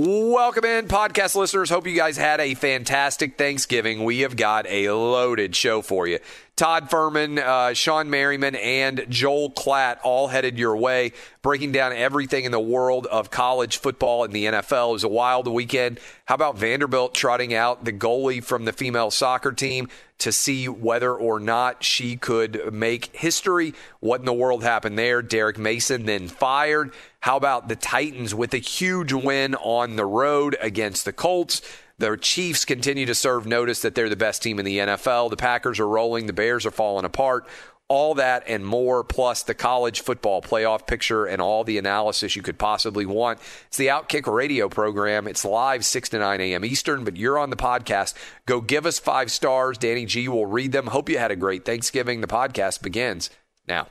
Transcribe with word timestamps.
Welcome 0.00 0.64
in, 0.64 0.86
podcast 0.86 1.34
listeners. 1.34 1.70
Hope 1.70 1.84
you 1.84 1.96
guys 1.96 2.16
had 2.16 2.38
a 2.38 2.54
fantastic 2.54 3.36
Thanksgiving. 3.36 4.04
We 4.04 4.20
have 4.20 4.36
got 4.36 4.64
a 4.68 4.90
loaded 4.90 5.56
show 5.56 5.82
for 5.82 6.06
you. 6.06 6.20
Todd 6.58 6.90
Fuhrman, 6.90 7.38
uh, 7.38 7.72
Shawne 7.72 8.08
Merriman, 8.08 8.56
and 8.56 9.06
Joel 9.08 9.52
Klatt 9.52 9.98
all 10.02 10.26
headed 10.26 10.58
your 10.58 10.76
way, 10.76 11.12
breaking 11.40 11.70
down 11.70 11.92
everything 11.92 12.44
in 12.44 12.50
the 12.50 12.58
world 12.58 13.06
of 13.06 13.30
college 13.30 13.76
football 13.76 14.24
and 14.24 14.32
the 14.32 14.46
NFL. 14.46 14.90
It 14.90 14.92
was 14.94 15.04
a 15.04 15.08
wild 15.08 15.46
weekend. 15.46 16.00
How 16.24 16.34
about 16.34 16.58
Vanderbilt 16.58 17.14
trotting 17.14 17.54
out 17.54 17.84
the 17.84 17.92
goalie 17.92 18.42
from 18.42 18.64
the 18.64 18.72
female 18.72 19.12
soccer 19.12 19.52
team 19.52 19.88
to 20.18 20.32
see 20.32 20.68
whether 20.68 21.14
or 21.14 21.38
not 21.38 21.84
she 21.84 22.16
could 22.16 22.72
make 22.72 23.14
history? 23.14 23.72
What 24.00 24.18
in 24.18 24.26
the 24.26 24.32
world 24.32 24.64
happened 24.64 24.98
there? 24.98 25.22
Derek 25.22 25.58
Mason 25.58 26.06
then 26.06 26.26
fired. 26.26 26.92
How 27.20 27.36
about 27.36 27.68
the 27.68 27.76
Titans 27.76 28.34
with 28.34 28.52
a 28.52 28.58
huge 28.58 29.12
win 29.12 29.54
on 29.54 29.94
the 29.94 30.06
road 30.06 30.56
against 30.60 31.04
the 31.04 31.12
Colts? 31.12 31.62
The 32.00 32.16
Chiefs 32.16 32.64
continue 32.64 33.06
to 33.06 33.14
serve 33.14 33.44
notice 33.44 33.82
that 33.82 33.96
they're 33.96 34.08
the 34.08 34.14
best 34.14 34.40
team 34.40 34.60
in 34.60 34.64
the 34.64 34.78
NFL. 34.78 35.30
The 35.30 35.36
Packers 35.36 35.80
are 35.80 35.88
rolling, 35.88 36.26
the 36.26 36.32
Bears 36.32 36.64
are 36.64 36.70
falling 36.70 37.04
apart. 37.04 37.46
All 37.88 38.14
that 38.14 38.44
and 38.46 38.64
more, 38.64 39.02
plus 39.02 39.42
the 39.42 39.54
college 39.54 40.02
football 40.02 40.40
playoff 40.40 40.86
picture 40.86 41.24
and 41.24 41.42
all 41.42 41.64
the 41.64 41.78
analysis 41.78 42.36
you 42.36 42.42
could 42.42 42.58
possibly 42.58 43.04
want. 43.04 43.40
It's 43.66 43.78
the 43.78 43.88
Outkick 43.88 44.32
radio 44.32 44.68
program. 44.68 45.26
It's 45.26 45.44
live 45.44 45.84
6 45.84 46.10
to 46.10 46.18
9 46.18 46.40
a.m. 46.40 46.64
Eastern, 46.64 47.02
but 47.02 47.16
you're 47.16 47.38
on 47.38 47.50
the 47.50 47.56
podcast. 47.56 48.14
Go 48.46 48.60
give 48.60 48.86
us 48.86 49.00
five 49.00 49.30
stars. 49.32 49.76
Danny 49.78 50.04
G 50.04 50.28
will 50.28 50.46
read 50.46 50.70
them. 50.70 50.88
Hope 50.88 51.08
you 51.08 51.18
had 51.18 51.30
a 51.32 51.36
great 51.36 51.64
Thanksgiving. 51.64 52.20
The 52.20 52.26
podcast 52.28 52.82
begins 52.82 53.30
now. 53.66 53.88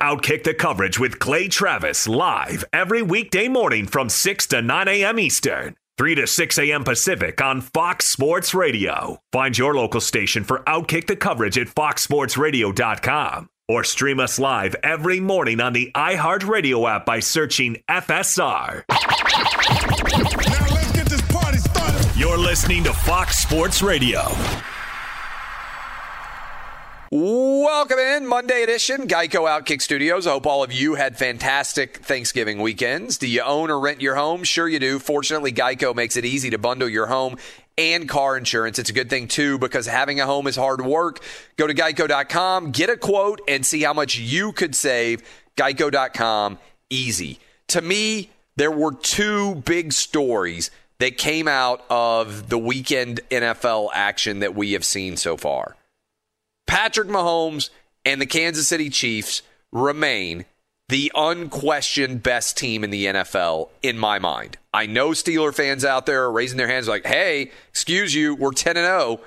Outkick 0.00 0.44
the 0.44 0.54
coverage 0.54 1.00
with 1.00 1.18
Clay 1.18 1.48
Travis 1.48 2.06
live 2.06 2.64
every 2.72 3.02
weekday 3.02 3.48
morning 3.48 3.86
from 3.86 4.08
6 4.10 4.46
to 4.48 4.62
9 4.62 4.88
a.m. 4.88 5.18
Eastern. 5.18 5.76
3 5.98 6.14
to 6.16 6.26
6 6.26 6.58
a.m. 6.58 6.84
Pacific 6.84 7.40
on 7.40 7.60
Fox 7.60 8.06
Sports 8.06 8.54
Radio. 8.54 9.18
Find 9.30 9.56
your 9.56 9.74
local 9.74 10.00
station 10.00 10.44
for 10.44 10.60
Outkick 10.60 11.06
the 11.06 11.16
coverage 11.16 11.58
at 11.58 11.68
foxsportsradio.com 11.68 13.48
or 13.68 13.84
stream 13.84 14.20
us 14.20 14.38
live 14.38 14.74
every 14.82 15.20
morning 15.20 15.60
on 15.60 15.72
the 15.72 15.90
iHeartRadio 15.94 16.90
app 16.90 17.06
by 17.06 17.20
searching 17.20 17.76
FSR. 17.88 18.84
Now 18.88 20.74
let's 20.74 20.92
get 20.92 21.06
this 21.06 21.22
party 21.22 21.58
started. 21.58 22.16
You're 22.18 22.38
listening 22.38 22.84
to 22.84 22.92
Fox 22.92 23.38
Sports 23.38 23.82
Radio. 23.82 24.22
Welcome 27.14 27.98
in, 27.98 28.26
Monday 28.26 28.62
edition, 28.62 29.06
Geico 29.06 29.46
Outkick 29.46 29.82
Studios. 29.82 30.26
I 30.26 30.30
hope 30.30 30.46
all 30.46 30.62
of 30.62 30.72
you 30.72 30.94
had 30.94 31.18
fantastic 31.18 31.98
Thanksgiving 31.98 32.58
weekends. 32.58 33.18
Do 33.18 33.28
you 33.28 33.42
own 33.42 33.70
or 33.70 33.78
rent 33.78 34.00
your 34.00 34.14
home? 34.14 34.44
Sure 34.44 34.66
you 34.66 34.78
do. 34.78 34.98
Fortunately, 34.98 35.52
Geico 35.52 35.94
makes 35.94 36.16
it 36.16 36.24
easy 36.24 36.48
to 36.48 36.56
bundle 36.56 36.88
your 36.88 37.04
home 37.04 37.36
and 37.76 38.08
car 38.08 38.38
insurance. 38.38 38.78
It's 38.78 38.88
a 38.88 38.94
good 38.94 39.10
thing 39.10 39.28
too 39.28 39.58
because 39.58 39.84
having 39.84 40.20
a 40.20 40.24
home 40.24 40.46
is 40.46 40.56
hard 40.56 40.86
work. 40.86 41.22
Go 41.58 41.66
to 41.66 41.74
geico.com, 41.74 42.70
get 42.70 42.88
a 42.88 42.96
quote, 42.96 43.42
and 43.46 43.66
see 43.66 43.82
how 43.82 43.92
much 43.92 44.18
you 44.18 44.52
could 44.52 44.74
save. 44.74 45.20
Geico.com, 45.58 46.58
easy. 46.88 47.40
To 47.68 47.82
me, 47.82 48.30
there 48.56 48.70
were 48.70 48.94
two 48.94 49.56
big 49.56 49.92
stories 49.92 50.70
that 50.96 51.18
came 51.18 51.46
out 51.46 51.84
of 51.90 52.48
the 52.48 52.56
weekend 52.56 53.20
NFL 53.30 53.90
action 53.92 54.38
that 54.38 54.54
we 54.54 54.72
have 54.72 54.86
seen 54.86 55.18
so 55.18 55.36
far. 55.36 55.76
Patrick 56.72 57.08
Mahomes 57.08 57.68
and 58.06 58.18
the 58.18 58.24
Kansas 58.24 58.66
City 58.66 58.88
Chiefs 58.88 59.42
remain 59.72 60.46
the 60.88 61.12
unquestioned 61.14 62.22
best 62.22 62.56
team 62.56 62.82
in 62.82 62.88
the 62.88 63.04
NFL 63.04 63.68
in 63.82 63.98
my 63.98 64.18
mind. 64.18 64.56
I 64.72 64.86
know 64.86 65.10
Steeler 65.10 65.54
fans 65.54 65.84
out 65.84 66.06
there 66.06 66.22
are 66.22 66.32
raising 66.32 66.56
their 66.56 66.68
hands 66.68 66.88
like, 66.88 67.04
"Hey, 67.04 67.50
excuse 67.68 68.14
you, 68.14 68.34
we're 68.34 68.52
10 68.52 68.78
and 68.78 68.86
0." 68.86 69.20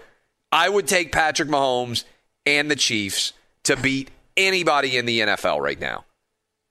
I 0.51 0.67
would 0.69 0.87
take 0.87 1.11
Patrick 1.11 1.47
Mahomes 1.47 2.03
and 2.47 2.71
the 2.71 2.75
Chiefs 2.75 3.33
to 3.65 3.77
beat 3.77 4.09
anybody 4.35 4.97
in 4.97 5.05
the 5.05 5.19
NFL 5.19 5.61
right 5.61 5.79
now. 5.79 6.05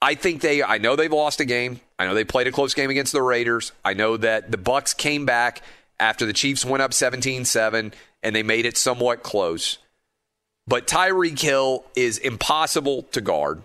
I 0.03 0.17
think 0.17 0.41
they 0.41 0.61
I 0.61 0.79
know 0.79 0.97
they've 0.97 1.13
lost 1.13 1.39
a 1.39 1.45
game. 1.45 1.83
I 2.01 2.07
know 2.07 2.15
they 2.15 2.25
played 2.25 2.49
a 2.49 2.53
close 2.53 2.75
game 2.75 2.91
against 2.91 3.13
the 3.13 3.23
Raiders. 3.23 3.71
I 3.85 3.95
know 3.95 4.17
that 4.17 4.51
the 4.51 4.59
Bucks 4.59 4.93
came 4.93 5.25
back 5.25 5.63
after 6.01 6.27
the 6.27 6.33
Chiefs 6.33 6.65
went 6.65 6.83
up 6.83 6.91
17-7 6.91 7.93
and 8.25 8.35
they 8.35 8.43
made 8.43 8.67
it 8.67 8.77
somewhat 8.77 9.23
close. 9.23 9.79
But 10.67 10.87
Tyreek 10.87 11.41
Hill 11.41 11.85
is 11.95 12.19
impossible 12.19 13.03
to 13.13 13.21
guard. 13.21 13.63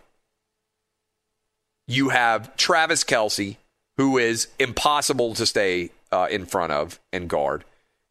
You 1.88 2.10
have 2.10 2.56
Travis 2.57 3.04
Kelce, 3.04 3.57
who 3.98 4.18
is 4.18 4.48
impossible 4.60 5.34
to 5.36 5.46
stay 5.46 5.92
uh, 6.12 6.28
in 6.30 6.46
front 6.46 6.72
of 6.72 7.00
and 7.12 7.30
guard. 7.30 7.63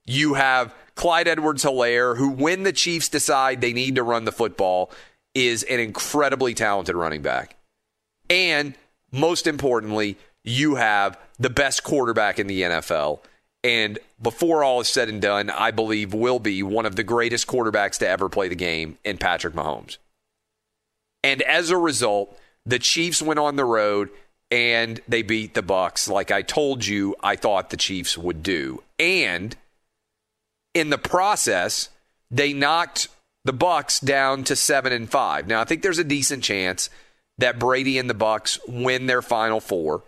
You 0.05 0.35
have 0.35 0.75
Clyde 0.95 1.29
Edwards 1.29 1.65
Helaire, 1.65 2.17
who, 2.17 2.31
when 2.31 2.63
the 2.63 2.73
Chiefs 2.73 3.09
decide 3.09 3.61
they 3.61 3.73
need 3.73 3.95
to 3.97 4.03
run 4.03 4.25
the 4.25 4.33
football, 4.33 4.91
is 5.35 5.63
an 5.65 5.81
incredibly 5.81 6.55
talented 6.55 6.97
running 6.97 7.23
back. 7.23 7.57
And 8.31 8.75
most 9.13 9.47
importantly, 9.47 10.17
you 10.45 10.77
have 10.77 11.19
the 11.39 11.51
best 11.51 11.85
quarterback 11.85 12.39
in 12.39 12.47
the 12.47 12.63
NFL. 12.63 13.21
And 13.69 13.99
before 14.23 14.65
all 14.65 14.81
is 14.81 14.89
said 14.89 15.11
and 15.11 15.21
done, 15.21 15.51
I 15.51 15.73
believe 15.73 16.15
will 16.15 16.39
be 16.39 16.63
one 16.63 16.87
of 16.87 16.97
the 16.97 17.03
greatest 17.03 17.47
quarterbacks 17.47 17.99
to 17.99 18.09
ever 18.09 18.31
play 18.31 18.49
the 18.49 18.55
game 18.55 18.97
in 19.05 19.19
Patrick 19.19 19.53
Mahomes. 19.53 19.99
And 21.23 21.43
as 21.43 21.69
a 21.69 21.77
result, 21.77 22.35
the 22.65 22.79
Chiefs 22.79 23.21
went 23.21 23.39
on 23.39 23.57
the 23.57 23.67
road 23.67 24.09
and 24.51 25.03
they 25.07 25.21
beat 25.21 25.53
the 25.53 25.61
Bucks 25.61 26.09
like 26.09 26.31
I 26.31 26.41
told 26.41 26.87
you 26.87 27.15
I 27.23 27.37
thought 27.37 27.69
the 27.69 27.77
Chiefs 27.77 28.17
would 28.17 28.43
do. 28.43 28.83
And 28.99 29.55
in 30.73 30.89
the 30.89 30.97
process, 30.97 31.91
they 32.31 32.55
knocked 32.55 33.09
the 33.45 33.53
Bucks 33.53 34.01
down 34.01 34.45
to 34.45 34.57
7 34.57 34.95
and 34.95 35.11
5. 35.11 35.47
Now, 35.47 35.61
I 35.61 35.65
think 35.65 35.83
there's 35.83 35.99
a 35.99 36.05
decent 36.05 36.43
chance 36.43 36.89
that 37.37 37.59
Brady 37.59 37.99
and 37.99 38.09
the 38.09 38.15
Bucks 38.15 38.59
win 38.67 39.05
their 39.05 39.21
final 39.21 39.61
four. 39.61 40.05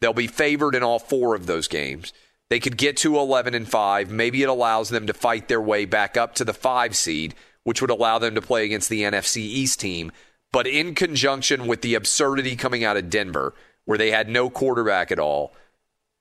They'll 0.00 0.12
be 0.12 0.28
favored 0.28 0.76
in 0.76 0.84
all 0.84 1.00
four 1.00 1.34
of 1.34 1.46
those 1.46 1.66
games. 1.66 2.12
They 2.52 2.60
could 2.60 2.76
get 2.76 2.98
to 2.98 3.18
11 3.18 3.54
and 3.54 3.66
5. 3.66 4.10
Maybe 4.10 4.42
it 4.42 4.48
allows 4.50 4.90
them 4.90 5.06
to 5.06 5.14
fight 5.14 5.48
their 5.48 5.58
way 5.58 5.86
back 5.86 6.18
up 6.18 6.34
to 6.34 6.44
the 6.44 6.52
5 6.52 6.94
seed, 6.94 7.34
which 7.64 7.80
would 7.80 7.88
allow 7.88 8.18
them 8.18 8.34
to 8.34 8.42
play 8.42 8.66
against 8.66 8.90
the 8.90 9.04
NFC 9.04 9.38
East 9.38 9.80
team. 9.80 10.12
But 10.52 10.66
in 10.66 10.94
conjunction 10.94 11.66
with 11.66 11.80
the 11.80 11.94
absurdity 11.94 12.54
coming 12.54 12.84
out 12.84 12.98
of 12.98 13.08
Denver, 13.08 13.54
where 13.86 13.96
they 13.96 14.10
had 14.10 14.28
no 14.28 14.50
quarterback 14.50 15.10
at 15.10 15.18
all, 15.18 15.54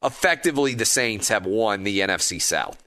effectively 0.01 0.73
the 0.73 0.85
Saints 0.85 1.27
have 1.27 1.45
won 1.45 1.83
the 1.83 1.99
NFC 1.99 2.41
South. 2.41 2.81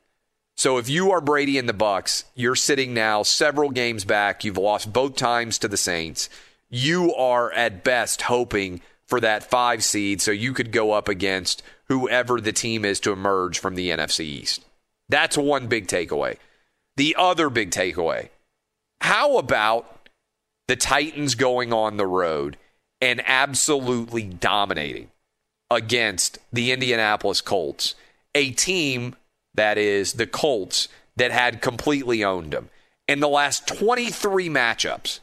So 0.57 0.79
if 0.79 0.89
you 0.89 1.11
are 1.11 1.21
Brady 1.21 1.59
and 1.59 1.69
the 1.69 1.75
Bucks, 1.75 2.25
you're 2.35 2.57
sitting 2.57 2.95
now 2.95 3.25
several 3.25 3.69
games 3.69 4.07
back. 4.07 4.43
You've 4.43 4.57
lost 4.57 4.91
both 4.91 5.17
times 5.17 5.59
to 5.59 5.69
the 5.69 5.77
Saints. 5.77 6.31
You 6.71 7.15
are 7.15 7.53
at 7.53 7.85
best 7.85 8.23
hoping 8.23 8.81
for 9.05 9.21
that 9.21 9.45
5 9.45 9.85
seed 9.85 10.23
so 10.23 10.31
you 10.31 10.55
could 10.55 10.73
go 10.73 10.93
up 10.93 11.11
against 11.11 11.63
whoever 11.89 12.41
the 12.41 12.53
team 12.53 12.85
is 12.85 13.01
to 13.01 13.13
emerge 13.13 13.59
from 13.59 13.75
the 13.75 13.91
NFC 13.91 14.21
East. 14.21 14.65
That's 15.09 15.37
one 15.37 15.67
big 15.67 15.87
takeaway. 15.87 16.37
The 16.97 17.17
other 17.19 17.51
big 17.51 17.71
takeaway 17.71 18.29
how 19.05 19.37
about 19.37 20.09
the 20.67 20.77
Titans 20.77 21.35
going 21.35 21.75
on 21.75 21.99
the 21.99 22.07
road 22.07 22.57
and 23.03 23.21
absolutely 23.27 24.23
dominating 24.23 25.11
against 25.71 26.39
the 26.51 26.73
Indianapolis 26.73 27.43
Colts, 27.43 27.97
a 28.35 28.53
team 28.53 29.15
that 29.53 29.77
is 29.77 30.15
the 30.15 30.27
Colts 30.27 30.89
that 31.17 31.33
had 31.33 31.61
completely 31.61 32.25
owned 32.25 32.53
them. 32.53 32.71
In 33.07 33.21
the 33.21 33.29
last 33.29 33.69
23 33.69 34.49
matchups, 34.49 35.21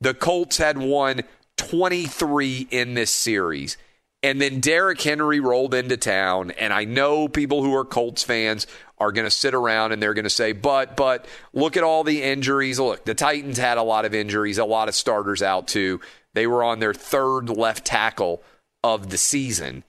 the 0.00 0.14
Colts 0.14 0.58
had 0.58 0.78
won 0.78 1.22
23 1.56 2.68
in 2.70 2.94
this 2.94 3.10
series. 3.10 3.76
And 4.22 4.40
then 4.40 4.60
Derrick 4.60 5.00
Henry 5.00 5.40
rolled 5.40 5.74
into 5.74 5.96
town. 5.96 6.50
And 6.52 6.72
I 6.72 6.84
know 6.84 7.26
people 7.26 7.62
who 7.62 7.74
are 7.74 7.84
Colts 7.84 8.22
fans 8.22 8.66
are 8.98 9.12
going 9.12 9.24
to 9.24 9.30
sit 9.30 9.54
around 9.54 9.92
and 9.92 10.02
they're 10.02 10.14
going 10.14 10.24
to 10.24 10.30
say, 10.30 10.52
but, 10.52 10.94
but 10.94 11.26
look 11.54 11.76
at 11.76 11.82
all 11.82 12.04
the 12.04 12.22
injuries. 12.22 12.78
Look, 12.78 13.04
the 13.06 13.14
Titans 13.14 13.56
had 13.56 13.78
a 13.78 13.82
lot 13.82 14.04
of 14.04 14.14
injuries, 14.14 14.58
a 14.58 14.64
lot 14.64 14.88
of 14.88 14.94
starters 14.94 15.42
out 15.42 15.68
too. 15.68 16.00
They 16.34 16.46
were 16.46 16.62
on 16.62 16.80
their 16.80 16.94
third 16.94 17.48
left 17.48 17.86
tackle 17.86 18.42
of 18.84 19.08
the 19.08 19.18
season. 19.18 19.84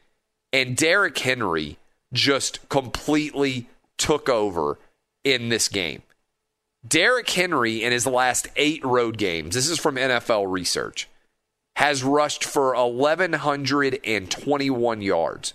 And 0.54 0.77
Derrick 0.77 1.18
Henry 1.18 1.77
just 2.13 2.68
completely 2.69 3.68
took 3.98 4.30
over 4.30 4.80
in 5.24 5.50
this 5.50 5.68
game. 5.68 6.04
Derrick 6.88 7.30
Henry, 7.30 7.84
in 7.84 7.92
his 7.92 8.07
last 8.07 8.48
eight 8.56 8.84
road 8.84 9.18
games, 9.18 9.54
this 9.54 9.69
is 9.69 9.77
from 9.77 9.95
NFL 9.95 10.51
research, 10.51 11.07
has 11.75 12.03
rushed 12.03 12.44
for 12.44 12.75
1,121 12.75 15.01
yards 15.01 15.53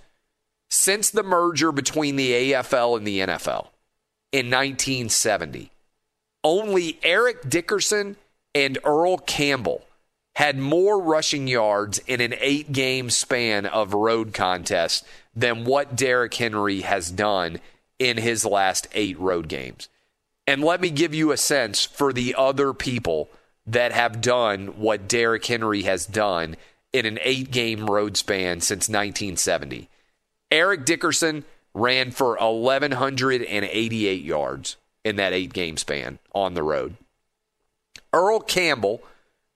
since 0.69 1.11
the 1.11 1.23
merger 1.23 1.71
between 1.73 2.17
the 2.17 2.53
AFL 2.53 2.97
and 2.97 3.07
the 3.07 3.21
NFL 3.21 3.69
in 4.33 4.51
1970. 4.51 5.71
Only 6.43 6.99
Eric 7.03 7.49
Dickerson 7.49 8.17
and 8.55 8.79
Earl 8.85 9.19
Campbell 9.19 9.87
had 10.37 10.59
more 10.59 11.01
rushing 11.01 11.49
yards 11.49 11.99
in 12.01 12.21
an 12.21 12.35
eight 12.41 12.73
game 12.73 13.11
span 13.11 13.67
of 13.67 13.95
road 13.95 14.35
contests 14.35 15.03
than 15.35 15.65
what 15.65 15.97
Derrick 15.97 16.35
Henry 16.35 16.83
has 16.83 17.11
done 17.11 17.59
in 17.99 18.19
his 18.19 18.45
last 18.45 18.87
eight 18.93 19.19
road 19.19 19.49
games. 19.49 19.89
And 20.47 20.63
let 20.63 20.81
me 20.81 20.91
give 20.91 21.15
you 21.15 21.33
a 21.33 21.37
sense 21.37 21.85
for 21.85 22.13
the 22.13 22.35
other 22.37 22.73
people 22.73 23.29
that 23.67 23.93
have 23.93 24.21
done 24.21 24.79
what 24.79 25.09
Derrick 25.09 25.45
Henry 25.45 25.83
has 25.83 26.07
done 26.07 26.57
in 26.93 27.07
an 27.07 27.19
eight 27.23 27.51
game 27.51 27.87
road 27.87 28.17
span 28.17 28.61
since 28.61 28.89
1970. 28.89 29.89
Eric 30.51 30.85
Dickerson 30.85 31.45
ran 31.75 32.11
for 32.11 32.37
1,188 32.37 34.23
yards 34.23 34.77
in 35.05 35.17
that 35.17 35.33
eight 35.33 35.53
game 35.53 35.77
span 35.77 36.19
on 36.33 36.55
the 36.55 36.63
road. 36.63 36.97
Earl 38.13 38.41
Campbell 38.41 39.03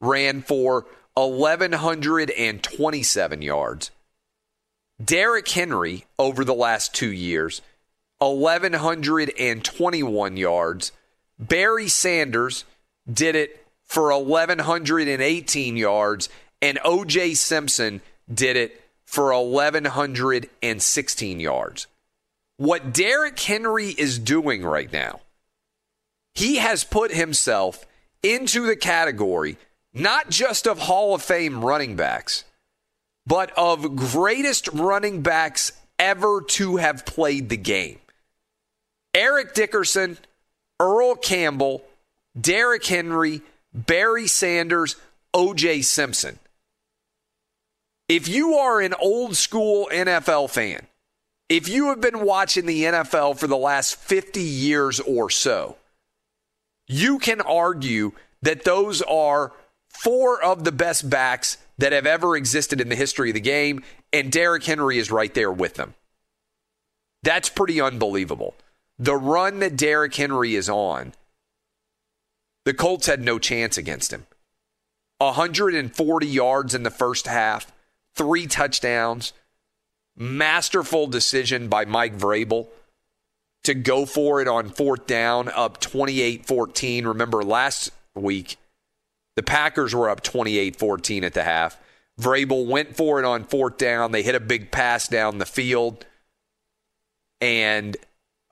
ran 0.01 0.43
for 0.43 0.87
1,127 1.15 3.43
yards. 3.43 3.91
Derrick 5.03 5.49
Henry, 5.49 6.05
over 6.19 6.45
the 6.45 6.55
last 6.55 6.95
two 6.95 7.11
years, 7.11 7.63
1,121 8.19 10.37
yards. 10.37 10.93
Barry 11.39 11.89
Sanders 11.89 12.67
did 13.11 13.35
it 13.35 13.60
for 13.91 14.17
1,118 14.17 15.77
yards, 15.77 16.31
and 16.63 16.79
O.J. 16.85 17.35
Simpson 17.35 18.01
did 18.33 18.57
it 18.57 18.81
for 19.05 19.33
1,116 19.33 21.41
yards. 21.41 21.89
What 22.57 22.93
Derrick 22.93 23.41
Henry 23.41 23.89
is 23.89 24.21
doing 24.21 24.63
right 24.63 24.93
now, 24.93 25.23
he 26.35 26.59
has 26.59 26.85
put 26.85 27.13
himself 27.13 27.85
into 28.23 28.65
the 28.65 28.77
category 28.77 29.59
not 29.93 30.31
just 30.31 30.69
of 30.69 30.79
Hall 30.79 31.17
of 31.17 31.23
Fame 31.23 31.65
running 31.65 31.97
backs, 31.97 32.45
but 33.27 33.51
of 33.59 33.97
greatest 33.97 34.69
running 34.69 35.23
backs 35.23 35.73
ever 35.99 36.43
to 36.51 36.77
have 36.77 37.05
played 37.05 37.49
the 37.49 37.57
game. 37.57 37.99
Eric 39.15 39.53
Dickerson, 39.53 40.17
Earl 40.79 41.17
Campbell, 41.17 41.83
Derrick 42.41 42.87
Henry, 42.87 43.43
Barry 43.73 44.27
Sanders, 44.27 44.97
OJ 45.35 45.85
Simpson. 45.85 46.39
If 48.09 48.27
you 48.27 48.55
are 48.55 48.81
an 48.81 48.95
old 48.95 49.37
school 49.37 49.89
NFL 49.93 50.51
fan, 50.51 50.87
if 51.49 51.69
you 51.69 51.89
have 51.89 52.01
been 52.01 52.25
watching 52.25 52.67
the 52.67 52.85
NFL 52.85 53.39
for 53.39 53.47
the 53.47 53.57
last 53.57 53.97
50 53.97 54.41
years 54.41 54.99
or 55.01 55.31
so, 55.31 55.77
you 56.89 57.19
can 57.19 57.41
argue 57.41 58.13
that 58.43 58.65
those 58.65 59.03
are 59.03 59.53
four 59.89 60.43
of 60.43 60.65
the 60.65 60.73
best 60.73 61.09
backs 61.09 61.59
that 61.79 61.93
have 61.93 62.07
ever 62.07 62.37
existed 62.37 62.81
in 62.81 62.89
the 62.89 62.97
history 62.97 63.31
of 63.31 63.35
the 63.35 63.41
game, 63.41 63.83
and 64.13 64.33
Derrick 64.33 64.65
Henry 64.65 64.99
is 64.99 65.11
right 65.11 65.33
there 65.35 65.53
with 65.53 65.75
them. 65.75 65.95
That's 67.23 67.49
pretty 67.49 67.81
unbelievable 67.81 68.55
the 69.01 69.17
run 69.17 69.61
that 69.61 69.77
Derrick 69.77 70.15
Henry 70.15 70.55
is 70.55 70.69
on, 70.69 71.15
the 72.65 72.75
Colts 72.75 73.07
had 73.07 73.23
no 73.23 73.39
chance 73.39 73.79
against 73.79 74.13
him. 74.13 74.27
140 75.19 76.27
yards 76.27 76.75
in 76.75 76.83
the 76.83 76.91
first 76.91 77.27
half, 77.27 77.73
three 78.15 78.47
touchdowns, 78.47 79.33
masterful 80.17 81.07
decision 81.07 81.69
by 81.69 81.85
Mike 81.85 82.17
Vrabel 82.17 82.69
to 83.65 83.75
go 83.75 84.07
for 84.07 84.41
it 84.41 84.49
on 84.49 84.71
fourth 84.71 85.07
down, 85.07 85.49
up 85.49 85.81
28 85.81 86.47
14. 86.47 87.07
Remember 87.07 87.43
last 87.43 87.91
week, 88.15 88.57
the 89.37 89.43
Packers 89.43 89.95
were 89.95 90.09
up 90.09 90.23
28 90.23 90.77
14 90.77 91.25
at 91.25 91.35
the 91.35 91.43
half. 91.43 91.79
Vrabel 92.21 92.67
went 92.67 92.97
for 92.97 93.19
it 93.19 93.25
on 93.25 93.45
fourth 93.45 93.79
down. 93.79 94.13
They 94.13 94.23
hit 94.23 94.35
a 94.35 94.41
big 94.41 94.71
pass 94.71 95.09
down 95.09 95.39
the 95.39 95.47
field. 95.47 96.05
And 97.41 97.97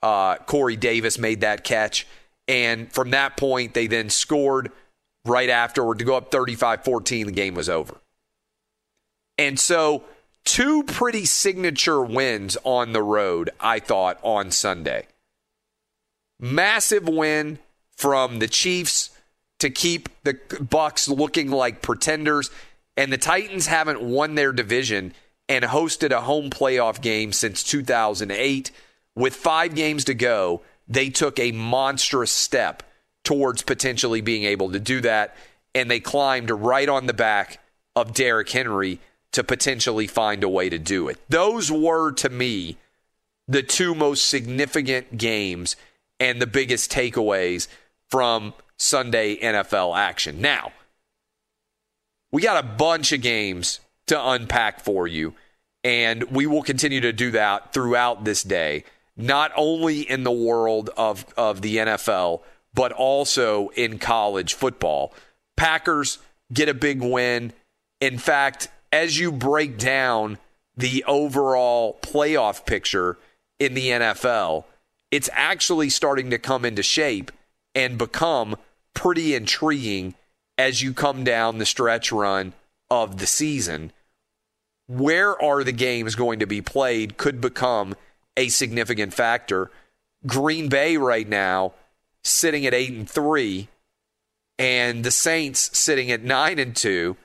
uh, 0.02 0.36
Corey 0.36 0.76
Davis 0.76 1.18
made 1.18 1.42
that 1.42 1.64
catch. 1.64 2.06
And 2.48 2.90
from 2.90 3.10
that 3.10 3.36
point, 3.36 3.74
they 3.74 3.86
then 3.86 4.10
scored 4.10 4.72
right 5.24 5.50
afterward 5.50 5.98
to 5.98 6.04
go 6.04 6.16
up 6.16 6.32
35 6.32 6.82
14. 6.82 7.26
The 7.26 7.32
game 7.32 7.54
was 7.54 7.68
over. 7.68 7.96
And 9.36 9.60
so, 9.60 10.02
two 10.44 10.82
pretty 10.82 11.26
signature 11.26 12.02
wins 12.02 12.56
on 12.64 12.92
the 12.92 13.02
road, 13.02 13.50
I 13.60 13.78
thought, 13.78 14.18
on 14.22 14.50
Sunday. 14.50 15.06
Massive 16.40 17.06
win 17.08 17.58
from 17.96 18.38
the 18.38 18.48
Chiefs 18.48 19.10
to 19.58 19.70
keep 19.70 20.08
the 20.24 20.38
Bucks 20.60 21.08
looking 21.08 21.50
like 21.50 21.82
pretenders. 21.82 22.50
And 22.96 23.12
the 23.12 23.18
Titans 23.18 23.66
haven't 23.66 24.00
won 24.00 24.34
their 24.34 24.52
division 24.52 25.12
and 25.48 25.64
hosted 25.64 26.10
a 26.10 26.22
home 26.22 26.50
playoff 26.50 27.00
game 27.00 27.32
since 27.32 27.62
2008 27.62 28.70
with 29.14 29.34
five 29.34 29.74
games 29.74 30.04
to 30.04 30.14
go, 30.14 30.62
they 30.88 31.10
took 31.10 31.38
a 31.38 31.52
monstrous 31.52 32.32
step 32.32 32.82
towards 33.24 33.62
potentially 33.62 34.20
being 34.20 34.44
able 34.44 34.72
to 34.72 34.80
do 34.80 35.00
that. 35.02 35.36
And 35.74 35.90
they 35.90 36.00
climbed 36.00 36.50
right 36.50 36.88
on 36.88 37.06
the 37.06 37.12
back 37.12 37.60
of 37.94 38.14
Derrick 38.14 38.48
Henry 38.48 39.00
to 39.32 39.44
potentially 39.44 40.06
find 40.06 40.42
a 40.42 40.48
way 40.48 40.68
to 40.70 40.78
do 40.78 41.08
it. 41.08 41.18
Those 41.28 41.70
were, 41.70 42.12
to 42.12 42.30
me, 42.30 42.78
the 43.46 43.62
two 43.62 43.94
most 43.94 44.26
significant 44.28 45.18
games 45.18 45.76
and 46.18 46.40
the 46.40 46.46
biggest 46.46 46.90
takeaways 46.90 47.68
from 48.08 48.54
Sunday 48.78 49.36
NFL 49.36 49.96
action. 49.96 50.40
Now, 50.40 50.72
we 52.32 52.42
got 52.42 52.62
a 52.62 52.66
bunch 52.66 53.12
of 53.12 53.20
games 53.20 53.80
to 54.06 54.28
unpack 54.28 54.80
for 54.80 55.06
you, 55.06 55.34
and 55.84 56.24
we 56.24 56.46
will 56.46 56.62
continue 56.62 57.00
to 57.00 57.12
do 57.12 57.30
that 57.32 57.72
throughout 57.72 58.24
this 58.24 58.42
day 58.42 58.84
not 59.18 59.50
only 59.56 60.00
in 60.00 60.22
the 60.22 60.32
world 60.32 60.88
of, 60.96 61.26
of 61.36 61.60
the 61.60 61.76
NFL, 61.76 62.40
but 62.72 62.92
also 62.92 63.68
in 63.70 63.98
college 63.98 64.54
football. 64.54 65.12
Packers 65.56 66.18
get 66.52 66.68
a 66.68 66.74
big 66.74 67.02
win 67.02 67.52
In 68.00 68.16
fact, 68.16 68.68
as 68.92 69.18
you 69.18 69.32
break 69.32 69.76
down 69.76 70.38
the 70.76 71.04
overall 71.04 71.98
playoff 72.00 72.64
picture 72.64 73.18
in 73.58 73.74
the 73.74 73.88
NFL, 73.88 74.64
it's 75.10 75.28
actually 75.32 75.90
starting 75.90 76.30
to 76.30 76.38
come 76.38 76.64
into 76.64 76.82
shape 76.82 77.32
and 77.74 77.98
become 77.98 78.56
pretty 78.94 79.34
intriguing 79.34 80.14
as 80.56 80.80
you 80.80 80.94
come 80.94 81.24
down 81.24 81.58
the 81.58 81.66
stretch 81.66 82.12
run 82.12 82.52
of 82.90 83.18
the 83.18 83.26
season. 83.26 83.92
Where 84.86 85.40
are 85.42 85.64
the 85.64 85.72
games 85.72 86.14
going 86.14 86.38
to 86.38 86.46
be 86.46 86.62
played 86.62 87.16
could 87.16 87.40
become 87.40 87.94
a 88.38 88.48
significant 88.48 89.12
factor. 89.12 89.70
Green 90.26 90.68
Bay 90.68 90.96
right 90.96 91.28
now 91.28 91.74
sitting 92.22 92.64
at 92.64 92.72
8 92.72 92.92
and 92.92 93.10
3 93.10 93.68
and 94.58 95.04
the 95.04 95.10
Saints 95.10 95.76
sitting 95.76 96.10
at 96.10 96.22
9 96.22 96.58
and 96.58 96.74
2. 96.74 97.16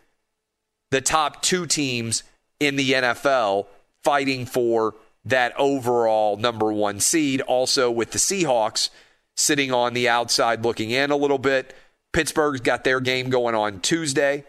The 0.92 1.02
top 1.02 1.42
two 1.42 1.66
teams 1.66 2.24
in 2.60 2.76
the 2.76 2.92
NFL 2.92 3.68
fighting 4.04 4.46
for 4.46 4.96
that 5.26 5.54
overall 5.58 6.36
number 6.36 6.74
1 6.74 7.00
seed 7.00 7.42
also 7.42 7.90
with 7.90 8.12
the 8.12 8.20
Seahawks 8.20 8.90
sitting 9.36 9.72
on 9.72 9.94
the 9.94 10.10
outside 10.10 10.64
looking 10.64 10.92
in 10.92 11.12
a 11.12 11.16
little 11.16 11.38
bit. 11.38 11.76
Pittsburgh's 12.12 12.62
got 12.62 12.84
their 12.84 13.00
game 13.00 13.30
going 13.30 13.56
on 13.56 13.80
Tuesday. 13.80 14.46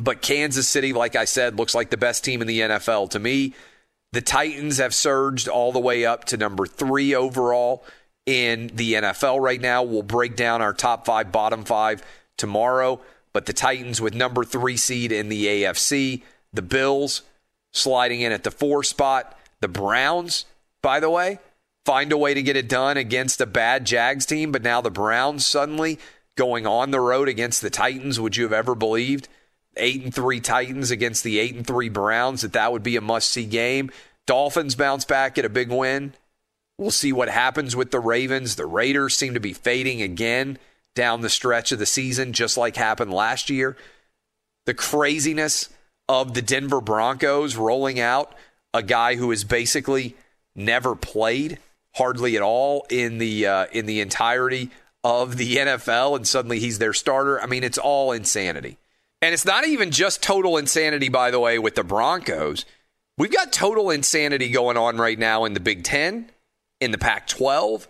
But 0.00 0.22
Kansas 0.22 0.68
City, 0.68 0.92
like 0.92 1.16
I 1.16 1.24
said, 1.24 1.56
looks 1.56 1.74
like 1.74 1.90
the 1.90 1.96
best 1.96 2.24
team 2.24 2.40
in 2.40 2.46
the 2.46 2.60
NFL 2.60 3.10
to 3.10 3.18
me. 3.18 3.54
The 4.12 4.20
Titans 4.22 4.78
have 4.78 4.94
surged 4.94 5.48
all 5.48 5.72
the 5.72 5.78
way 5.78 6.04
up 6.04 6.24
to 6.26 6.36
number 6.36 6.66
three 6.66 7.14
overall 7.14 7.84
in 8.24 8.70
the 8.74 8.94
NFL 8.94 9.40
right 9.40 9.60
now. 9.60 9.82
We'll 9.82 10.02
break 10.02 10.36
down 10.36 10.62
our 10.62 10.72
top 10.72 11.04
five, 11.06 11.30
bottom 11.30 11.64
five 11.64 12.02
tomorrow. 12.36 13.00
But 13.32 13.46
the 13.46 13.52
Titans 13.52 14.00
with 14.00 14.14
number 14.14 14.44
three 14.44 14.76
seed 14.76 15.12
in 15.12 15.28
the 15.28 15.46
AFC. 15.46 16.22
The 16.52 16.62
Bills 16.62 17.22
sliding 17.72 18.22
in 18.22 18.32
at 18.32 18.44
the 18.44 18.50
four 18.50 18.82
spot. 18.82 19.38
The 19.60 19.68
Browns, 19.68 20.46
by 20.82 21.00
the 21.00 21.10
way, 21.10 21.38
find 21.84 22.10
a 22.10 22.18
way 22.18 22.32
to 22.32 22.42
get 22.42 22.56
it 22.56 22.68
done 22.68 22.96
against 22.96 23.40
a 23.40 23.46
bad 23.46 23.84
Jags 23.84 24.24
team. 24.24 24.52
But 24.52 24.62
now 24.62 24.80
the 24.80 24.90
Browns 24.90 25.44
suddenly 25.44 25.98
going 26.36 26.66
on 26.66 26.90
the 26.90 27.00
road 27.00 27.28
against 27.28 27.60
the 27.60 27.70
Titans. 27.70 28.18
Would 28.18 28.36
you 28.36 28.44
have 28.44 28.52
ever 28.52 28.74
believed? 28.74 29.28
Eight 29.78 30.02
and 30.02 30.14
three 30.14 30.40
Titans 30.40 30.90
against 30.90 31.24
the 31.24 31.38
eight 31.38 31.54
and 31.54 31.66
three 31.66 31.88
Browns 31.88 32.42
that 32.42 32.52
that 32.52 32.72
would 32.72 32.82
be 32.82 32.96
a 32.96 33.00
must 33.00 33.30
see 33.30 33.44
game. 33.44 33.90
Dolphins 34.26 34.74
bounce 34.74 35.04
back 35.04 35.38
at 35.38 35.44
a 35.44 35.50
big 35.50 35.70
win. 35.70 36.14
We'll 36.76 36.90
see 36.90 37.12
what 37.12 37.28
happens 37.28 37.74
with 37.74 37.90
the 37.90 38.00
Ravens. 38.00 38.56
The 38.56 38.66
Raiders 38.66 39.16
seem 39.16 39.34
to 39.34 39.40
be 39.40 39.52
fading 39.52 40.02
again 40.02 40.58
down 40.94 41.20
the 41.20 41.30
stretch 41.30 41.72
of 41.72 41.78
the 41.78 41.86
season, 41.86 42.32
just 42.32 42.56
like 42.56 42.76
happened 42.76 43.12
last 43.12 43.50
year. 43.50 43.76
The 44.66 44.74
craziness 44.74 45.70
of 46.08 46.34
the 46.34 46.42
Denver 46.42 46.80
Broncos 46.80 47.56
rolling 47.56 48.00
out 48.00 48.34
a 48.74 48.82
guy 48.82 49.16
who 49.16 49.30
has 49.30 49.44
basically 49.44 50.14
never 50.54 50.94
played 50.94 51.58
hardly 51.94 52.36
at 52.36 52.42
all 52.42 52.86
in 52.90 53.18
the 53.18 53.46
uh, 53.46 53.66
in 53.72 53.86
the 53.86 54.00
entirety 54.00 54.70
of 55.04 55.36
the 55.36 55.56
NFL, 55.56 56.16
and 56.16 56.26
suddenly 56.26 56.58
he's 56.58 56.78
their 56.78 56.92
starter. 56.92 57.40
I 57.40 57.46
mean, 57.46 57.64
it's 57.64 57.78
all 57.78 58.12
insanity. 58.12 58.78
And 59.20 59.34
it's 59.34 59.44
not 59.44 59.66
even 59.66 59.90
just 59.90 60.22
total 60.22 60.56
insanity, 60.56 61.08
by 61.08 61.30
the 61.30 61.40
way, 61.40 61.58
with 61.58 61.74
the 61.74 61.84
Broncos. 61.84 62.64
We've 63.16 63.32
got 63.32 63.52
total 63.52 63.90
insanity 63.90 64.50
going 64.50 64.76
on 64.76 64.96
right 64.96 65.18
now 65.18 65.44
in 65.44 65.54
the 65.54 65.60
Big 65.60 65.82
Ten, 65.82 66.30
in 66.80 66.92
the 66.92 66.98
Pac 66.98 67.26
12, 67.26 67.88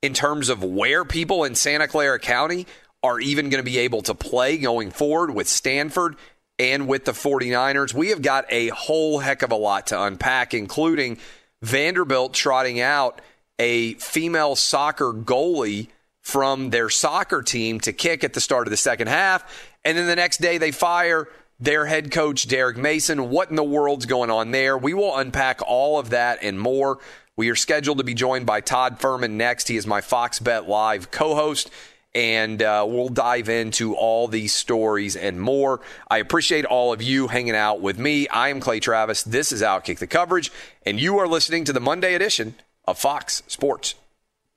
in 0.00 0.14
terms 0.14 0.48
of 0.48 0.64
where 0.64 1.04
people 1.04 1.44
in 1.44 1.54
Santa 1.54 1.86
Clara 1.86 2.18
County 2.18 2.66
are 3.02 3.20
even 3.20 3.50
going 3.50 3.62
to 3.62 3.70
be 3.70 3.78
able 3.78 4.02
to 4.02 4.14
play 4.14 4.56
going 4.56 4.90
forward 4.90 5.34
with 5.34 5.48
Stanford 5.48 6.16
and 6.58 6.88
with 6.88 7.04
the 7.04 7.12
49ers. 7.12 7.94
We 7.94 8.08
have 8.08 8.22
got 8.22 8.44
a 8.50 8.68
whole 8.68 9.18
heck 9.18 9.42
of 9.42 9.52
a 9.52 9.56
lot 9.56 9.88
to 9.88 10.02
unpack, 10.02 10.54
including 10.54 11.18
Vanderbilt 11.62 12.34
trotting 12.34 12.80
out 12.80 13.20
a 13.58 13.94
female 13.94 14.56
soccer 14.56 15.12
goalie 15.12 15.88
from 16.22 16.70
their 16.70 16.88
soccer 16.88 17.42
team 17.42 17.80
to 17.80 17.92
kick 17.92 18.24
at 18.24 18.34
the 18.34 18.40
start 18.40 18.66
of 18.66 18.70
the 18.70 18.76
second 18.76 19.08
half. 19.08 19.69
And 19.84 19.96
then 19.96 20.06
the 20.06 20.16
next 20.16 20.38
day 20.38 20.58
they 20.58 20.70
fire 20.70 21.28
their 21.58 21.86
head 21.86 22.10
coach, 22.10 22.48
Derek 22.48 22.76
Mason. 22.76 23.30
What 23.30 23.50
in 23.50 23.56
the 23.56 23.64
world's 23.64 24.06
going 24.06 24.30
on 24.30 24.50
there? 24.50 24.76
We 24.78 24.94
will 24.94 25.16
unpack 25.16 25.60
all 25.66 25.98
of 25.98 26.10
that 26.10 26.38
and 26.42 26.58
more. 26.58 26.98
We 27.36 27.48
are 27.50 27.56
scheduled 27.56 27.98
to 27.98 28.04
be 28.04 28.14
joined 28.14 28.46
by 28.46 28.60
Todd 28.60 28.98
Fuhrman 28.98 29.32
next. 29.32 29.68
He 29.68 29.76
is 29.76 29.86
my 29.86 30.00
Fox 30.00 30.38
Bet 30.38 30.68
Live 30.68 31.10
co 31.10 31.34
host 31.34 31.70
and 32.14 32.60
uh, 32.62 32.84
we'll 32.88 33.08
dive 33.08 33.48
into 33.48 33.94
all 33.94 34.26
these 34.26 34.54
stories 34.54 35.16
and 35.16 35.40
more. 35.40 35.80
I 36.10 36.18
appreciate 36.18 36.64
all 36.64 36.92
of 36.92 37.02
you 37.02 37.28
hanging 37.28 37.54
out 37.54 37.80
with 37.80 37.98
me. 37.98 38.28
I 38.28 38.48
am 38.48 38.60
Clay 38.60 38.80
Travis. 38.80 39.22
This 39.22 39.52
is 39.52 39.62
Outkick 39.62 39.98
the 39.98 40.06
Coverage, 40.06 40.50
and 40.84 40.98
you 40.98 41.18
are 41.18 41.28
listening 41.28 41.64
to 41.66 41.72
the 41.72 41.80
Monday 41.80 42.14
edition 42.14 42.54
of 42.84 42.98
Fox 42.98 43.42
Sports 43.46 43.94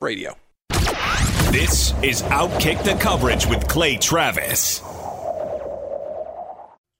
Radio. 0.01 0.35
This 1.51 1.93
is 2.01 2.23
Outkick 2.23 2.83
the 2.83 2.95
Coverage 2.99 3.45
with 3.45 3.67
Clay 3.67 3.97
Travis. 3.97 4.81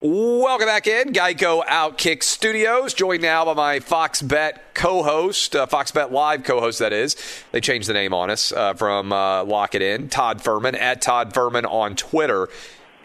Welcome 0.00 0.68
back 0.68 0.86
in 0.86 1.12
Geico 1.12 1.66
Outkick 1.66 2.22
Studios. 2.22 2.94
Joined 2.94 3.20
now 3.20 3.44
by 3.46 3.54
my 3.54 3.80
Fox 3.80 4.22
Bet 4.22 4.72
co-host, 4.72 5.56
uh, 5.56 5.66
Fox 5.66 5.90
Bet 5.90 6.12
Live 6.12 6.44
co-host. 6.44 6.78
That 6.78 6.92
is, 6.92 7.16
they 7.50 7.60
changed 7.60 7.88
the 7.88 7.94
name 7.94 8.14
on 8.14 8.30
us 8.30 8.52
uh, 8.52 8.74
from 8.74 9.12
uh, 9.12 9.42
Lock 9.42 9.74
It 9.74 9.82
In. 9.82 10.08
Todd 10.08 10.38
Fuhrman 10.40 10.78
at 10.78 11.02
Todd 11.02 11.34
Fuhrman 11.34 11.68
on 11.68 11.96
Twitter. 11.96 12.48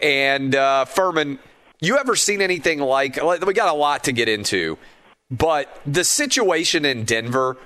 And 0.00 0.54
uh, 0.54 0.84
Fuhrman, 0.86 1.40
you 1.80 1.98
ever 1.98 2.14
seen 2.14 2.40
anything 2.40 2.78
like? 2.78 3.20
We 3.20 3.54
got 3.54 3.74
a 3.74 3.76
lot 3.76 4.04
to 4.04 4.12
get 4.12 4.28
into, 4.28 4.78
but 5.32 5.80
the 5.84 6.04
situation 6.04 6.84
in 6.84 7.02
Denver 7.02 7.56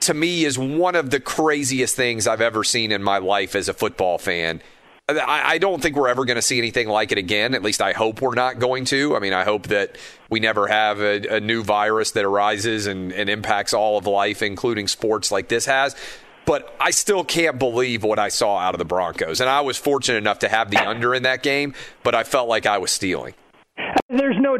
to 0.00 0.14
me 0.14 0.46
is 0.46 0.58
one 0.58 0.94
of 0.94 1.10
the 1.10 1.20
craziest 1.20 1.94
things 1.94 2.26
I've 2.26 2.40
ever 2.40 2.64
seen 2.64 2.90
in 2.90 3.02
my 3.02 3.18
life 3.18 3.54
as 3.54 3.68
a 3.68 3.74
football 3.74 4.16
fan. 4.16 4.62
I, 5.08 5.52
I 5.52 5.58
don't 5.58 5.82
think 5.82 5.96
we're 5.96 6.08
ever 6.08 6.24
going 6.24 6.36
to 6.36 6.42
see 6.42 6.58
anything 6.58 6.88
like 6.88 7.12
it 7.12 7.18
again. 7.18 7.54
At 7.54 7.62
least 7.62 7.80
I 7.80 7.92
hope 7.92 8.20
we're 8.20 8.34
not 8.34 8.58
going 8.58 8.84
to. 8.86 9.16
I 9.16 9.20
mean, 9.20 9.32
I 9.32 9.44
hope 9.44 9.68
that 9.68 9.96
we 10.28 10.38
never 10.38 10.66
have 10.66 11.00
a, 11.00 11.36
a 11.36 11.40
new 11.40 11.62
virus 11.62 12.10
that 12.12 12.24
arises 12.24 12.86
and, 12.86 13.12
and 13.12 13.30
impacts 13.30 13.72
all 13.72 13.96
of 13.96 14.06
life, 14.06 14.42
including 14.42 14.86
sports 14.86 15.32
like 15.32 15.48
this 15.48 15.66
has 15.66 15.96
but 16.48 16.74
I 16.80 16.92
still 16.92 17.24
can't 17.24 17.58
believe 17.58 18.02
what 18.02 18.18
I 18.18 18.30
saw 18.30 18.56
out 18.56 18.74
of 18.74 18.78
the 18.78 18.86
Broncos. 18.86 19.42
And 19.42 19.50
I 19.50 19.60
was 19.60 19.76
fortunate 19.76 20.16
enough 20.16 20.38
to 20.38 20.48
have 20.48 20.70
the 20.70 20.78
under 20.78 21.14
in 21.14 21.24
that 21.24 21.42
game, 21.42 21.74
but 22.02 22.14
I 22.14 22.24
felt 22.24 22.48
like 22.48 22.64
I 22.64 22.78
was 22.78 22.90
stealing. 22.90 23.34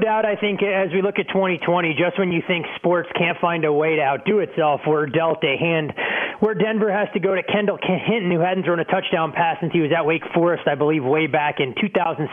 Doubt, 0.01 0.25
I 0.25 0.37
think, 0.37 0.63
as 0.63 0.93
we 0.93 1.03
look 1.03 1.19
at 1.19 1.29
2020, 1.29 1.95
just 1.95 2.19
when 2.19 2.33
you 2.33 2.43
think 2.47 2.67
sports 2.77 3.09
can't 3.17 3.39
find 3.41 3.65
a 3.65 3.73
way 3.73 3.97
to 3.97 4.03
outdo 4.03 4.39
itself, 4.41 4.81
we're 4.87 5.07
dealt 5.07 5.45
a 5.45 5.57
hand 5.57 5.93
where 6.41 6.55
Denver 6.55 6.91
has 6.91 7.09
to 7.15 7.21
go 7.21 7.35
to 7.35 7.43
Kendall 7.43 7.79
Hinton, 7.83 8.31
who 8.31 8.39
hadn't 8.39 8.65
thrown 8.65 8.79
a 8.79 8.85
touchdown 8.85 9.33
pass 9.33 9.59
since 9.61 9.73
he 9.73 9.81
was 9.81 9.91
at 9.91 10.07
Wake 10.07 10.23
Forest, 10.35 10.69
I 10.69 10.77
believe, 10.77 11.05
way 11.05 11.27
back 11.27 11.59
in 11.59 11.75
2017. 11.75 12.31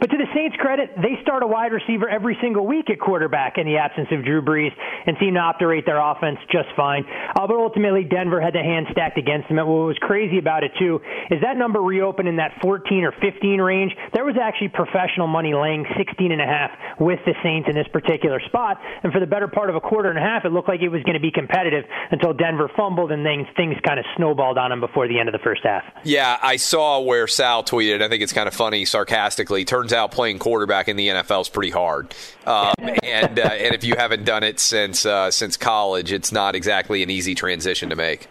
But 0.00 0.10
to 0.10 0.16
the 0.16 0.28
Saints' 0.34 0.56
credit, 0.60 0.92
they 0.96 1.16
start 1.22 1.42
a 1.42 1.46
wide 1.46 1.72
receiver 1.72 2.08
every 2.08 2.36
single 2.42 2.66
week 2.66 2.90
at 2.90 3.00
quarterback 3.00 3.56
in 3.56 3.66
the 3.66 3.78
absence 3.78 4.08
of 4.12 4.24
Drew 4.24 4.42
Brees 4.42 4.72
and 5.06 5.16
seem 5.18 5.34
to 5.34 5.40
operate 5.40 5.86
their 5.86 5.98
offense 5.98 6.38
just 6.52 6.68
fine. 6.76 7.04
Uh, 7.08 7.46
but 7.46 7.56
ultimately, 7.56 8.04
Denver 8.04 8.40
had 8.40 8.52
the 8.52 8.62
hand 8.62 8.86
stacked 8.92 9.16
against 9.16 9.48
them. 9.48 9.58
And 9.58 9.66
what 9.66 9.88
was 9.88 9.98
crazy 10.00 10.38
about 10.38 10.64
it, 10.64 10.72
too, 10.78 11.00
is 11.30 11.40
that 11.40 11.56
number 11.56 11.80
reopened 11.80 12.28
in 12.28 12.36
that 12.36 12.60
14 12.60 13.04
or 13.04 13.12
15 13.12 13.60
range. 13.60 13.92
There 14.12 14.24
was 14.24 14.36
actually 14.36 14.68
professional 14.76 15.26
money 15.26 15.54
laying 15.54 15.86
16 15.96 16.32
and 16.32 16.40
a 16.40 16.46
half 16.46 16.65
with 16.98 17.20
the 17.26 17.34
Saints 17.42 17.68
in 17.68 17.74
this 17.74 17.88
particular 17.92 18.40
spot. 18.40 18.80
And 19.02 19.12
for 19.12 19.20
the 19.20 19.26
better 19.26 19.48
part 19.48 19.70
of 19.70 19.76
a 19.76 19.80
quarter 19.80 20.08
and 20.08 20.18
a 20.18 20.22
half, 20.22 20.44
it 20.44 20.52
looked 20.52 20.68
like 20.68 20.80
it 20.80 20.88
was 20.88 21.02
going 21.02 21.14
to 21.14 21.20
be 21.20 21.30
competitive 21.30 21.84
until 22.10 22.32
Denver 22.32 22.70
fumbled 22.76 23.12
and 23.12 23.24
things 23.24 23.46
things 23.56 23.76
kind 23.86 23.98
of 23.98 24.04
snowballed 24.16 24.58
on 24.58 24.70
them 24.70 24.80
before 24.80 25.08
the 25.08 25.18
end 25.18 25.28
of 25.28 25.32
the 25.32 25.38
first 25.38 25.62
half. 25.64 25.84
Yeah, 26.04 26.38
I 26.42 26.56
saw 26.56 27.00
where 27.00 27.26
Sal 27.26 27.64
tweeted. 27.64 28.02
I 28.02 28.08
think 28.08 28.22
it's 28.22 28.32
kind 28.32 28.48
of 28.48 28.54
funny, 28.54 28.84
sarcastically. 28.84 29.64
Turns 29.64 29.92
out 29.92 30.12
playing 30.12 30.38
quarterback 30.38 30.88
in 30.88 30.96
the 30.96 31.08
NFL 31.08 31.42
is 31.42 31.48
pretty 31.48 31.70
hard, 31.70 32.14
um, 32.46 32.74
and 33.02 33.38
uh, 33.38 33.42
and 33.42 33.74
if 33.74 33.84
you 33.84 33.94
haven't 33.96 34.24
done 34.24 34.42
it 34.42 34.60
since 34.60 35.06
uh, 35.06 35.30
since 35.30 35.56
college, 35.56 36.12
it's 36.12 36.32
not 36.32 36.54
exactly 36.54 37.02
an 37.02 37.10
easy 37.10 37.34
transition 37.34 37.90
to 37.90 37.96
make. 37.96 38.28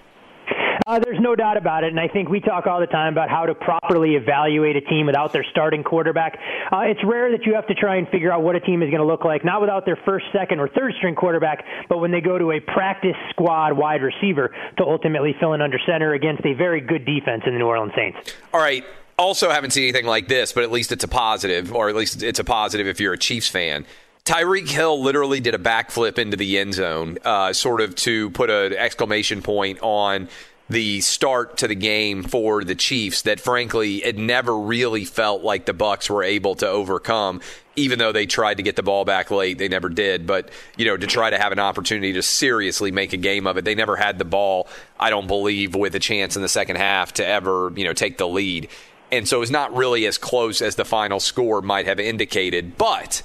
Uh, 0.87 0.99
there's 0.99 1.19
no 1.19 1.35
doubt 1.35 1.57
about 1.57 1.83
it, 1.83 1.89
and 1.89 1.99
I 1.99 2.07
think 2.07 2.29
we 2.29 2.39
talk 2.39 2.67
all 2.67 2.79
the 2.79 2.85
time 2.85 3.11
about 3.11 3.27
how 3.27 3.47
to 3.47 3.55
properly 3.55 4.13
evaluate 4.13 4.75
a 4.75 4.81
team 4.81 5.07
without 5.07 5.33
their 5.33 5.43
starting 5.49 5.83
quarterback. 5.83 6.37
Uh, 6.71 6.81
it's 6.81 7.03
rare 7.03 7.31
that 7.31 7.43
you 7.43 7.55
have 7.55 7.65
to 7.69 7.73
try 7.73 7.95
and 7.95 8.07
figure 8.09 8.31
out 8.31 8.43
what 8.43 8.55
a 8.55 8.59
team 8.59 8.83
is 8.83 8.91
going 8.91 9.01
to 9.01 9.05
look 9.05 9.25
like, 9.25 9.43
not 9.43 9.61
without 9.61 9.83
their 9.87 9.97
first, 10.05 10.25
second, 10.31 10.59
or 10.59 10.67
third 10.67 10.93
string 10.99 11.15
quarterback, 11.15 11.65
but 11.89 11.97
when 11.97 12.11
they 12.11 12.21
go 12.21 12.37
to 12.37 12.51
a 12.51 12.59
practice 12.59 13.15
squad 13.31 13.73
wide 13.73 14.03
receiver 14.03 14.53
to 14.77 14.83
ultimately 14.83 15.35
fill 15.39 15.53
in 15.53 15.61
under 15.61 15.79
center 15.87 16.13
against 16.13 16.45
a 16.45 16.53
very 16.53 16.81
good 16.81 17.03
defense 17.03 17.41
in 17.47 17.53
the 17.53 17.57
New 17.57 17.65
Orleans 17.65 17.93
Saints. 17.95 18.19
All 18.53 18.59
right. 18.59 18.85
Also, 19.17 19.49
haven't 19.49 19.71
seen 19.71 19.85
anything 19.85 20.05
like 20.05 20.27
this, 20.27 20.53
but 20.53 20.63
at 20.63 20.71
least 20.71 20.91
it's 20.91 21.03
a 21.03 21.07
positive, 21.07 21.73
or 21.73 21.89
at 21.89 21.95
least 21.95 22.21
it's 22.21 22.37
a 22.37 22.43
positive 22.43 22.85
if 22.85 22.99
you're 22.99 23.13
a 23.13 23.17
Chiefs 23.17 23.47
fan. 23.47 23.87
Tyreek 24.23 24.69
Hill 24.69 25.01
literally 25.01 25.39
did 25.39 25.55
a 25.55 25.59
backflip 25.59 26.19
into 26.19 26.37
the 26.37 26.59
end 26.59 26.75
zone, 26.75 27.17
uh, 27.25 27.53
sort 27.53 27.81
of 27.81 27.95
to 27.95 28.29
put 28.31 28.51
an 28.51 28.73
exclamation 28.73 29.41
point 29.41 29.79
on 29.81 30.29
the 30.69 30.99
start 31.01 31.57
to 31.57 31.67
the 31.67 31.75
game 31.75 32.23
for 32.23 32.63
the 32.63 32.75
Chiefs 32.75 33.21
that 33.23 33.39
frankly 33.39 34.03
it 34.03 34.17
never 34.17 34.57
really 34.57 35.05
felt 35.05 35.43
like 35.43 35.65
the 35.65 35.73
Bucks 35.73 36.09
were 36.09 36.23
able 36.23 36.55
to 36.55 36.67
overcome. 36.67 37.41
Even 37.77 37.99
though 37.99 38.13
they 38.13 38.25
tried 38.25 38.55
to 38.55 38.63
get 38.63 38.77
the 38.77 38.83
ball 38.83 39.05
back 39.05 39.29
late 39.29 39.57
they 39.57 39.67
never 39.67 39.89
did. 39.89 40.25
But 40.25 40.49
you 40.77 40.85
know 40.85 40.97
to 40.97 41.07
try 41.07 41.29
to 41.29 41.37
have 41.37 41.51
an 41.51 41.59
opportunity 41.59 42.13
to 42.13 42.21
seriously 42.21 42.91
make 42.91 43.13
a 43.13 43.17
game 43.17 43.45
of 43.45 43.57
it 43.57 43.65
they 43.65 43.75
never 43.75 43.95
had 43.95 44.17
the 44.17 44.25
ball 44.25 44.67
I 44.99 45.09
don't 45.09 45.27
believe 45.27 45.75
with 45.75 45.93
a 45.93 45.99
chance 45.99 46.35
in 46.35 46.41
the 46.41 46.49
second 46.49 46.77
half 46.77 47.13
to 47.13 47.25
ever 47.25 47.71
you 47.75 47.83
know 47.83 47.93
take 47.93 48.17
the 48.17 48.27
lead. 48.27 48.69
And 49.11 49.27
so 49.27 49.43
it's 49.43 49.51
not 49.51 49.73
really 49.75 50.07
as 50.07 50.17
close 50.17 50.61
as 50.61 50.75
the 50.75 50.85
final 50.85 51.19
score 51.19 51.61
might 51.61 51.85
have 51.85 51.99
indicated. 51.99 52.75
But 52.75 53.21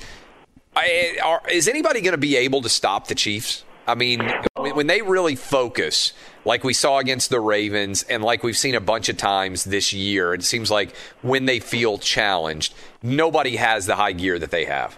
I, 0.77 1.17
are, 1.25 1.43
is 1.51 1.69
anybody 1.69 2.03
going 2.03 2.13
to 2.13 2.19
be 2.19 2.37
able 2.37 2.61
to 2.63 2.69
stop 2.69 3.09
the 3.09 3.15
Chiefs 3.15 3.65
I 3.91 3.97
mean, 3.97 4.21
when 4.57 4.87
they 4.87 5.03
really 5.03 5.35
focus, 5.35 6.13
like 6.45 6.63
we 6.63 6.73
saw 6.73 6.99
against 6.99 7.29
the 7.29 7.41
Ravens, 7.41 8.05
and 8.05 8.23
like 8.23 8.45
we've 8.45 8.57
seen 8.57 8.77
a 8.77 8.81
bunch 8.81 9.09
of 9.09 9.17
times 9.17 9.65
this 9.65 9.93
year, 9.93 10.33
it 10.33 10.45
seems 10.45 10.71
like 10.71 10.95
when 11.23 11.47
they 11.47 11.59
feel 11.59 11.99
challenged, 11.99 12.73
nobody 13.03 13.57
has 13.57 13.87
the 13.87 13.97
high 13.97 14.13
gear 14.13 14.39
that 14.39 14.53
they 14.53 14.67
have. 14.67 14.97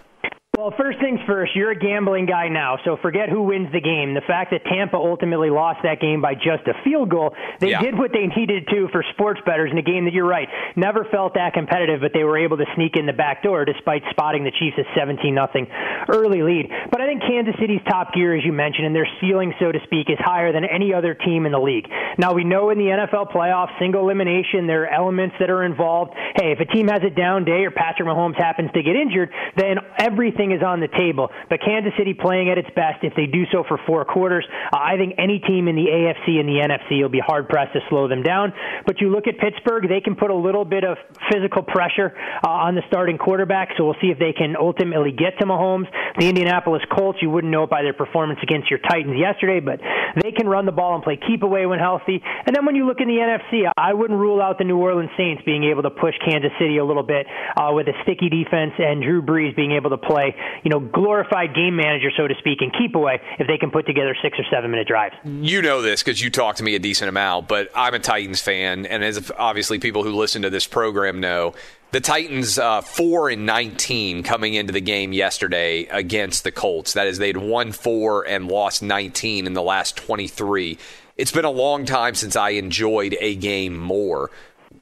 Well, 0.55 0.71
first 0.77 0.99
things 0.99 1.19
first, 1.25 1.55
you're 1.55 1.71
a 1.71 1.75
gambling 1.75 2.27
guy 2.27 2.47
now, 2.47 2.77
so 2.85 2.95
forget 3.01 3.27
who 3.27 3.41
wins 3.41 3.73
the 3.73 3.81
game. 3.81 4.13
The 4.13 4.21
fact 4.21 4.51
that 4.51 4.63
Tampa 4.69 4.97
ultimately 4.97 5.49
lost 5.49 5.79
that 5.81 5.99
game 5.99 6.21
by 6.21 6.35
just 6.35 6.67
a 6.67 6.75
field 6.83 7.09
goal, 7.09 7.33
they 7.59 7.71
Yeah. 7.71 7.81
did 7.81 7.97
what 7.97 8.13
they 8.13 8.27
needed 8.27 8.67
to 8.67 8.87
for 8.89 9.01
sports 9.13 9.41
bettors 9.47 9.71
in 9.71 9.79
a 9.79 9.81
game 9.81 10.05
that 10.05 10.13
you're 10.13 10.27
right, 10.29 10.47
never 10.75 11.05
felt 11.05 11.33
that 11.33 11.53
competitive, 11.53 12.01
but 12.01 12.13
they 12.13 12.23
were 12.23 12.37
able 12.37 12.57
to 12.57 12.67
sneak 12.75 12.95
in 12.95 13.07
the 13.07 13.13
back 13.13 13.41
door 13.41 13.65
despite 13.65 14.03
spotting 14.11 14.43
the 14.43 14.51
Chiefs 14.51 14.77
a 14.77 14.85
17 14.93 15.33
nothing 15.33 15.65
early 16.07 16.43
lead. 16.43 16.69
But 16.91 17.01
I 17.01 17.07
think 17.07 17.23
Kansas 17.23 17.55
City's 17.59 17.81
top 17.89 18.13
gear, 18.13 18.35
as 18.35 18.45
you 18.45 18.53
mentioned, 18.53 18.85
and 18.85 18.95
their 18.95 19.07
ceiling, 19.19 19.55
so 19.57 19.71
to 19.71 19.79
speak, 19.85 20.11
is 20.11 20.19
higher 20.19 20.51
than 20.51 20.65
any 20.65 20.93
other 20.93 21.15
team 21.15 21.47
in 21.47 21.51
the 21.51 21.59
league. 21.59 21.89
Now 22.19 22.33
we 22.33 22.43
know 22.43 22.69
in 22.69 22.77
the 22.77 22.91
NFL 22.91 23.31
playoffs, 23.31 23.75
single 23.79 24.01
elimination, 24.01 24.67
there 24.67 24.83
are 24.83 24.93
elements 24.93 25.35
that 25.39 25.49
are 25.49 25.63
involved. 25.63 26.13
Hey, 26.35 26.51
if 26.51 26.59
a 26.59 26.65
team 26.65 26.89
has 26.89 27.01
a 27.01 27.09
down 27.09 27.43
day 27.43 27.65
or 27.65 27.71
Patrick 27.71 28.07
Mahomes 28.07 28.35
happens 28.35 28.71
to 28.73 28.83
get 28.83 28.95
injured, 28.95 29.31
then 29.55 29.79
everything 29.97 30.42
is 30.51 30.61
on 30.61 30.79
the 30.79 30.87
table. 30.87 31.29
But 31.49 31.61
Kansas 31.61 31.93
City 31.97 32.13
playing 32.13 32.49
at 32.49 32.57
its 32.57 32.69
best, 32.75 33.03
if 33.03 33.13
they 33.15 33.25
do 33.25 33.45
so 33.51 33.63
for 33.67 33.79
four 33.85 34.05
quarters, 34.05 34.45
uh, 34.71 34.77
I 34.77 34.97
think 34.97 35.15
any 35.17 35.39
team 35.39 35.67
in 35.67 35.75
the 35.75 35.87
AFC 35.87 36.39
and 36.39 36.47
the 36.49 36.59
NFC 36.61 37.01
will 37.01 37.09
be 37.09 37.23
hard 37.23 37.49
pressed 37.49 37.73
to 37.73 37.79
slow 37.89 38.07
them 38.07 38.23
down. 38.23 38.53
But 38.85 39.01
you 39.01 39.09
look 39.09 39.27
at 39.27 39.37
Pittsburgh, 39.37 39.87
they 39.87 40.01
can 40.01 40.15
put 40.15 40.29
a 40.29 40.35
little 40.35 40.65
bit 40.65 40.83
of 40.83 40.97
physical 41.31 41.63
pressure 41.63 42.15
uh, 42.43 42.49
on 42.49 42.75
the 42.75 42.81
starting 42.87 43.17
quarterback, 43.17 43.69
so 43.77 43.85
we'll 43.85 43.99
see 44.01 44.07
if 44.07 44.19
they 44.19 44.33
can 44.33 44.55
ultimately 44.59 45.11
get 45.11 45.39
to 45.39 45.45
Mahomes. 45.45 45.87
The 46.19 46.27
Indianapolis 46.27 46.83
Colts, 46.91 47.19
you 47.21 47.29
wouldn't 47.29 47.51
know 47.51 47.63
it 47.63 47.69
by 47.69 47.81
their 47.81 47.93
performance 47.93 48.39
against 48.43 48.69
your 48.69 48.79
Titans 48.79 49.17
yesterday, 49.17 49.59
but 49.59 49.79
they 50.21 50.31
can 50.31 50.47
run 50.47 50.65
the 50.65 50.71
ball 50.71 50.95
and 50.95 51.03
play 51.03 51.17
keep 51.17 51.43
away 51.43 51.65
when 51.65 51.79
healthy. 51.79 52.21
And 52.45 52.55
then 52.55 52.65
when 52.65 52.75
you 52.75 52.85
look 52.85 52.99
in 52.99 53.07
the 53.07 53.17
NFC, 53.17 53.69
I 53.75 53.93
wouldn't 53.93 54.19
rule 54.19 54.41
out 54.41 54.57
the 54.57 54.63
New 54.63 54.77
Orleans 54.77 55.11
Saints 55.17 55.41
being 55.45 55.63
able 55.65 55.83
to 55.83 55.89
push 55.89 56.15
Kansas 56.25 56.51
City 56.59 56.77
a 56.77 56.85
little 56.85 57.03
bit 57.03 57.27
uh, 57.57 57.71
with 57.71 57.87
a 57.87 57.93
sticky 58.03 58.29
defense 58.29 58.73
and 58.77 59.01
Drew 59.01 59.21
Brees 59.21 59.55
being 59.55 59.71
able 59.71 59.89
to 59.91 59.97
play, 59.97 60.32
you 60.63 60.69
know, 60.69 60.79
glorified 60.79 61.55
game 61.55 61.75
manager, 61.75 62.09
so 62.15 62.27
to 62.27 62.35
speak, 62.39 62.61
and 62.61 62.73
keep 62.73 62.95
away 62.95 63.19
if 63.39 63.47
they 63.47 63.57
can 63.57 63.71
put 63.71 63.85
together 63.85 64.15
six 64.21 64.37
or 64.39 64.45
seven 64.51 64.71
minute 64.71 64.87
drives. 64.87 65.15
You 65.23 65.61
know 65.61 65.81
this 65.81 66.03
because 66.03 66.21
you 66.21 66.29
talk 66.29 66.55
to 66.57 66.63
me 66.63 66.75
a 66.75 66.79
decent 66.79 67.09
amount, 67.09 67.47
but 67.47 67.69
I'm 67.75 67.93
a 67.93 67.99
Titans 67.99 68.41
fan, 68.41 68.85
and 68.85 69.03
as 69.03 69.31
obviously 69.37 69.79
people 69.79 70.03
who 70.03 70.11
listen 70.11 70.41
to 70.43 70.49
this 70.49 70.67
program 70.67 71.19
know, 71.19 71.53
the 71.91 72.01
Titans 72.01 72.57
uh, 72.57 72.81
four 72.81 73.29
and 73.29 73.45
19 73.45 74.23
coming 74.23 74.55
into 74.55 74.73
the 74.73 74.81
game 74.81 75.13
yesterday 75.13 75.85
against 75.85 76.43
the 76.43 76.51
Colts. 76.51 76.93
That 76.93 77.05
is, 77.05 77.19
they'd 77.19 77.37
won 77.37 77.71
four 77.71 78.27
and 78.27 78.47
lost 78.47 78.81
19 78.81 79.45
in 79.45 79.53
the 79.53 79.61
last 79.61 79.95
23. 79.97 80.79
It's 81.15 81.31
been 81.31 81.45
a 81.45 81.51
long 81.51 81.85
time 81.85 82.15
since 82.15 82.35
I 82.35 82.49
enjoyed 82.51 83.15
a 83.19 83.35
game 83.35 83.77
more. 83.77 84.31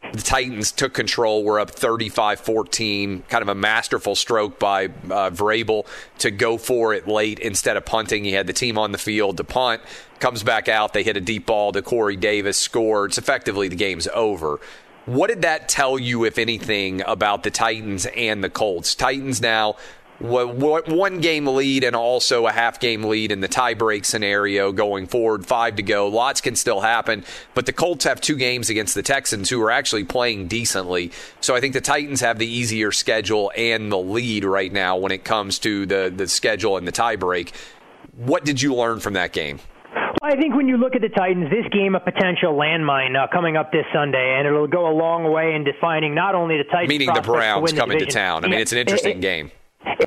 The 0.01 0.21
Titans 0.21 0.71
took 0.71 0.93
control. 0.93 1.43
We're 1.43 1.59
up 1.59 1.69
35 1.69 2.39
14. 2.39 3.23
Kind 3.29 3.41
of 3.41 3.47
a 3.47 3.55
masterful 3.55 4.15
stroke 4.15 4.59
by 4.59 4.85
uh, 4.85 5.29
Vrabel 5.29 5.85
to 6.17 6.31
go 6.31 6.57
for 6.57 6.93
it 6.93 7.07
late 7.07 7.39
instead 7.39 7.77
of 7.77 7.85
punting. 7.85 8.25
He 8.25 8.31
had 8.31 8.47
the 8.47 8.53
team 8.53 8.77
on 8.77 8.91
the 8.91 8.97
field 8.97 9.37
to 9.37 9.43
punt. 9.43 9.81
Comes 10.19 10.43
back 10.43 10.67
out. 10.67 10.93
They 10.93 11.03
hit 11.03 11.17
a 11.17 11.21
deep 11.21 11.45
ball 11.45 11.71
to 11.71 11.81
Corey 11.81 12.15
Davis, 12.15 12.57
scored. 12.57 13.11
It's 13.11 13.17
effectively 13.17 13.67
the 13.67 13.75
game's 13.75 14.07
over. 14.13 14.59
What 15.05 15.27
did 15.27 15.41
that 15.43 15.67
tell 15.67 15.97
you, 15.97 16.25
if 16.25 16.37
anything, 16.37 17.01
about 17.07 17.43
the 17.43 17.49
Titans 17.49 18.05
and 18.05 18.43
the 18.43 18.49
Colts? 18.49 18.93
Titans 18.93 19.41
now 19.41 19.77
one 20.21 21.19
game 21.21 21.47
lead 21.47 21.83
and 21.83 21.95
also 21.95 22.47
a 22.47 22.51
half 22.51 22.79
game 22.79 23.03
lead 23.03 23.31
in 23.31 23.41
the 23.41 23.47
tiebreak 23.49 24.05
scenario 24.05 24.71
going 24.71 25.07
forward. 25.07 25.45
Five 25.45 25.75
to 25.77 25.83
go. 25.83 26.07
Lots 26.07 26.41
can 26.41 26.55
still 26.55 26.81
happen, 26.81 27.23
but 27.53 27.65
the 27.65 27.73
Colts 27.73 28.05
have 28.05 28.21
two 28.21 28.35
games 28.35 28.69
against 28.69 28.95
the 28.95 29.03
Texans, 29.03 29.49
who 29.49 29.61
are 29.61 29.71
actually 29.71 30.03
playing 30.03 30.47
decently. 30.47 31.11
So 31.39 31.55
I 31.55 31.59
think 31.59 31.73
the 31.73 31.81
Titans 31.81 32.21
have 32.21 32.39
the 32.39 32.47
easier 32.47 32.91
schedule 32.91 33.51
and 33.55 33.91
the 33.91 33.97
lead 33.97 34.43
right 34.45 34.71
now 34.71 34.97
when 34.97 35.11
it 35.11 35.23
comes 35.23 35.59
to 35.59 35.85
the 35.85 36.11
the 36.15 36.27
schedule 36.27 36.77
and 36.77 36.87
the 36.87 36.91
tiebreak. 36.91 37.51
What 38.15 38.45
did 38.45 38.61
you 38.61 38.75
learn 38.75 38.99
from 38.99 39.13
that 39.13 39.31
game? 39.33 39.59
Well, 40.21 40.31
I 40.31 40.35
think 40.35 40.55
when 40.55 40.67
you 40.67 40.77
look 40.77 40.95
at 40.95 41.01
the 41.01 41.09
Titans, 41.09 41.49
this 41.49 41.65
game 41.71 41.95
a 41.95 41.99
potential 41.99 42.53
landmine 42.53 43.15
uh, 43.21 43.27
coming 43.31 43.57
up 43.57 43.71
this 43.71 43.85
Sunday, 43.93 44.35
and 44.37 44.45
it'll 44.47 44.67
go 44.67 44.87
a 44.87 44.93
long 44.95 45.31
way 45.31 45.55
in 45.55 45.63
defining 45.63 46.13
not 46.13 46.35
only 46.35 46.57
the 46.57 46.63
Titans, 46.65 46.89
Meaning 46.89 47.09
the 47.13 47.21
Browns 47.21 47.73
coming 47.73 47.97
to 47.99 48.05
town. 48.05 48.45
I 48.45 48.47
mean, 48.49 48.59
it's 48.59 48.71
an 48.71 48.77
it- 48.77 48.81
interesting 48.81 49.17
it- 49.17 49.21
game. 49.21 49.51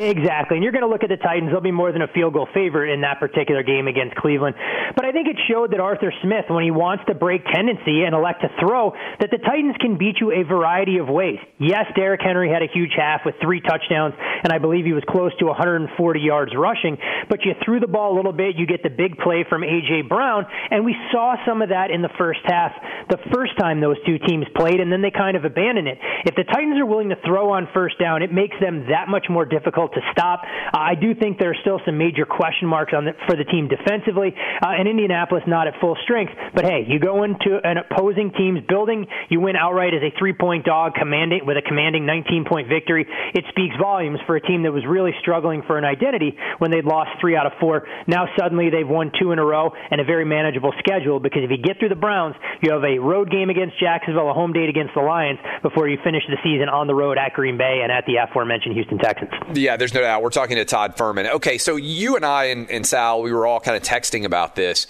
Exactly. 0.01 0.57
And 0.57 0.63
you're 0.63 0.73
going 0.73 0.87
to 0.87 0.91
look 0.91 1.03
at 1.03 1.11
the 1.11 1.19
Titans. 1.19 1.51
They'll 1.51 1.61
be 1.61 1.75
more 1.75 1.91
than 1.91 2.03
a 2.03 2.09
field 2.09 2.35
goal 2.35 2.47
favorite 2.55 2.93
in 2.95 3.01
that 3.03 3.19
particular 3.19 3.63
game 3.63 3.89
against 3.89 4.15
Cleveland. 4.17 4.55
But 4.95 5.05
I 5.05 5.11
think 5.11 5.27
it 5.27 5.37
showed 5.51 5.73
that 5.73 5.81
Arthur 5.81 6.13
Smith, 6.23 6.47
when 6.49 6.63
he 6.63 6.71
wants 6.71 7.05
to 7.09 7.15
break 7.15 7.43
tendency 7.53 8.07
and 8.07 8.15
elect 8.15 8.43
to 8.43 8.51
throw, 8.61 8.95
that 9.19 9.31
the 9.31 9.39
Titans 9.39 9.75
can 9.81 9.99
beat 9.99 10.19
you 10.21 10.31
a 10.31 10.45
variety 10.47 10.99
of 10.99 11.09
ways. 11.09 11.39
Yes, 11.59 11.87
Derrick 11.97 12.21
Henry 12.23 12.51
had 12.51 12.63
a 12.63 12.71
huge 12.73 12.95
half 12.97 13.23
with 13.27 13.35
three 13.43 13.61
touchdowns, 13.61 14.15
and 14.19 14.53
I 14.53 14.59
believe 14.59 14.85
he 14.85 14.93
was 14.93 15.03
close 15.09 15.35
to 15.39 15.47
140 15.47 15.91
yards 16.21 16.53
rushing. 16.57 16.97
But 17.29 17.43
you 17.45 17.55
threw 17.65 17.81
the 17.81 17.91
ball 17.91 18.15
a 18.15 18.17
little 18.17 18.33
bit. 18.33 18.55
You 18.57 18.67
get 18.67 18.83
the 18.83 18.95
big 18.95 19.19
play 19.19 19.45
from 19.49 19.65
A.J. 19.65 20.03
Brown, 20.09 20.47
and 20.71 20.85
we 20.85 20.95
saw 21.11 21.35
some 21.47 21.63
of 21.63 21.71
that 21.71 21.91
in 21.91 22.03
the 22.03 22.15
first 22.17 22.41
half 22.45 22.73
the 23.11 23.19
first 23.35 23.59
time 23.59 23.81
those 23.81 23.99
two 24.07 24.19
teams 24.19 24.47
played, 24.55 24.79
and 24.79 24.91
then 24.91 25.03
they 25.03 25.11
kind 25.11 25.37
of 25.37 25.45
abandoned 25.45 25.89
it. 25.89 25.99
If 26.25 26.35
the 26.37 26.45
Titans 26.45 26.79
are 26.79 26.87
willing 26.87 27.11
to 27.11 27.19
throw 27.27 27.51
on 27.53 27.69
first 27.75 27.99
down, 27.99 28.23
it 28.23 28.33
makes 28.33 28.57
them 28.61 28.87
that 28.89 29.09
much 29.09 29.27
more 29.29 29.45
difficult 29.45 29.63
to 29.72 30.00
stop. 30.12 30.42
Uh, 30.44 30.79
I 30.79 30.94
do 30.94 31.14
think 31.14 31.38
there 31.38 31.50
are 31.50 31.61
still 31.62 31.81
some 31.85 31.98
major 31.98 32.27
question 32.27 32.68
marks 32.68 32.92
on 32.94 33.05
the, 33.05 33.12
for 33.27 33.37
the 33.37 33.44
team 33.44 33.68
defensively, 33.68 34.35
uh, 34.35 34.79
and 34.79 34.88
Indianapolis 34.88 35.44
not 35.46 35.66
at 35.66 35.74
full 35.81 35.96
strength. 36.05 36.33
But 36.55 36.64
hey, 36.64 36.85
you 36.88 36.98
go 36.98 37.24
into 37.24 37.61
an 37.62 37.79
opposing 37.79 38.33
team's 38.33 38.61
building, 38.66 39.07
you 39.29 39.40
win 39.40 39.57
outright 39.57 39.94
as 39.94 40.03
a 40.03 40.12
three-point 40.18 40.64
dog, 40.64 40.94
commanding 40.94 41.46
with 41.46 41.57
a 41.57 41.62
commanding 41.62 42.05
19-point 42.05 42.68
victory. 42.68 43.07
It 43.35 43.44
speaks 43.48 43.74
volumes 43.81 44.20
for 44.27 44.37
a 44.37 44.40
team 44.40 44.62
that 44.62 44.72
was 44.72 44.85
really 44.87 45.12
struggling 45.20 45.62
for 45.66 45.79
an 45.79 45.85
identity 45.85 46.37
when 46.59 46.70
they'd 46.70 46.85
lost 46.85 47.11
three 47.20 47.37
out 47.37 47.46
of 47.46 47.53
four. 47.61 47.87
Now 48.07 48.27
suddenly 48.38 48.70
they've 48.70 48.88
won 48.88 49.12
two 49.18 49.33
in 49.33 49.38
a 49.38 49.44
row 49.44 49.72
and 49.90 50.00
a 50.00 50.05
very 50.05 50.24
manageable 50.24 50.72
schedule 50.79 51.20
because 51.20 51.42
if 51.44 51.50
you 51.50 51.59
get 51.59 51.79
through 51.79 51.90
the 51.90 52.00
Browns, 52.00 52.35
you 52.62 52.72
have 52.72 52.85
a 52.85 52.98
road 52.98 53.31
game 53.31 53.50
against 53.50 53.79
Jacksonville, 53.81 54.31
a 54.31 54.35
home 54.35 54.53
date 54.53 54.68
against 54.68 54.94
the 54.94 55.00
Lions 55.00 55.38
before 55.62 55.88
you 55.88 55.98
finish 56.05 56.22
the 56.29 56.37
season 56.42 56.68
on 56.68 56.87
the 56.87 56.94
road 56.94 57.18
at 57.18 57.33
Green 57.33 57.57
Bay 57.57 57.81
and 57.83 57.90
at 57.90 58.05
the 58.07 58.16
aforementioned 58.16 58.74
Houston 58.74 58.98
Texans. 58.98 59.31
Yeah, 59.55 59.77
there's 59.77 59.95
no 59.95 60.01
doubt. 60.01 60.23
We're 60.23 60.31
talking 60.31 60.57
to 60.57 60.64
Todd 60.64 60.97
Fuhrman. 60.97 61.31
Okay, 61.31 61.59
so 61.59 61.77
you 61.77 62.17
and 62.17 62.25
I 62.25 62.45
and, 62.45 62.71
and 62.71 62.87
Sal, 62.87 63.23
we 63.23 63.33
were 63.33 63.47
all 63.47 63.61
kind 63.61 63.77
of 63.77 63.83
texting 63.83 64.25
about 64.25 64.57
this, 64.57 64.87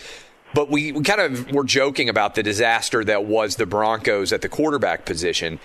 but 0.55 0.71
we, 0.71 0.93
we 0.93 1.03
kind 1.03 1.21
of 1.21 1.53
were 1.53 1.65
joking 1.65 2.09
about 2.09 2.35
the 2.35 2.43
disaster 2.43 3.05
that 3.05 3.25
was 3.25 3.57
the 3.57 3.67
Broncos 3.67 4.33
at 4.33 4.41
the 4.41 4.49
quarterback 4.49 5.05
position. 5.05 5.59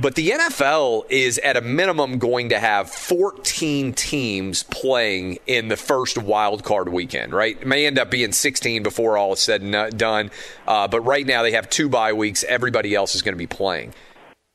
But 0.00 0.16
the 0.16 0.30
NFL 0.30 1.04
is 1.08 1.38
at 1.38 1.56
a 1.56 1.60
minimum 1.60 2.18
going 2.18 2.48
to 2.48 2.58
have 2.58 2.90
14 2.90 3.92
teams 3.92 4.64
playing 4.64 5.38
in 5.46 5.68
the 5.68 5.76
first 5.76 6.18
wild 6.18 6.64
card 6.64 6.88
weekend, 6.88 7.32
right? 7.32 7.56
It 7.60 7.66
may 7.66 7.86
end 7.86 7.98
up 7.98 8.10
being 8.10 8.32
16 8.32 8.82
before 8.82 9.16
all 9.16 9.34
is 9.34 9.38
said 9.38 9.62
and 9.62 9.96
done. 9.96 10.32
Uh, 10.66 10.88
but 10.88 11.00
right 11.02 11.24
now 11.24 11.42
they 11.42 11.52
have 11.52 11.70
two 11.70 11.88
bye 11.88 12.12
weeks. 12.12 12.44
Everybody 12.48 12.94
else 12.94 13.14
is 13.14 13.22
going 13.22 13.34
to 13.34 13.38
be 13.38 13.46
playing. 13.46 13.94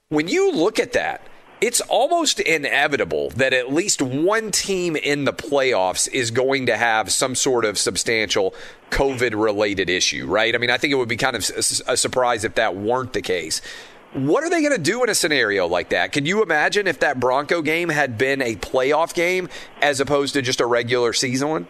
When 0.10 0.28
you 0.28 0.52
look 0.52 0.78
at 0.78 0.94
that, 0.94 1.22
it's 1.62 1.82
almost 1.82 2.40
inevitable 2.40 3.32
that 3.32 3.54
at 3.54 3.72
least 3.72 4.02
one 4.02 4.52
team 4.52 4.96
in 4.96 5.26
the 5.26 5.34
playoffs 5.34 6.08
is 6.12 6.32
going 6.32 6.68
to 6.68 6.78
have 6.78 7.12
some 7.12 7.36
sort 7.36 7.66
of 7.66 7.78
substantial 7.78 8.54
COVID 8.92 9.32
related 9.42 9.90
issue, 9.90 10.26
right? 10.26 10.56
I 10.56 10.58
mean, 10.58 10.70
I 10.70 10.78
think 10.78 10.94
it 10.94 10.96
would 10.96 11.10
be 11.10 11.18
kind 11.18 11.36
of 11.36 11.50
a 11.88 11.98
surprise 11.98 12.44
if 12.44 12.56
that 12.56 12.76
weren't 12.76 13.14
the 13.14 13.22
case. 13.22 13.62
What 14.14 14.44
are 14.44 14.50
they 14.50 14.62
going 14.62 14.76
to 14.76 14.82
do 14.82 15.04
in 15.04 15.10
a 15.10 15.16
scenario 15.16 15.68
like 15.68 15.90
that? 15.90 16.12
Can 16.14 16.26
you 16.26 16.42
imagine 16.42 16.88
if 16.88 17.00
that 17.02 17.20
Bronco 17.20 17.62
game 17.62 17.90
had 17.90 18.18
been 18.18 18.42
a 18.42 18.56
playoff 18.56 19.14
game 19.14 19.50
as 19.82 20.00
opposed 20.00 20.34
to 20.34 20.42
just 20.42 20.62
a 20.62 20.66
regular 20.66 21.14
season 21.14 21.50
one? 21.50 21.68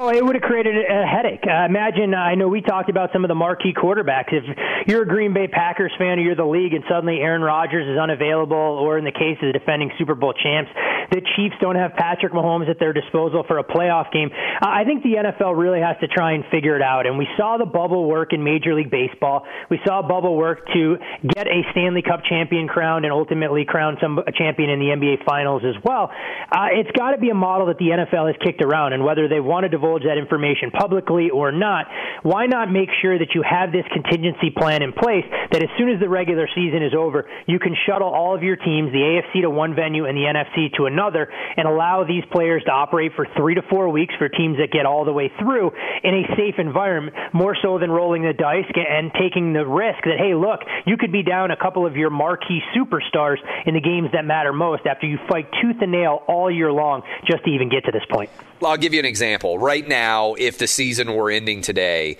Oh, 0.00 0.10
it 0.10 0.24
would 0.24 0.36
have 0.36 0.46
created 0.46 0.76
a 0.78 1.04
headache. 1.04 1.42
Uh, 1.42 1.66
imagine, 1.66 2.14
I 2.14 2.36
know 2.36 2.46
we 2.46 2.60
talked 2.60 2.88
about 2.88 3.10
some 3.12 3.24
of 3.24 3.28
the 3.28 3.34
marquee 3.34 3.74
quarterbacks. 3.74 4.30
If 4.30 4.44
you're 4.86 5.02
a 5.02 5.08
Green 5.08 5.34
Bay 5.34 5.48
Packers 5.48 5.90
fan 5.98 6.20
or 6.20 6.22
you're 6.22 6.36
the 6.36 6.46
league 6.46 6.72
and 6.72 6.84
suddenly 6.88 7.18
Aaron 7.18 7.42
Rodgers 7.42 7.82
is 7.82 7.98
unavailable, 7.98 8.54
or 8.54 8.96
in 8.96 9.02
the 9.02 9.10
case 9.10 9.42
of 9.42 9.50
the 9.50 9.58
defending 9.58 9.90
Super 9.98 10.14
Bowl 10.14 10.32
champs, 10.34 10.70
the 11.10 11.20
Chiefs 11.34 11.56
don't 11.60 11.74
have 11.74 11.98
Patrick 11.98 12.32
Mahomes 12.32 12.70
at 12.70 12.78
their 12.78 12.92
disposal 12.92 13.42
for 13.48 13.58
a 13.58 13.64
playoff 13.64 14.12
game. 14.12 14.30
Uh, 14.30 14.68
I 14.68 14.84
think 14.84 15.02
the 15.02 15.18
NFL 15.18 15.58
really 15.58 15.80
has 15.80 15.96
to 16.00 16.06
try 16.06 16.32
and 16.38 16.44
figure 16.50 16.76
it 16.76 16.82
out. 16.82 17.06
And 17.06 17.18
we 17.18 17.26
saw 17.36 17.56
the 17.56 17.66
bubble 17.66 18.06
work 18.06 18.32
in 18.32 18.44
Major 18.44 18.74
League 18.74 18.90
Baseball. 18.90 19.46
We 19.70 19.80
saw 19.84 20.02
bubble 20.06 20.36
work 20.36 20.66
to 20.74 20.96
get 21.34 21.48
a 21.48 21.66
Stanley 21.72 22.02
Cup 22.02 22.22
champion 22.28 22.68
crowned 22.68 23.04
and 23.04 23.12
ultimately 23.12 23.64
crown 23.64 23.96
some 24.00 24.18
a 24.18 24.30
champion 24.30 24.70
in 24.70 24.78
the 24.78 24.94
NBA 24.94 25.24
Finals 25.24 25.62
as 25.64 25.74
well. 25.82 26.12
Uh, 26.52 26.70
it's 26.72 26.90
got 26.92 27.12
to 27.12 27.18
be 27.18 27.30
a 27.30 27.34
model 27.34 27.66
that 27.66 27.78
the 27.78 27.90
NFL 27.90 28.28
has 28.28 28.36
kicked 28.44 28.62
around, 28.62 28.92
and 28.92 29.02
whether 29.02 29.26
they 29.26 29.40
want 29.40 29.64
to 29.64 29.68
divulge 29.88 30.04
that 30.04 30.18
information 30.18 30.70
publicly 30.70 31.30
or 31.30 31.52
not, 31.52 31.86
why 32.22 32.46
not 32.46 32.70
make 32.70 32.88
sure 33.00 33.18
that 33.18 33.34
you 33.34 33.42
have 33.42 33.72
this 33.72 33.84
contingency 33.92 34.50
plan 34.50 34.82
in 34.82 34.92
place 34.92 35.24
that 35.52 35.62
as 35.62 35.68
soon 35.78 35.88
as 35.88 36.00
the 36.00 36.08
regular 36.08 36.48
season 36.54 36.82
is 36.82 36.92
over, 36.94 37.28
you 37.46 37.58
can 37.58 37.74
shuttle 37.86 38.08
all 38.08 38.34
of 38.34 38.42
your 38.42 38.56
teams, 38.56 38.92
the 38.92 38.98
AFC 38.98 39.42
to 39.42 39.50
one 39.50 39.74
venue 39.74 40.04
and 40.04 40.16
the 40.16 40.22
NFC 40.22 40.74
to 40.76 40.86
another 40.86 41.32
and 41.56 41.66
allow 41.66 42.04
these 42.04 42.24
players 42.30 42.62
to 42.64 42.70
operate 42.70 43.12
for 43.16 43.26
three 43.36 43.54
to 43.54 43.62
four 43.62 43.88
weeks 43.88 44.14
for 44.18 44.28
teams 44.28 44.58
that 44.58 44.70
get 44.70 44.84
all 44.86 45.04
the 45.04 45.12
way 45.12 45.30
through 45.38 45.70
in 46.04 46.14
a 46.14 46.36
safe 46.36 46.56
environment, 46.58 47.16
more 47.32 47.56
so 47.62 47.78
than 47.78 47.90
rolling 47.90 48.22
the 48.22 48.32
dice 48.32 48.66
and 48.74 49.12
taking 49.14 49.52
the 49.52 49.64
risk 49.64 50.04
that, 50.04 50.18
hey, 50.18 50.34
look, 50.34 50.60
you 50.84 50.96
could 50.96 51.12
be 51.12 51.22
down 51.22 51.50
a 51.50 51.56
couple 51.56 51.86
of 51.86 51.96
your 51.96 52.10
marquee 52.10 52.60
superstars 52.76 53.38
in 53.66 53.74
the 53.74 53.80
games 53.80 54.10
that 54.12 54.24
matter 54.24 54.52
most 54.52 54.86
after 54.86 55.06
you 55.06 55.18
fight 55.28 55.48
tooth 55.62 55.76
and 55.80 55.92
nail 55.92 56.22
all 56.26 56.50
year 56.50 56.72
long 56.72 57.02
just 57.26 57.44
to 57.44 57.50
even 57.50 57.68
get 57.68 57.84
to 57.84 57.92
this 57.92 58.04
point. 58.10 58.30
I'll 58.64 58.76
give 58.76 58.92
you 58.92 58.98
an 58.98 59.06
example. 59.06 59.58
Right 59.58 59.77
now, 59.86 60.34
if 60.34 60.58
the 60.58 60.66
season 60.66 61.14
were 61.14 61.30
ending 61.30 61.60
today, 61.60 62.16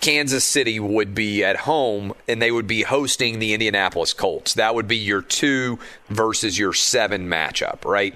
Kansas 0.00 0.44
City 0.44 0.78
would 0.78 1.14
be 1.14 1.42
at 1.42 1.56
home 1.56 2.12
and 2.28 2.40
they 2.40 2.52
would 2.52 2.66
be 2.66 2.82
hosting 2.82 3.38
the 3.38 3.54
Indianapolis 3.54 4.12
Colts. 4.12 4.54
That 4.54 4.74
would 4.74 4.86
be 4.86 4.96
your 4.96 5.22
two 5.22 5.78
versus 6.08 6.58
your 6.58 6.72
seven 6.72 7.28
matchup, 7.28 7.84
right? 7.84 8.14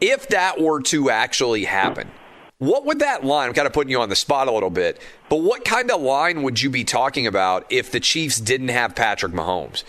If 0.00 0.28
that 0.28 0.60
were 0.60 0.82
to 0.82 1.10
actually 1.10 1.64
happen, 1.64 2.10
what 2.58 2.84
would 2.86 2.98
that 2.98 3.24
line, 3.24 3.48
I'm 3.48 3.54
kind 3.54 3.66
of 3.66 3.72
putting 3.72 3.90
you 3.90 4.00
on 4.00 4.08
the 4.08 4.16
spot 4.16 4.48
a 4.48 4.52
little 4.52 4.70
bit, 4.70 5.00
but 5.28 5.36
what 5.36 5.64
kind 5.64 5.90
of 5.90 6.00
line 6.00 6.42
would 6.42 6.60
you 6.60 6.70
be 6.70 6.84
talking 6.84 7.26
about 7.26 7.64
if 7.70 7.90
the 7.90 8.00
Chiefs 8.00 8.40
didn't 8.40 8.68
have 8.68 8.96
Patrick 8.96 9.32
Mahomes? 9.32 9.84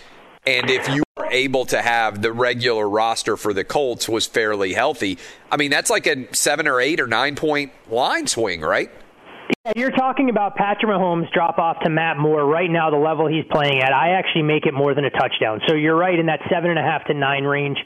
And 0.46 0.70
if 0.70 0.88
you 0.88 1.02
able 1.30 1.64
to 1.66 1.80
have 1.80 2.22
the 2.22 2.32
regular 2.32 2.88
roster 2.88 3.36
for 3.36 3.52
the 3.52 3.64
Colts 3.64 4.08
was 4.08 4.26
fairly 4.26 4.72
healthy, 4.72 5.18
I 5.50 5.56
mean, 5.56 5.70
that's 5.70 5.90
like 5.90 6.06
a 6.06 6.32
seven 6.34 6.66
or 6.68 6.80
eight 6.80 7.00
or 7.00 7.06
nine 7.06 7.36
point 7.36 7.72
line 7.88 8.26
swing, 8.26 8.60
right? 8.60 8.90
Yeah, 9.66 9.72
you're 9.76 9.90
talking 9.90 10.30
about 10.30 10.56
Patrick 10.56 10.90
Mahomes 10.90 11.30
drop 11.34 11.58
off 11.58 11.76
to 11.84 11.90
Matt 11.90 12.16
Moore 12.16 12.46
right 12.46 12.70
now, 12.70 12.88
the 12.88 12.96
level 12.96 13.26
he's 13.28 13.44
playing 13.52 13.82
at. 13.82 13.92
I 13.92 14.12
actually 14.16 14.44
make 14.44 14.64
it 14.64 14.72
more 14.72 14.94
than 14.94 15.04
a 15.04 15.10
touchdown. 15.10 15.60
So 15.68 15.74
you're 15.74 15.96
right 15.98 16.18
in 16.18 16.24
that 16.32 16.40
seven 16.50 16.70
and 16.70 16.78
a 16.78 16.82
half 16.82 17.04
to 17.08 17.12
nine 17.12 17.44
range 17.44 17.76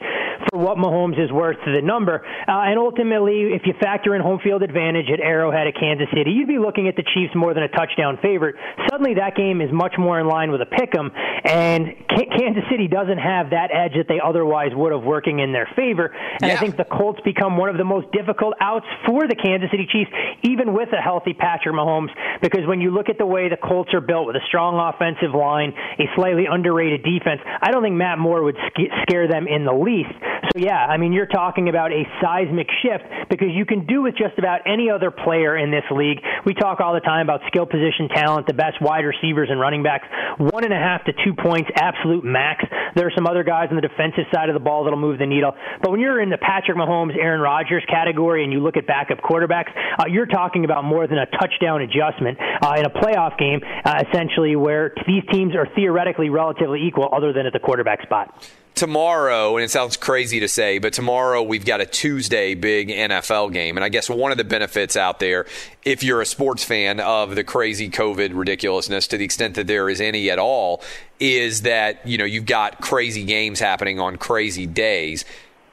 for 0.49 0.59
what 0.59 0.77
Mahomes 0.77 1.21
is 1.21 1.29
worth 1.33 1.57
to 1.65 1.73
the 1.75 1.81
number. 1.81 2.23
Uh, 2.47 2.71
and 2.71 2.79
ultimately, 2.79 3.51
if 3.51 3.63
you 3.65 3.73
factor 3.81 4.15
in 4.15 4.21
home 4.21 4.39
field 4.41 4.63
advantage 4.63 5.07
at 5.11 5.19
Arrowhead 5.19 5.67
at 5.67 5.75
Kansas 5.75 6.07
City, 6.15 6.31
you'd 6.31 6.47
be 6.47 6.59
looking 6.59 6.87
at 6.87 6.95
the 6.95 7.03
Chiefs 7.13 7.35
more 7.35 7.53
than 7.53 7.63
a 7.63 7.67
touchdown 7.67 8.19
favorite. 8.21 8.55
Suddenly, 8.89 9.15
that 9.15 9.35
game 9.35 9.59
is 9.59 9.67
much 9.73 9.95
more 9.99 10.17
in 10.17 10.27
line 10.27 10.51
with 10.51 10.61
a 10.61 10.65
pick 10.65 10.95
'em, 10.97 11.11
and 11.43 11.91
K- 12.07 12.31
Kansas 12.39 12.63
City 12.71 12.87
doesn't 12.87 13.17
have 13.19 13.49
that 13.49 13.71
edge 13.75 13.95
that 13.99 14.07
they 14.07 14.21
otherwise 14.21 14.71
would 14.73 14.93
have 14.93 15.03
working 15.03 15.39
in 15.39 15.51
their 15.51 15.67
favor. 15.75 16.13
And 16.41 16.47
Yeah. 16.47 16.53
I 16.53 16.55
think 16.55 16.77
the 16.77 16.85
Colts 16.85 17.19
become 17.25 17.57
one 17.57 17.67
of 17.67 17.75
the 17.75 17.83
most 17.83 18.09
difficult 18.13 18.53
outs 18.61 18.87
for 19.05 19.27
the 19.27 19.35
Kansas 19.35 19.69
City 19.71 19.87
Chiefs, 19.91 20.11
even 20.43 20.71
with 20.71 20.93
a 20.93 21.01
healthy 21.01 21.33
Patrick 21.33 21.64
Mahomes, 21.73 22.09
because 22.41 22.67
when 22.67 22.81
you 22.81 22.91
look 22.91 23.09
at 23.09 23.17
the 23.17 23.25
way 23.25 23.49
the 23.49 23.57
Colts 23.57 23.93
are 23.93 24.01
built 24.01 24.27
with 24.27 24.35
a 24.35 24.45
strong 24.47 24.77
offensive 24.77 25.33
line, 25.33 25.73
a 25.99 26.05
slightly 26.15 26.45
underrated 26.49 27.03
defense, 27.03 27.41
I 27.45 27.71
don't 27.71 27.81
think 27.81 27.95
Matt 27.95 28.19
Moore 28.19 28.43
would 28.43 28.57
scare 29.03 29.27
them 29.27 29.47
in 29.47 29.65
the 29.65 29.73
least. 29.73 30.13
So 30.53 30.59
yeah, 30.61 30.77
I 30.77 30.97
mean 30.97 31.13
you're 31.13 31.25
talking 31.25 31.69
about 31.69 31.91
a 31.91 32.03
seismic 32.21 32.67
shift 32.81 33.03
because 33.29 33.49
you 33.51 33.65
can 33.65 33.85
do 33.85 34.03
with 34.03 34.15
just 34.15 34.37
about 34.37 34.61
any 34.65 34.89
other 34.89 35.11
player 35.11 35.57
in 35.57 35.71
this 35.71 35.83
league. 35.91 36.19
We 36.45 36.53
talk 36.53 36.79
all 36.79 36.93
the 36.93 37.01
time 37.01 37.25
about 37.25 37.41
skill 37.47 37.65
position 37.65 38.09
talent, 38.13 38.47
the 38.47 38.53
best 38.53 38.81
wide 38.81 39.05
receivers 39.05 39.49
and 39.49 39.59
running 39.59 39.83
backs, 39.83 40.07
one 40.37 40.63
and 40.63 40.73
a 40.73 40.77
half 40.77 41.03
to 41.05 41.13
two 41.25 41.33
points, 41.33 41.69
absolute 41.75 42.23
max. 42.23 42.63
There 42.95 43.07
are 43.07 43.15
some 43.15 43.27
other 43.27 43.43
guys 43.43 43.67
on 43.69 43.75
the 43.75 43.87
defensive 43.87 44.25
side 44.33 44.49
of 44.49 44.53
the 44.53 44.63
ball 44.63 44.83
that'll 44.83 44.99
move 44.99 45.19
the 45.19 45.25
needle, 45.25 45.53
but 45.81 45.91
when 45.91 45.99
you're 45.99 46.21
in 46.21 46.29
the 46.29 46.37
Patrick 46.37 46.77
Mahomes, 46.77 47.17
Aaron 47.17 47.41
Rodgers 47.41 47.83
category, 47.89 48.43
and 48.43 48.53
you 48.53 48.59
look 48.59 48.77
at 48.77 48.87
backup 48.87 49.19
quarterbacks, 49.19 49.71
uh, 49.99 50.05
you're 50.07 50.25
talking 50.25 50.65
about 50.65 50.83
more 50.83 51.07
than 51.07 51.17
a 51.17 51.25
touchdown 51.55 51.81
adjustment 51.81 52.37
uh, 52.61 52.75
in 52.77 52.85
a 52.85 52.89
playoff 52.89 53.37
game, 53.37 53.61
uh, 53.83 54.03
essentially 54.07 54.55
where 54.55 54.93
these 55.07 55.23
teams 55.31 55.55
are 55.55 55.67
theoretically 55.75 56.29
relatively 56.29 56.85
equal, 56.85 57.09
other 57.11 57.33
than 57.33 57.45
at 57.45 57.53
the 57.53 57.59
quarterback 57.59 58.01
spot. 58.01 58.47
tomorrow, 58.73 59.55
and 59.55 59.63
it 59.63 59.71
sounds 59.71 59.95
crazy 59.95 60.41
to 60.41 60.47
say, 60.49 60.79
but 60.79 60.91
tomorrow 60.91 61.41
we've 61.41 61.65
got 61.65 61.79
a 61.79 61.85
Tuesday 61.85 62.55
big 62.55 62.89
NFL 62.89 63.53
game. 63.53 63.77
And 63.77 63.83
I 63.83 63.89
guess 63.89 64.09
one 64.09 64.31
of 64.31 64.37
the 64.37 64.43
benefits 64.43 64.97
out 64.97 65.19
there, 65.19 65.45
if 65.85 66.03
you're 66.03 66.21
a 66.21 66.25
sports 66.25 66.63
fan 66.63 66.99
of 66.99 67.35
the 67.35 67.43
crazy 67.43 67.89
COVID 67.89 68.31
ridiculousness, 68.33 69.07
to 69.07 69.17
the 69.17 69.23
extent 69.23 69.55
that 69.55 69.67
there 69.67 69.89
is 69.89 70.01
any 70.01 70.29
at 70.29 70.39
all, 70.39 70.83
is 71.19 71.61
that, 71.61 72.05
you 72.05 72.17
know, 72.17 72.25
you've 72.25 72.45
got 72.45 72.81
crazy 72.81 73.23
games 73.23 73.61
happening 73.61 73.99
on 73.99 74.17
crazy 74.17 74.65
days. 74.65 75.23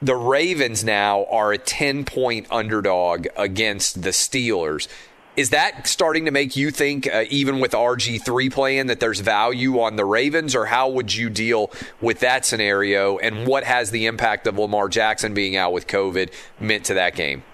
The 0.00 0.16
Ravens 0.16 0.82
now 0.82 1.24
are 1.26 1.52
a 1.52 1.58
10 1.58 2.04
point 2.04 2.46
underdog 2.50 3.26
against 3.36 4.02
the 4.02 4.10
Steelers. 4.10 4.88
Is 5.34 5.50
that 5.50 5.86
starting 5.86 6.26
to 6.26 6.30
make 6.30 6.56
you 6.56 6.70
think, 6.70 7.06
uh, 7.06 7.24
even 7.30 7.58
with 7.58 7.72
RG3 7.72 8.52
playing, 8.52 8.86
that 8.88 9.00
there's 9.00 9.20
value 9.20 9.80
on 9.80 9.96
the 9.96 10.04
Ravens, 10.04 10.54
or 10.54 10.66
how 10.66 10.90
would 10.90 11.14
you 11.14 11.30
deal 11.30 11.70
with 12.02 12.20
that 12.20 12.44
scenario? 12.44 13.16
And 13.16 13.46
what 13.46 13.64
has 13.64 13.90
the 13.90 14.04
impact 14.04 14.46
of 14.46 14.58
Lamar 14.58 14.90
Jackson 14.90 15.32
being 15.32 15.56
out 15.56 15.72
with 15.72 15.86
COVID 15.86 16.30
meant 16.60 16.84
to 16.84 16.94
that 16.94 17.14
game? 17.14 17.44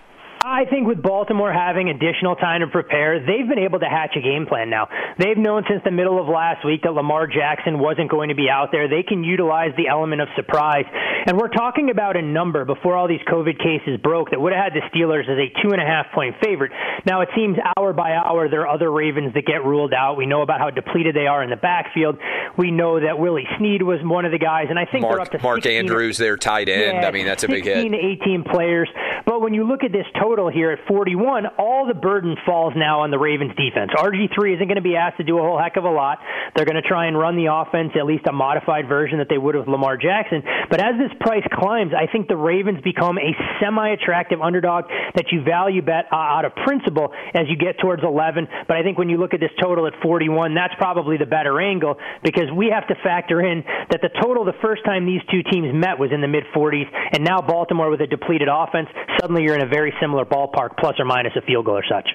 I 0.44 0.64
think 0.66 0.86
with 0.86 1.02
Baltimore 1.02 1.52
having 1.52 1.88
additional 1.88 2.36
time 2.36 2.60
to 2.60 2.68
prepare, 2.68 3.18
they've 3.18 3.48
been 3.48 3.58
able 3.58 3.80
to 3.80 3.86
hatch 3.86 4.14
a 4.16 4.20
game 4.20 4.46
plan 4.46 4.70
now. 4.70 4.88
They've 5.18 5.36
known 5.36 5.64
since 5.68 5.82
the 5.84 5.90
middle 5.90 6.20
of 6.20 6.28
last 6.28 6.64
week 6.64 6.82
that 6.82 6.92
Lamar 6.92 7.26
Jackson 7.26 7.78
wasn't 7.78 8.10
going 8.10 8.28
to 8.28 8.34
be 8.34 8.48
out 8.48 8.70
there. 8.70 8.88
They 8.88 9.02
can 9.02 9.24
utilize 9.24 9.72
the 9.76 9.88
element 9.88 10.22
of 10.22 10.28
surprise. 10.36 10.84
And 11.26 11.36
we're 11.36 11.48
talking 11.48 11.90
about 11.90 12.16
a 12.16 12.22
number 12.22 12.64
before 12.64 12.96
all 12.96 13.08
these 13.08 13.24
COVID 13.26 13.58
cases 13.58 13.98
broke 14.02 14.30
that 14.30 14.40
would 14.40 14.52
have 14.52 14.72
had 14.72 14.74
the 14.74 14.86
Steelers 14.94 15.28
as 15.28 15.38
a 15.38 15.50
two 15.62 15.72
and 15.72 15.82
a 15.82 15.84
half 15.84 16.06
point 16.14 16.36
favorite. 16.42 16.72
Now 17.04 17.20
it 17.22 17.28
seems 17.34 17.56
hour 17.76 17.92
by 17.92 18.14
hour 18.14 18.48
there 18.48 18.62
are 18.62 18.68
other 18.68 18.90
Ravens 18.90 19.34
that 19.34 19.44
get 19.44 19.64
ruled 19.64 19.92
out. 19.92 20.16
We 20.16 20.26
know 20.26 20.42
about 20.42 20.60
how 20.60 20.70
depleted 20.70 21.16
they 21.16 21.26
are 21.26 21.42
in 21.42 21.50
the 21.50 21.56
backfield. 21.56 22.18
We 22.56 22.70
know 22.70 23.00
that 23.00 23.18
Willie 23.18 23.46
Snead 23.58 23.82
was 23.82 23.98
one 24.02 24.24
of 24.24 24.32
the 24.32 24.38
guys, 24.38 24.66
and 24.70 24.78
I 24.78 24.84
think 24.84 25.02
they're 25.02 25.20
up 25.20 25.30
Mark, 25.30 25.30
to 25.30 25.42
Mark 25.42 25.56
16 25.62 25.78
Andrews, 25.78 26.18
their 26.18 26.36
tight 26.36 26.68
end. 26.68 26.98
yeah, 27.02 27.08
I 27.08 27.10
mean, 27.10 27.26
that's 27.26 27.44
a 27.44 27.48
big 27.48 27.64
16 27.64 27.92
hit. 27.92 28.20
18 28.22 28.44
players. 28.44 28.88
But 29.26 29.42
when 29.42 29.52
you 29.52 29.66
look 29.66 29.84
at 29.84 29.92
this 29.92 30.06
total 30.14 30.27
here 30.52 30.70
at 30.70 30.80
41, 30.86 31.46
all 31.56 31.86
the 31.88 31.94
burden 31.94 32.36
falls 32.44 32.74
now 32.76 33.00
on 33.00 33.10
the 33.10 33.18
Ravens 33.18 33.56
defense. 33.56 33.90
RG3 33.96 34.60
isn't 34.60 34.68
going 34.68 34.76
to 34.76 34.84
be 34.84 34.94
asked 34.94 35.16
to 35.16 35.24
do 35.24 35.38
a 35.38 35.42
whole 35.42 35.58
heck 35.58 35.76
of 35.76 35.84
a 35.84 35.90
lot. 35.90 36.18
They're 36.54 36.66
going 36.68 36.80
to 36.80 36.86
try 36.86 37.08
and 37.08 37.16
run 37.16 37.36
the 37.36 37.48
offense, 37.48 37.96
at 37.96 38.04
least 38.04 38.28
a 38.28 38.32
modified 38.32 38.88
version 38.88 39.18
that 39.18 39.28
they 39.32 39.38
would 39.38 39.56
with 39.56 39.68
Lamar 39.68 39.96
Jackson. 39.96 40.44
But 40.68 40.84
as 40.84 41.00
this 41.00 41.08
price 41.20 41.46
climbs, 41.48 41.92
I 41.96 42.12
think 42.12 42.28
the 42.28 42.36
Ravens 42.36 42.84
become 42.84 43.16
a 43.16 43.32
semi 43.56 43.88
attractive 43.96 44.40
underdog 44.42 44.84
that 45.16 45.32
you 45.32 45.42
value 45.42 45.80
bet 45.80 46.12
uh, 46.12 46.16
out 46.16 46.44
of 46.44 46.52
principle 46.60 47.08
as 47.32 47.48
you 47.48 47.56
get 47.56 47.80
towards 47.80 48.04
11. 48.04 48.46
But 48.68 48.76
I 48.76 48.82
think 48.82 48.98
when 48.98 49.08
you 49.08 49.16
look 49.16 49.32
at 49.32 49.40
this 49.40 49.54
total 49.56 49.86
at 49.86 49.94
41, 50.02 50.54
that's 50.54 50.74
probably 50.76 51.16
the 51.16 51.26
better 51.26 51.56
angle 51.60 51.96
because 52.22 52.52
we 52.52 52.68
have 52.68 52.86
to 52.88 52.94
factor 53.02 53.40
in 53.40 53.64
that 53.88 54.04
the 54.04 54.12
total 54.20 54.44
the 54.44 54.58
first 54.60 54.84
time 54.84 55.06
these 55.06 55.24
two 55.32 55.40
teams 55.48 55.72
met 55.72 55.98
was 55.98 56.12
in 56.12 56.20
the 56.20 56.28
mid 56.28 56.44
40s, 56.54 56.84
and 57.16 57.24
now 57.24 57.40
Baltimore 57.40 57.88
with 57.88 58.00
a 58.02 58.06
depleted 58.06 58.48
offense, 58.52 58.88
suddenly 59.20 59.42
you're 59.42 59.56
in 59.56 59.62
a 59.62 59.68
very 59.68 59.94
similar 60.00 60.17
ballpark, 60.24 60.76
plus 60.78 60.96
or 60.98 61.04
minus 61.04 61.34
a 61.36 61.42
field 61.42 61.66
goal 61.66 61.78
or 61.78 61.84
such. 61.88 62.08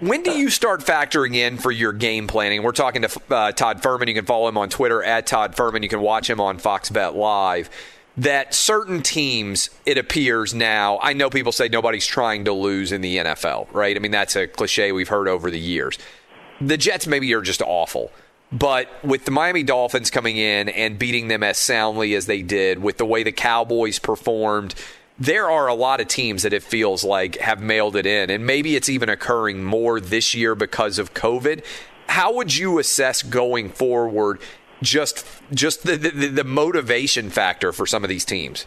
When 0.00 0.22
do 0.22 0.32
you 0.32 0.50
start 0.50 0.80
factoring 0.80 1.34
in 1.34 1.56
for 1.56 1.70
your 1.70 1.92
game 1.92 2.26
planning? 2.26 2.62
We're 2.62 2.72
talking 2.72 3.02
to 3.02 3.20
uh, 3.30 3.52
Todd 3.52 3.82
Fuhrman. 3.82 4.08
You 4.08 4.14
can 4.14 4.26
follow 4.26 4.48
him 4.48 4.58
on 4.58 4.68
Twitter 4.68 5.02
at 5.02 5.26
Todd 5.26 5.56
Fuhrman. 5.56 5.82
You 5.82 5.88
can 5.88 6.00
watch 6.00 6.28
him 6.28 6.40
on 6.40 6.58
Fox 6.58 6.90
Bet 6.90 7.14
Live. 7.14 7.70
That 8.16 8.52
certain 8.52 9.02
teams, 9.02 9.70
it 9.86 9.96
appears 9.96 10.52
now, 10.52 10.98
I 11.02 11.12
know 11.12 11.30
people 11.30 11.52
say 11.52 11.68
nobody's 11.68 12.06
trying 12.06 12.44
to 12.46 12.52
lose 12.52 12.90
in 12.90 13.00
the 13.00 13.18
NFL, 13.18 13.72
right? 13.72 13.94
I 13.96 14.00
mean, 14.00 14.10
that's 14.10 14.34
a 14.34 14.48
cliche 14.48 14.90
we've 14.90 15.08
heard 15.08 15.28
over 15.28 15.50
the 15.50 15.60
years. 15.60 15.98
The 16.60 16.76
Jets 16.76 17.06
maybe 17.06 17.32
are 17.34 17.42
just 17.42 17.62
awful. 17.62 18.10
But 18.50 18.88
with 19.04 19.24
the 19.24 19.30
Miami 19.30 19.62
Dolphins 19.62 20.10
coming 20.10 20.36
in 20.36 20.68
and 20.70 20.98
beating 20.98 21.28
them 21.28 21.42
as 21.42 21.58
soundly 21.58 22.14
as 22.14 22.26
they 22.26 22.42
did, 22.42 22.82
with 22.82 22.96
the 22.96 23.04
way 23.04 23.22
the 23.22 23.32
Cowboys 23.32 23.98
performed, 23.98 24.74
there 25.18 25.50
are 25.50 25.66
a 25.66 25.74
lot 25.74 26.00
of 26.00 26.08
teams 26.08 26.42
that 26.42 26.52
it 26.52 26.62
feels 26.62 27.02
like 27.02 27.36
have 27.38 27.60
mailed 27.60 27.96
it 27.96 28.06
in. 28.06 28.30
And 28.30 28.46
maybe 28.46 28.76
it's 28.76 28.88
even 28.88 29.08
occurring 29.08 29.64
more 29.64 30.00
this 30.00 30.34
year 30.34 30.54
because 30.54 30.98
of 30.98 31.14
COVID. 31.14 31.64
How 32.08 32.34
would 32.34 32.56
you 32.56 32.78
assess 32.78 33.22
going 33.22 33.70
forward 33.70 34.40
just 34.80 35.26
just 35.52 35.82
the, 35.82 35.96
the, 35.96 36.28
the 36.28 36.44
motivation 36.44 37.30
factor 37.30 37.72
for 37.72 37.86
some 37.86 38.04
of 38.04 38.08
these 38.08 38.24
teams? 38.24 38.66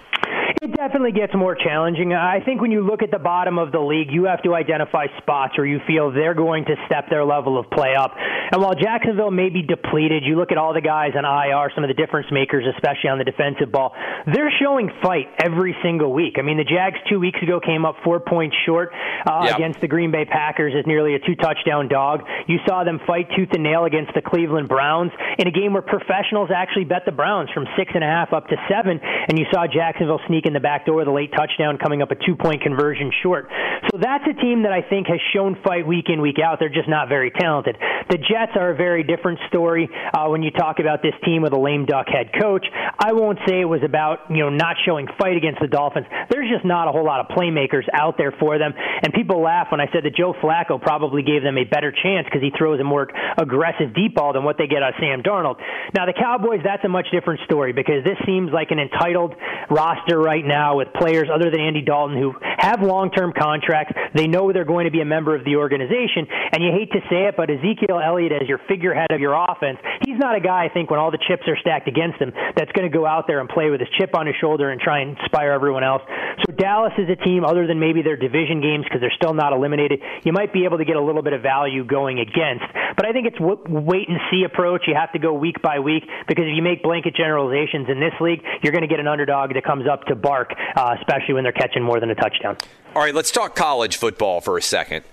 It 0.61 0.77
definitely 0.77 1.11
gets 1.11 1.33
more 1.33 1.55
challenging. 1.55 2.13
I 2.13 2.39
think 2.45 2.61
when 2.61 2.69
you 2.69 2.85
look 2.85 3.01
at 3.01 3.09
the 3.09 3.17
bottom 3.17 3.57
of 3.57 3.71
the 3.71 3.79
league, 3.79 4.11
you 4.11 4.25
have 4.25 4.43
to 4.43 4.53
identify 4.53 5.07
spots 5.17 5.57
where 5.57 5.65
you 5.65 5.79
feel 5.87 6.11
they're 6.11 6.35
going 6.35 6.65
to 6.65 6.75
step 6.85 7.09
their 7.09 7.25
level 7.25 7.57
of 7.57 7.67
play 7.71 7.95
up. 7.97 8.13
And 8.15 8.61
while 8.61 8.75
Jacksonville 8.75 9.31
may 9.31 9.49
be 9.49 9.63
depleted, 9.63 10.21
you 10.23 10.35
look 10.35 10.51
at 10.51 10.59
all 10.59 10.75
the 10.75 10.81
guys 10.81 11.13
on 11.17 11.25
IR, 11.25 11.71
some 11.73 11.83
of 11.83 11.87
the 11.87 11.95
difference 11.95 12.27
makers, 12.29 12.63
especially 12.75 13.09
on 13.09 13.17
the 13.17 13.23
defensive 13.23 13.71
ball, 13.71 13.95
they're 14.27 14.53
showing 14.61 14.91
fight 15.01 15.33
every 15.41 15.75
single 15.81 16.13
week. 16.13 16.35
I 16.37 16.43
mean, 16.43 16.57
the 16.57 16.63
Jags 16.63 16.99
two 17.09 17.19
weeks 17.19 17.41
ago 17.41 17.59
came 17.59 17.83
up 17.83 17.95
four 18.03 18.19
points 18.19 18.55
short 18.63 18.93
uh, 19.25 19.49
against 19.49 19.81
the 19.81 19.87
Green 19.87 20.11
Bay 20.11 20.25
Packers 20.25 20.75
as 20.77 20.85
nearly 20.85 21.15
a 21.15 21.19
two 21.19 21.33
touchdown 21.33 21.87
dog. 21.87 22.21
You 22.45 22.59
saw 22.67 22.83
them 22.83 22.99
fight 23.07 23.33
tooth 23.35 23.49
and 23.53 23.63
nail 23.63 23.85
against 23.85 24.13
the 24.13 24.21
Cleveland 24.21 24.69
Browns 24.69 25.11
in 25.39 25.47
a 25.47 25.51
game 25.51 25.73
where 25.73 25.81
professionals 25.81 26.51
actually 26.53 26.85
bet 26.85 27.01
the 27.07 27.11
Browns 27.11 27.49
from 27.49 27.65
six 27.75 27.89
and 27.95 28.03
a 28.03 28.07
half 28.07 28.31
up 28.31 28.45
to 28.49 28.57
seven, 28.69 28.99
and 29.01 29.39
you 29.39 29.45
saw 29.49 29.65
Jacksonville 29.65 30.21
sneak 30.27 30.45
in 30.45 30.50
the 30.53 30.59
back 30.59 30.81
backdoor, 30.81 31.05
the 31.05 31.11
late 31.11 31.31
touchdown 31.35 31.77
coming 31.77 32.01
up 32.01 32.11
a 32.11 32.15
two 32.15 32.35
point 32.35 32.61
conversion 32.61 33.11
short. 33.21 33.47
So 33.91 33.97
that's 33.99 34.23
a 34.29 34.33
team 34.39 34.63
that 34.63 34.71
I 34.71 34.81
think 34.81 35.07
has 35.07 35.19
shown 35.33 35.57
fight 35.63 35.85
week 35.85 36.05
in, 36.07 36.21
week 36.21 36.37
out. 36.39 36.59
They're 36.59 36.69
just 36.69 36.89
not 36.89 37.09
very 37.09 37.31
talented. 37.31 37.77
The 38.09 38.17
Jets 38.17 38.53
are 38.55 38.71
a 38.71 38.75
very 38.75 39.03
different 39.03 39.39
story 39.47 39.89
uh, 40.13 40.27
when 40.29 40.43
you 40.43 40.51
talk 40.51 40.79
about 40.79 41.01
this 41.01 41.13
team 41.25 41.41
with 41.41 41.53
a 41.53 41.59
lame 41.59 41.85
duck 41.85 42.07
head 42.07 42.31
coach. 42.39 42.65
I 42.99 43.13
won't 43.13 43.39
say 43.47 43.61
it 43.61 43.65
was 43.65 43.81
about, 43.83 44.29
you 44.29 44.37
know, 44.37 44.49
not 44.49 44.75
showing 44.85 45.07
fight 45.19 45.37
against 45.37 45.59
the 45.61 45.67
Dolphins. 45.67 46.05
There's 46.29 46.49
just 46.49 46.65
not 46.65 46.87
a 46.87 46.91
whole 46.91 47.05
lot 47.05 47.19
of 47.21 47.35
playmakers 47.35 47.85
out 47.93 48.17
there 48.17 48.33
for 48.39 48.57
them. 48.57 48.73
And 48.75 49.13
people 49.13 49.41
laugh 49.41 49.67
when 49.71 49.81
I 49.81 49.87
said 49.91 50.03
that 50.05 50.15
Joe 50.15 50.33
Flacco 50.33 50.81
probably 50.81 51.23
gave 51.23 51.43
them 51.43 51.57
a 51.57 51.65
better 51.65 51.91
chance 51.91 52.25
because 52.25 52.41
he 52.41 52.51
throws 52.57 52.79
a 52.79 52.83
more 52.83 53.09
aggressive 53.37 53.93
deep 53.93 54.15
ball 54.15 54.33
than 54.33 54.43
what 54.43 54.57
they 54.57 54.67
get 54.67 54.83
out 54.83 54.93
of 54.93 54.99
Sam 54.99 55.23
Darnold. 55.23 55.57
Now, 55.93 56.05
the 56.05 56.13
Cowboys, 56.13 56.61
that's 56.63 56.83
a 56.85 56.89
much 56.89 57.07
different 57.11 57.41
story 57.45 57.73
because 57.73 58.03
this 58.03 58.17
seems 58.25 58.51
like 58.51 58.71
an 58.71 58.79
entitled 58.79 59.35
roster 59.69 60.19
right 60.19 60.40
now 60.45 60.77
with 60.77 60.93
players 60.93 61.29
other 61.33 61.49
than 61.49 61.59
Andy 61.59 61.81
Dalton 61.81 62.17
who 62.17 62.33
have 62.57 62.81
long 62.81 63.11
term 63.11 63.33
contracts. 63.33 63.93
They 64.13 64.27
know 64.27 64.51
they're 64.53 64.65
going 64.65 64.85
to 64.85 64.91
be 64.91 65.01
a 65.01 65.05
member 65.05 65.35
of 65.35 65.45
the 65.45 65.55
organization. 65.55 66.27
And 66.29 66.63
you 66.63 66.71
hate 66.71 66.91
to 66.91 67.01
say 67.09 67.25
it, 67.27 67.35
but 67.35 67.49
Ezekiel 67.49 67.99
Elliott 68.03 68.31
as 68.31 68.47
your 68.47 68.59
figurehead 68.67 69.11
of 69.11 69.19
your 69.19 69.33
offense, 69.33 69.79
he's 70.05 70.17
not 70.17 70.35
a 70.35 70.39
guy, 70.39 70.65
I 70.65 70.69
think, 70.69 70.89
when 70.89 70.99
all 70.99 71.11
the 71.11 71.21
chips 71.27 71.43
are 71.47 71.57
stacked 71.57 71.87
against 71.87 72.19
him, 72.19 72.31
that's 72.55 72.71
going 72.71 72.89
to 72.89 72.95
go 72.95 73.05
out 73.05 73.25
there 73.27 73.39
and 73.39 73.49
play 73.49 73.69
with 73.69 73.79
his 73.79 73.89
chip 73.97 74.15
on 74.15 74.27
his 74.27 74.35
shoulder 74.39 74.69
and 74.69 74.79
try 74.79 75.01
and 75.01 75.17
inspire 75.17 75.51
everyone 75.51 75.83
else. 75.83 76.01
So 76.45 76.53
Dallas 76.53 76.93
is 76.97 77.09
a 77.09 77.15
team, 77.15 77.43
other 77.45 77.67
than 77.67 77.79
maybe 77.79 78.01
their 78.01 78.17
division 78.17 78.61
games 78.61 78.85
because 78.85 79.01
they're 79.01 79.15
still 79.15 79.33
not 79.33 79.53
eliminated, 79.53 80.01
you 80.23 80.33
might 80.33 80.53
be 80.53 80.65
able 80.65 80.77
to 80.77 80.85
get 80.85 80.95
a 80.95 81.03
little 81.03 81.21
bit 81.21 81.33
of 81.33 81.41
value 81.41 81.83
going 81.85 82.19
against. 82.19 82.65
But 82.95 83.05
I 83.05 83.13
think 83.13 83.27
it's 83.27 83.39
wait 83.39 84.09
and 84.09 84.19
see 84.29 84.43
approach. 84.43 84.83
You 84.87 84.95
have 84.95 85.11
to 85.13 85.19
go 85.19 85.33
week 85.33 85.61
by 85.61 85.79
week 85.79 86.03
because 86.27 86.45
if 86.45 86.55
you 86.55 86.61
make 86.61 86.83
blanket 86.83 87.15
generalizations 87.15 87.87
in 87.89 87.99
this 87.99 88.13
league, 88.19 88.41
you're 88.63 88.73
going 88.73 88.83
to 88.83 88.91
get 88.91 88.99
an 88.99 89.07
underdog 89.07 89.53
that 89.53 89.63
comes 89.63 89.85
up 89.87 90.05
to 90.05 90.15
bark, 90.31 90.53
uh, 90.77 90.95
especially 90.97 91.33
when 91.33 91.43
they're 91.43 91.51
catching 91.51 91.83
more 91.83 91.99
than 91.99 92.09
a 92.09 92.15
touchdown. 92.15 92.55
All 92.95 93.01
right, 93.01 93.13
let's 93.13 93.31
talk 93.31 93.53
college 93.53 93.97
football 93.97 94.39
for 94.39 94.57
a 94.57 94.61
second. 94.61 95.03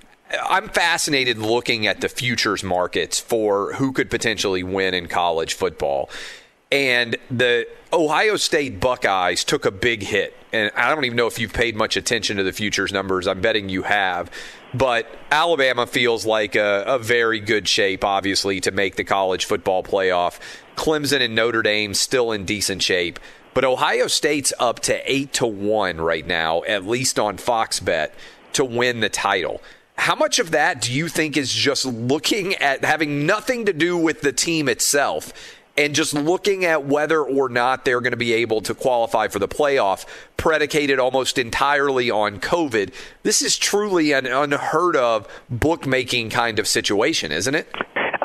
I'm 0.48 0.68
fascinated 0.68 1.38
looking 1.38 1.88
at 1.88 2.00
the 2.00 2.08
futures 2.08 2.62
markets 2.62 3.18
for 3.18 3.72
who 3.74 3.92
could 3.92 4.10
potentially 4.10 4.62
win 4.62 4.94
in 4.94 5.08
college 5.08 5.54
football. 5.54 6.08
And 6.70 7.16
the 7.30 7.66
Ohio 7.92 8.36
State 8.36 8.78
Buckeyes 8.78 9.42
took 9.42 9.64
a 9.64 9.70
big 9.70 10.02
hit. 10.02 10.36
And 10.52 10.70
I 10.76 10.94
don't 10.94 11.04
even 11.04 11.16
know 11.16 11.26
if 11.26 11.38
you've 11.38 11.52
paid 11.52 11.74
much 11.74 11.96
attention 11.96 12.36
to 12.36 12.42
the 12.42 12.52
futures 12.52 12.92
numbers. 12.92 13.26
I'm 13.26 13.40
betting 13.40 13.68
you 13.68 13.82
have. 13.82 14.30
But 14.72 15.06
Alabama 15.32 15.86
feels 15.86 16.26
like 16.26 16.54
a, 16.54 16.84
a 16.86 16.98
very 16.98 17.40
good 17.40 17.66
shape, 17.66 18.04
obviously, 18.04 18.60
to 18.60 18.70
make 18.70 18.96
the 18.96 19.04
college 19.04 19.46
football 19.46 19.82
playoff. 19.82 20.38
Clemson 20.76 21.22
and 21.22 21.34
Notre 21.34 21.62
Dame 21.62 21.94
still 21.94 22.32
in 22.32 22.44
decent 22.44 22.82
shape. 22.82 23.18
But 23.54 23.64
Ohio 23.64 24.06
State's 24.06 24.52
up 24.58 24.80
to 24.80 25.10
8 25.10 25.32
to 25.34 25.46
1 25.46 26.00
right 26.00 26.26
now, 26.26 26.62
at 26.64 26.86
least 26.86 27.18
on 27.18 27.36
Fox 27.36 27.80
Bet, 27.80 28.14
to 28.52 28.64
win 28.64 29.00
the 29.00 29.08
title. 29.08 29.60
How 29.96 30.14
much 30.14 30.38
of 30.38 30.52
that 30.52 30.80
do 30.80 30.92
you 30.92 31.08
think 31.08 31.36
is 31.36 31.52
just 31.52 31.84
looking 31.84 32.54
at 32.54 32.84
having 32.84 33.26
nothing 33.26 33.66
to 33.66 33.72
do 33.72 33.96
with 33.96 34.20
the 34.20 34.32
team 34.32 34.68
itself 34.68 35.32
and 35.76 35.94
just 35.94 36.14
looking 36.14 36.64
at 36.64 36.84
whether 36.84 37.22
or 37.22 37.48
not 37.48 37.84
they're 37.84 38.00
going 38.00 38.12
to 38.12 38.16
be 38.16 38.32
able 38.32 38.60
to 38.62 38.74
qualify 38.74 39.28
for 39.28 39.38
the 39.38 39.48
playoff, 39.48 40.06
predicated 40.36 41.00
almost 41.00 41.36
entirely 41.36 42.10
on 42.10 42.38
COVID? 42.38 42.92
This 43.22 43.42
is 43.42 43.58
truly 43.58 44.12
an 44.12 44.26
unheard 44.26 44.96
of 44.96 45.26
bookmaking 45.50 46.30
kind 46.30 46.58
of 46.58 46.68
situation, 46.68 47.32
isn't 47.32 47.54
it? 47.54 47.72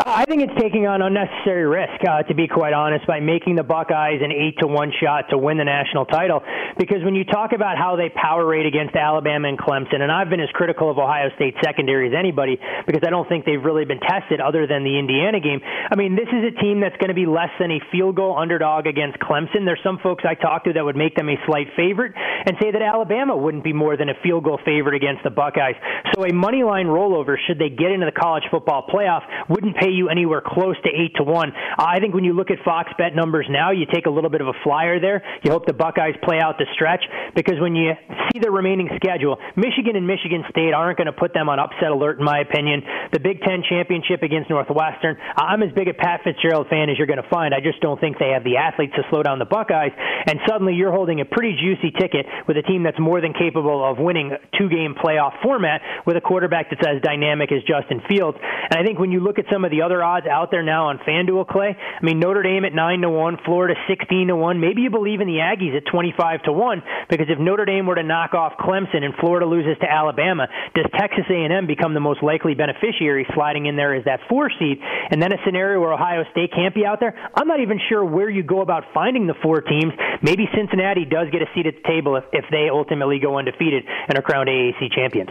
I 0.06 0.26
think 0.28 0.44
it's 0.44 0.60
taking 0.60 0.84
on 0.84 1.00
unnecessary 1.02 1.63
risk, 1.63 2.04
uh, 2.04 2.24
to 2.28 2.36
be 2.36 2.52
quite 2.52 2.74
honest, 2.76 3.08
by 3.08 3.24
making 3.24 3.56
the 3.56 3.63
Buckeyes 3.63 4.20
an 4.20 4.36
eight 4.36 4.60
to 4.60 4.68
one 4.68 4.92
shot 5.00 5.32
to 5.32 5.38
win 5.38 5.56
the 5.56 5.63
national 5.63 6.04
title. 6.04 6.44
Because 6.78 7.00
when 7.08 7.16
you 7.16 7.24
talk 7.24 7.56
about 7.56 7.78
how 7.78 7.96
they 7.96 8.12
power 8.12 8.44
rate 8.44 8.66
against 8.66 8.96
Alabama 9.00 9.48
and 9.48 9.58
Clemson, 9.58 10.04
and 10.04 10.12
I've 10.12 10.28
been 10.28 10.42
as 10.44 10.52
critical 10.52 10.92
of 10.92 10.98
Ohio 11.00 11.30
State 11.36 11.56
secondary 11.63 12.12
as 12.12 12.16
anybody 12.20 12.60
because 12.86 13.00
I 13.08 13.12
don't 13.12 13.30
think 13.30 13.46
they've 13.46 13.63
really 13.63 13.86
been 13.86 14.02
tested 14.04 14.42
other 14.44 14.68
than 14.68 14.84
the 14.84 15.00
Indiana 15.00 15.39
game. 15.39 15.62
I 15.63 15.96
mean, 15.96 16.20
this 16.20 16.28
is 16.28 16.52
a 16.52 16.54
team 16.60 16.82
that's 16.84 16.98
going 17.00 17.08
to 17.08 17.16
be 17.16 17.26
less 17.26 17.56
than 17.56 17.72
a 17.72 17.80
field 17.92 18.20
goal 18.20 18.36
underdog 18.36 18.88
against 18.88 19.24
Clemson. 19.24 19.63
There's 19.63 19.84
some 19.88 20.00
folks 20.04 20.26
I 20.28 20.36
talked 20.36 20.68
to 20.68 20.74
that 20.74 20.84
would 20.84 21.00
make 21.00 21.16
them 21.16 21.30
a 21.30 21.39
slight 21.48 21.72
favorite 21.80 22.12
and 22.18 22.60
say 22.60 22.76
that 22.76 22.82
Alabama 22.82 23.38
wouldn't 23.38 23.63
be 23.63 23.72
more 23.72 23.96
than 23.96 24.10
a 24.10 24.20
field 24.20 24.44
goal 24.44 24.60
favorite 24.66 25.00
against 25.00 25.24
the 25.24 25.32
Buckeyes. 25.32 25.80
So 26.12 26.26
a 26.26 26.34
money 26.34 26.63
line 26.63 26.88
rollover, 26.92 27.38
should 27.48 27.58
they 27.58 27.70
get 27.70 27.96
into 27.96 28.06
the 28.06 28.12
college 28.12 28.44
football 28.52 28.84
playoff, 28.92 29.24
wouldn't 29.48 29.78
pay 29.78 29.92
you 29.93 30.10
anywhere 30.10 30.41
close 30.45 30.75
to 30.84 30.89
eight 30.89 31.15
to 31.15 31.23
one. 31.23 31.51
I 31.77 31.99
think 31.99 32.13
when 32.13 32.23
you 32.23 32.34
look 32.34 32.51
at 32.51 32.58
Fox 32.65 32.91
Bet 32.97 33.15
numbers 33.15 33.47
now, 33.49 33.71
you 33.71 33.86
take 33.86 34.06
a 34.06 34.10
little 34.10 34.29
bit 34.29 34.41
of 34.41 34.47
a 34.47 34.58
flyer 34.63 34.99
there. 34.99 35.23
You 35.43 35.51
hope 35.51 35.65
the 35.65 35.73
Buckeyes 35.73 36.15
play 36.23 36.39
out 36.41 36.58
the 36.58 36.65
stretch 36.73 37.03
because 37.36 37.60
when 37.60 37.75
you 37.75 37.93
see 38.32 38.39
the 38.39 38.51
remaining 38.51 38.89
schedule, 38.95 39.38
Michigan 39.56 39.95
and 39.95 40.08
Michigan 40.08 40.43
State 40.49 40.73
aren't 40.73 40.97
going 40.97 41.08
to 41.08 41.13
put 41.13 41.34
them 41.34 41.49
on 41.49 41.60
upset 41.60 41.91
alert, 41.91 42.19
in 42.19 42.25
my 42.25 42.39
opinion. 42.39 42.82
The 43.12 43.19
Big 43.19 43.41
Ten 43.41 43.63
championship 43.67 44.23
against 44.23 44.49
Northwestern, 44.49 45.17
I'm 45.36 45.62
as 45.62 45.71
big 45.73 45.88
a 45.88 45.93
Pat 45.93 46.21
Fitzgerald 46.23 46.67
fan 46.69 46.89
as 46.89 46.97
you're 46.97 47.08
going 47.08 47.21
to 47.21 47.29
find. 47.29 47.53
I 47.53 47.62
just 47.62 47.79
don't 47.82 47.99
think 47.99 48.17
they 48.17 48.34
have 48.34 48.43
the 48.43 48.58
athletes 48.58 48.93
to 48.95 49.03
slow 49.10 49.23
down 49.23 49.39
the 49.39 49.45
Buckeyes. 49.45 49.91
And 50.25 50.39
suddenly 50.47 50.73
you're 50.73 50.91
holding 50.91 51.21
a 51.21 51.25
pretty 51.25 51.56
juicy 51.60 51.91
ticket 51.91 52.25
with 52.47 52.58
a 52.58 52.63
team 52.63 52.84
that's 52.84 52.99
more 52.99 53.21
than 53.21 53.34
capable 53.34 53.84
of 53.84 53.99
winning 53.99 54.32
two 54.58 54.69
game 54.69 54.95
playoff 54.95 55.41
format 55.43 55.82
with 56.06 56.17
a 56.17 56.21
quarterback 56.21 56.69
that's 56.69 56.82
as 56.88 57.01
dynamic 57.01 57.51
as 57.51 57.62
Justin 57.63 58.01
Fields. 58.10 58.38
And 58.41 58.79
I 58.79 58.84
think 58.84 58.99
when 58.99 59.12
you 59.12 59.19
look 59.19 59.38
at 59.38 59.45
some 59.51 59.65
of 59.65 59.71
the 59.71 59.83
other 59.84 60.04
odds 60.04 60.26
out 60.26 60.50
there 60.50 60.63
now 60.63 60.88
on 60.88 60.98
FanDuel, 61.00 61.48
Clay. 61.48 61.76
I 61.78 62.04
mean, 62.04 62.19
Notre 62.19 62.41
Dame 62.41 62.65
at 62.65 62.74
nine 62.74 63.02
to 63.02 63.10
one, 63.10 63.38
Florida 63.46 63.76
sixteen 63.88 64.28
to 64.28 64.36
one. 64.36 64.60
Maybe 64.60 64.82
you 64.82 64.89
believe 64.89 65.22
in 65.22 65.28
the 65.28 65.43
Aggies 65.43 65.76
at 65.76 65.84
twenty 65.91 66.13
five 66.17 66.41
to 66.43 66.52
one 66.52 66.82
because 67.10 67.28
if 67.30 67.39
Notre 67.39 67.65
Dame 67.65 67.86
were 67.86 67.96
to 67.96 68.04
knock 68.04 68.34
off 68.34 68.54
Clemson 68.60 69.04
and 69.04 69.13
Florida 69.19 69.46
loses 69.46 69.78
to 69.82 69.91
Alabama, 69.91 70.48
does 70.74 70.86
Texas 70.98 71.26
A&M 71.30 71.67
become 71.67 71.93
the 71.93 72.00
most 72.00 72.24
likely 72.24 72.54
beneficiary 72.56 73.28
sliding 73.36 73.65
in 73.65 73.76
there 73.76 73.93
as 73.93 74.06
that 74.06 74.22
four 74.30 74.50
seed? 74.60 74.80
And 75.12 75.22
then 75.22 75.34
a 75.34 75.38
scenario 75.46 75.80
where 75.82 75.93
Ohio 75.93 76.24
State 76.32 76.52
can't 76.56 76.74
be 76.74 76.86
out 76.86 77.00
there. 77.00 77.13
I'm 77.36 77.48
not 77.48 77.60
even 77.60 77.80
sure 77.89 78.04
where 78.04 78.30
you 78.30 78.43
go 78.43 78.62
about 78.62 78.86
finding 78.93 79.28
the 79.28 79.36
four 79.41 79.62
teams. 79.62 79.93
Maybe 80.22 80.48
Cincinnati 80.56 81.06
does 81.06 81.30
get 81.32 81.41
a 81.41 81.48
seat 81.54 81.67
at 81.67 81.76
the 81.76 81.88
table 81.88 82.15
if, 82.15 82.24
if 82.32 82.46
they 82.50 82.69
ultimately 82.72 83.19
go 83.19 83.38
undefeated 83.38 83.84
and 84.08 84.17
are 84.17 84.22
crowned 84.22 84.50
AAC 84.50 84.93
champions. 84.93 85.30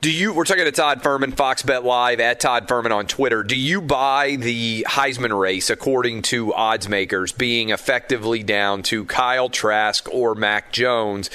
Do 0.00 0.12
you? 0.12 0.32
We're 0.32 0.44
talking 0.44 0.64
to 0.64 0.70
Todd 0.70 1.02
Fuhrman, 1.02 1.34
Fox 1.34 1.64
Bet 1.64 1.82
Live 1.82 2.20
at 2.20 2.38
Todd 2.38 2.68
Fuhrman 2.68 2.92
on 2.92 3.08
Twitter. 3.08 3.42
Do 3.42 3.56
you 3.56 3.80
buy 3.80 4.36
the 4.36 4.86
Heisman 4.88 5.36
race 5.36 5.70
according 5.70 6.22
to 6.22 6.54
odds 6.54 6.88
makers 6.88 7.32
being 7.32 7.70
effectively 7.70 8.44
down 8.44 8.84
to 8.84 9.04
Kyle 9.06 9.48
Trask 9.48 10.08
or 10.14 10.36
Mac 10.36 10.70
Jones? 10.70 11.30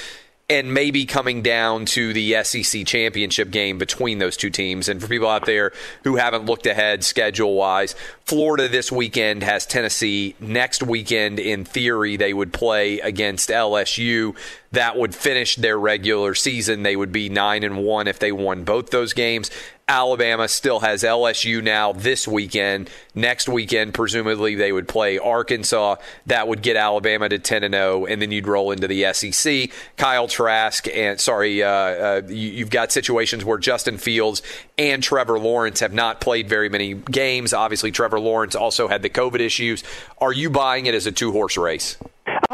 and 0.50 0.74
maybe 0.74 1.06
coming 1.06 1.42
down 1.42 1.86
to 1.86 2.12
the 2.14 2.44
SEC 2.44 2.86
championship 2.86 3.50
game 3.50 3.78
between 3.78 4.20
those 4.20 4.36
two 4.36 4.50
teams. 4.50 4.90
And 4.90 5.02
for 5.02 5.08
people 5.08 5.30
out 5.30 5.46
there 5.46 5.72
who 6.04 6.18
haven't 6.18 6.46
looked 6.46 6.66
ahead 6.66 7.04
schedule 7.04 7.56
wise, 7.56 7.96
Florida 8.26 8.68
this 8.68 8.92
weekend 8.92 9.42
has 9.42 9.66
Tennessee. 9.66 10.36
Next 10.40 10.84
weekend, 10.84 11.40
in 11.40 11.64
theory, 11.64 12.18
they 12.18 12.34
would 12.34 12.52
play 12.52 13.00
against 13.00 13.50
LSU. 13.50 14.36
That 14.74 14.98
would 14.98 15.14
finish 15.16 15.56
their 15.56 15.78
regular 15.78 16.36
season. 16.36 16.84
They 16.84 16.96
would 16.96 17.12
be 17.12 17.30
nine 17.30 17.64
and 17.64 17.78
one 17.78 18.08
if 18.08 18.20
they 18.20 18.32
won 18.32 18.64
both 18.64 18.90
those 18.90 19.14
games. 19.14 19.50
Alabama 19.88 20.48
still 20.48 20.80
has 20.80 21.04
LSU 21.04 21.62
now 21.62 21.92
this 21.92 22.28
weekend. 22.28 22.90
Next 23.14 23.48
weekend, 23.50 23.94
presumably, 23.94 24.56
they 24.56 24.72
would 24.72 24.88
play 24.88 25.20
Arkansas. 25.20 25.98
That 26.26 26.48
would 26.48 26.62
get 26.62 26.76
Alabama 26.76 27.30
to 27.30 27.38
10 27.38 27.64
and 27.64 27.74
0, 27.74 28.06
and 28.06 28.22
then 28.22 28.32
you'd 28.32 28.48
roll 28.48 28.72
into 28.72 28.88
the 28.88 29.14
SEC. 29.14 29.70
Kyle 29.98 30.28
Trask, 30.28 30.88
and 30.88 31.20
sorry, 31.20 31.62
uh, 31.62 31.70
uh, 31.70 32.22
you, 32.28 32.64
have 32.64 32.72
got 32.72 32.92
situations 32.92 33.44
where 33.44 33.58
Justin 33.58 33.98
Fields 33.98 34.42
and 34.78 35.04
Trevor 35.04 35.38
Lawrence 35.38 35.82
have 35.82 35.94
not 35.94 36.22
played 36.22 36.48
very 36.48 36.70
many 36.70 36.94
games. 36.94 37.54
Obviously, 37.54 37.92
Trevor 37.92 38.20
Lawrence 38.20 38.56
also 38.56 38.88
had 38.88 39.02
the 39.04 39.10
COVID 39.10 39.40
issues. 39.40 39.84
Are 40.20 40.34
you 40.34 40.50
buying 40.50 40.86
it 40.86 40.96
as 40.96 41.06
a 41.06 41.12
two 41.12 41.32
horse 41.32 41.58
race? 41.58 41.98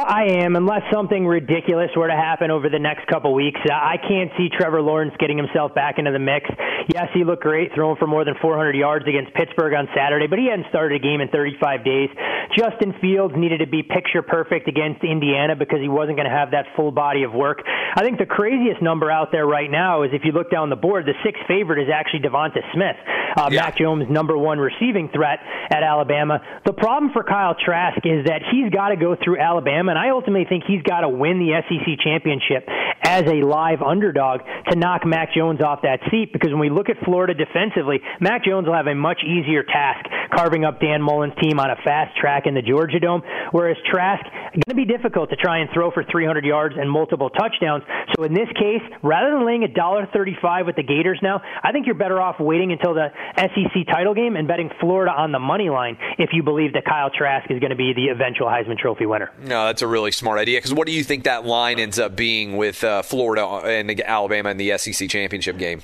I 0.07 0.43
am, 0.43 0.55
unless 0.55 0.81
something 0.93 1.25
ridiculous 1.25 1.89
were 1.95 2.07
to 2.07 2.15
happen 2.15 2.51
over 2.51 2.69
the 2.69 2.79
next 2.79 3.07
couple 3.07 3.33
weeks. 3.33 3.59
I 3.69 3.97
can't 3.97 4.31
see 4.37 4.49
Trevor 4.49 4.81
Lawrence 4.81 5.13
getting 5.19 5.37
himself 5.37 5.73
back 5.73 5.99
into 5.99 6.11
the 6.11 6.19
mix. 6.19 6.49
Yes, 6.93 7.09
he 7.13 7.23
looked 7.23 7.43
great 7.43 7.71
throwing 7.75 7.97
for 7.97 8.07
more 8.07 8.23
than 8.25 8.35
400 8.41 8.75
yards 8.75 9.05
against 9.07 9.33
Pittsburgh 9.33 9.73
on 9.73 9.87
Saturday, 9.95 10.27
but 10.27 10.39
he 10.39 10.47
hadn't 10.49 10.67
started 10.69 10.95
a 10.95 11.03
game 11.03 11.21
in 11.21 11.27
35 11.29 11.83
days. 11.83 12.09
Justin 12.57 12.93
Fields 12.99 13.33
needed 13.37 13.59
to 13.59 13.67
be 13.67 13.83
picture 13.83 14.21
perfect 14.21 14.67
against 14.67 15.03
Indiana 15.03 15.55
because 15.55 15.79
he 15.81 15.89
wasn't 15.89 16.17
going 16.17 16.29
to 16.29 16.35
have 16.35 16.51
that 16.51 16.65
full 16.75 16.91
body 16.91 17.23
of 17.23 17.33
work. 17.33 17.61
I 17.65 18.01
think 18.01 18.17
the 18.17 18.25
craziest 18.25 18.81
number 18.81 19.11
out 19.11 19.31
there 19.31 19.45
right 19.45 19.69
now 19.69 20.03
is 20.03 20.11
if 20.13 20.23
you 20.25 20.31
look 20.31 20.49
down 20.49 20.69
the 20.69 20.75
board, 20.75 21.05
the 21.05 21.13
sixth 21.23 21.43
favorite 21.47 21.81
is 21.81 21.89
actually 21.93 22.21
Devonta 22.21 22.61
Smith, 22.73 22.97
uh, 23.37 23.49
yeah. 23.51 23.61
Mac 23.61 23.77
Jones' 23.77 24.09
number 24.09 24.37
one 24.37 24.57
receiving 24.57 25.09
threat 25.09 25.39
at 25.69 25.83
Alabama. 25.83 26.41
The 26.65 26.73
problem 26.73 27.11
for 27.13 27.23
Kyle 27.23 27.55
Trask 27.55 28.01
is 28.05 28.25
that 28.25 28.41
he's 28.51 28.71
got 28.71 28.89
to 28.89 28.95
go 28.95 29.15
through 29.15 29.39
Alabama, 29.39 29.88
and 29.89 29.97
I 29.97 30.09
ultimately 30.09 30.45
think 30.47 30.63
he's 30.67 30.81
got 30.83 31.01
to 31.01 31.09
win 31.09 31.39
the 31.39 31.61
SEC 31.67 31.99
championship 31.99 32.67
as 33.01 33.23
a 33.23 33.45
live 33.45 33.81
underdog 33.81 34.41
to 34.69 34.75
knock 34.75 35.05
Mac 35.05 35.33
Jones 35.33 35.61
off 35.61 35.81
that 35.83 35.99
seat 36.11 36.31
because 36.33 36.51
when 36.51 36.59
we 36.59 36.69
look 36.69 36.89
at 36.89 36.97
Florida 37.05 37.33
defensively, 37.33 37.99
Mac 38.19 38.45
Jones 38.45 38.67
will 38.67 38.75
have 38.75 38.87
a 38.87 38.95
much 38.95 39.21
easier 39.23 39.63
task 39.63 40.05
carving 40.33 40.63
up 40.63 40.79
Dan 40.79 41.01
Mullen's 41.01 41.33
team 41.41 41.59
on 41.59 41.69
a 41.69 41.75
fast 41.83 42.15
track 42.17 42.43
in 42.45 42.53
the 42.53 42.61
Georgia 42.61 42.99
Dome. 42.99 43.21
Whereas 43.51 43.77
Trask, 43.89 44.23
going 44.23 44.61
to 44.69 44.75
be 44.75 44.85
difficult 44.85 45.29
to 45.29 45.35
try 45.35 45.59
and 45.59 45.69
throw 45.73 45.91
for 45.91 46.03
300 46.03 46.45
yards 46.45 46.75
and 46.77 46.89
multiple 46.89 47.29
touchdowns. 47.29 47.83
So 48.15 48.23
in 48.23 48.33
this 48.33 48.47
case, 48.55 48.81
rather 49.01 49.31
than 49.31 49.45
laying 49.45 49.63
a 49.63 49.67
dollar 49.67 50.07
thirty-five 50.11 50.65
with 50.65 50.75
the 50.75 50.83
Gators 50.83 51.19
now, 51.21 51.41
I 51.63 51.71
think 51.71 51.85
you're 51.85 51.95
better 51.95 52.21
off 52.21 52.39
waiting 52.39 52.71
until 52.71 52.93
the 52.93 53.09
SEC 53.37 53.87
title 53.87 54.13
game 54.13 54.35
and 54.35 54.47
betting 54.47 54.69
Florida 54.79 55.11
on 55.11 55.31
the 55.31 55.39
money 55.39 55.69
line 55.69 55.97
if 56.17 56.29
you 56.33 56.43
believe 56.43 56.73
that 56.73 56.85
Kyle 56.85 57.09
Trask 57.09 57.49
is 57.49 57.59
going 57.59 57.71
to 57.71 57.75
be 57.75 57.93
the 57.93 58.09
eventual 58.09 58.47
Heisman 58.47 58.77
Trophy 58.77 59.05
winner. 59.05 59.31
No, 59.39 59.65
that's 59.65 59.78
a 59.81 59.87
really 59.87 60.11
smart 60.11 60.39
idea. 60.39 60.57
Because 60.57 60.73
what 60.73 60.87
do 60.87 60.93
you 60.93 61.03
think 61.03 61.23
that 61.23 61.45
line 61.45 61.79
ends 61.79 61.99
up 61.99 62.15
being 62.15 62.57
with 62.57 62.83
uh, 62.83 63.01
Florida 63.01 63.45
and 63.45 63.99
Alabama 64.01 64.49
in 64.49 64.57
the 64.57 64.77
SEC 64.77 65.09
championship 65.09 65.57
game? 65.57 65.81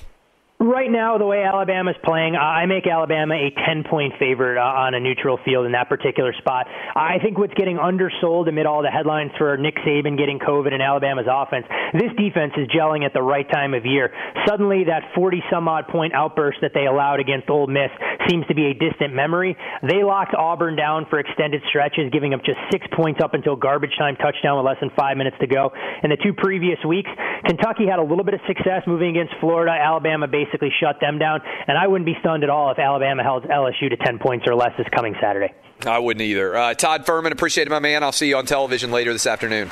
Right 0.66 0.90
now, 0.90 1.20
the 1.20 1.30
way 1.30 1.46
Alabama's 1.46 1.94
playing, 2.02 2.34
I 2.34 2.66
make 2.66 2.90
Alabama 2.90 3.36
a 3.38 3.54
10 3.54 3.86
point 3.86 4.18
favorite 4.18 4.58
uh, 4.58 4.66
on 4.66 4.96
a 4.96 5.00
neutral 5.00 5.38
field 5.46 5.68
in 5.68 5.74
that 5.78 5.90
particular 5.94 6.34
spot. 6.42 6.66
I 6.66 7.22
think 7.22 7.38
what's 7.38 7.54
getting 7.54 7.78
undersold 7.78 8.50
amid 8.50 8.66
all 8.66 8.82
the 8.82 8.90
headlines 8.90 9.30
for 9.38 9.58
Nick 9.58 9.78
Saban 9.86 10.18
getting 10.18 10.40
COVID 10.42 10.74
and 10.74 10.82
Alabama's 10.82 11.30
offense, 11.30 11.70
this 11.94 12.10
defense 12.18 12.58
is 12.58 12.66
gelling 12.74 13.06
at 13.06 13.14
the 13.14 13.22
right 13.22 13.46
time 13.46 13.76
of 13.78 13.86
year. 13.86 14.10
Suddenly, 14.50 14.90
that 14.90 15.14
40 15.14 15.44
some 15.54 15.68
odd 15.68 15.86
point 15.86 16.18
outburst 16.18 16.58
that 16.66 16.74
they 16.74 16.90
allowed 16.90 17.20
against 17.20 17.48
Ole 17.48 17.68
Miss 17.68 17.94
seems 18.26 18.48
to 18.48 18.56
be 18.56 18.66
a 18.66 18.74
distant 18.74 19.14
memory. 19.14 19.54
They 19.86 20.02
locked 20.02 20.34
Auburn 20.34 20.76
down 20.76 21.06
for 21.12 21.20
extended 21.20 21.62
stretches, 21.70 22.10
giving 22.10 22.34
up 22.34 22.42
just 22.42 22.58
six 22.74 22.88
points 22.98 23.22
up 23.22 23.38
until 23.38 23.56
garbage 23.56 23.94
time 24.00 24.16
touchdown 24.18 24.58
with 24.58 24.66
less 24.66 24.82
than 24.82 24.90
five 24.98 25.14
minutes 25.14 25.38
to 25.42 25.46
go. 25.46 25.70
In 26.02 26.10
the 26.10 26.18
two 26.18 26.34
previous 26.34 26.82
weeks, 26.82 27.10
Kentucky 27.46 27.86
had 27.86 28.02
a 28.02 28.04
little 28.04 28.26
bit 28.26 28.34
of 28.34 28.42
success 28.50 28.82
moving 28.90 29.14
against 29.14 29.38
Florida. 29.40 29.70
Alabama 29.70 30.26
basically 30.26 30.55
basically 30.56 30.72
shut 30.80 31.00
them 31.00 31.20
down. 31.20 31.42
And 31.68 31.78
I 31.78 31.88
wouldn't 31.88 32.06
be 32.06 32.16
stunned 32.20 32.44
at 32.44 32.50
all 32.50 32.72
if 32.72 32.80
Alabama 32.80 33.24
held 33.24 33.44
LSU 33.44 33.90
to 33.90 33.98
10 33.98 34.20
points 34.20 34.46
or 34.48 34.56
less 34.56 34.72
this 34.78 34.88
coming 34.94 35.16
Saturday. 35.22 35.54
I 35.86 36.00
wouldn't 36.00 36.22
either. 36.22 36.56
Uh, 36.56 36.74
Todd 36.74 37.06
Fuhrman, 37.06 37.32
appreciate 37.32 37.68
it, 37.68 37.70
my 37.70 37.80
man. 37.80 38.02
I'll 38.02 38.14
see 38.14 38.30
you 38.30 38.38
on 38.38 38.46
television 38.46 38.92
later 38.92 39.12
this 39.12 39.28
afternoon. 39.28 39.70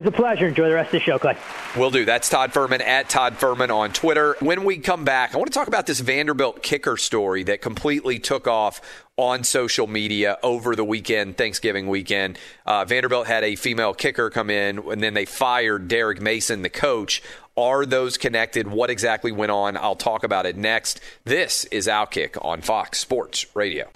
It's 0.00 0.08
a 0.08 0.10
pleasure. 0.10 0.48
Enjoy 0.48 0.68
the 0.68 0.74
rest 0.74 0.88
of 0.88 0.92
the 0.92 1.00
show, 1.00 1.18
Clay. 1.18 1.36
Will 1.76 1.90
do. 1.90 2.06
That's 2.06 2.30
Todd 2.30 2.52
Fuhrman 2.52 2.80
at 2.80 3.10
Todd 3.10 3.34
Furman 3.34 3.70
on 3.70 3.92
Twitter. 3.92 4.34
When 4.40 4.64
we 4.64 4.78
come 4.78 5.04
back, 5.04 5.34
I 5.34 5.36
want 5.36 5.52
to 5.52 5.58
talk 5.58 5.68
about 5.68 5.86
this 5.86 6.00
Vanderbilt 6.00 6.62
kicker 6.62 6.96
story 6.96 7.42
that 7.44 7.60
completely 7.60 8.18
took 8.18 8.48
off 8.48 8.80
on 9.18 9.44
social 9.44 9.86
media 9.86 10.38
over 10.42 10.74
the 10.74 10.84
weekend, 10.84 11.36
Thanksgiving 11.36 11.86
weekend. 11.88 12.38
Uh, 12.64 12.86
Vanderbilt 12.86 13.26
had 13.26 13.44
a 13.44 13.56
female 13.56 13.92
kicker 13.92 14.30
come 14.30 14.48
in, 14.48 14.78
and 14.78 15.02
then 15.02 15.12
they 15.12 15.26
fired 15.26 15.88
Derek 15.88 16.22
Mason, 16.22 16.62
the 16.62 16.70
coach. 16.70 17.22
Are 17.60 17.84
those 17.84 18.16
connected? 18.16 18.68
What 18.68 18.88
exactly 18.88 19.32
went 19.32 19.52
on? 19.52 19.76
I'll 19.76 19.94
talk 19.94 20.24
about 20.24 20.46
it 20.46 20.56
next. 20.56 20.98
This 21.24 21.66
is 21.66 21.88
Outkick 21.88 22.42
on 22.42 22.62
Fox 22.62 22.98
Sports 22.98 23.54
Radio. 23.54 23.90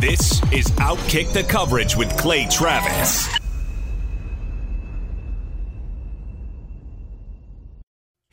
This 0.00 0.42
is 0.52 0.66
Outkick 0.80 1.32
the 1.32 1.44
coverage 1.44 1.94
with 1.96 2.10
Clay 2.18 2.48
Travis. 2.50 3.28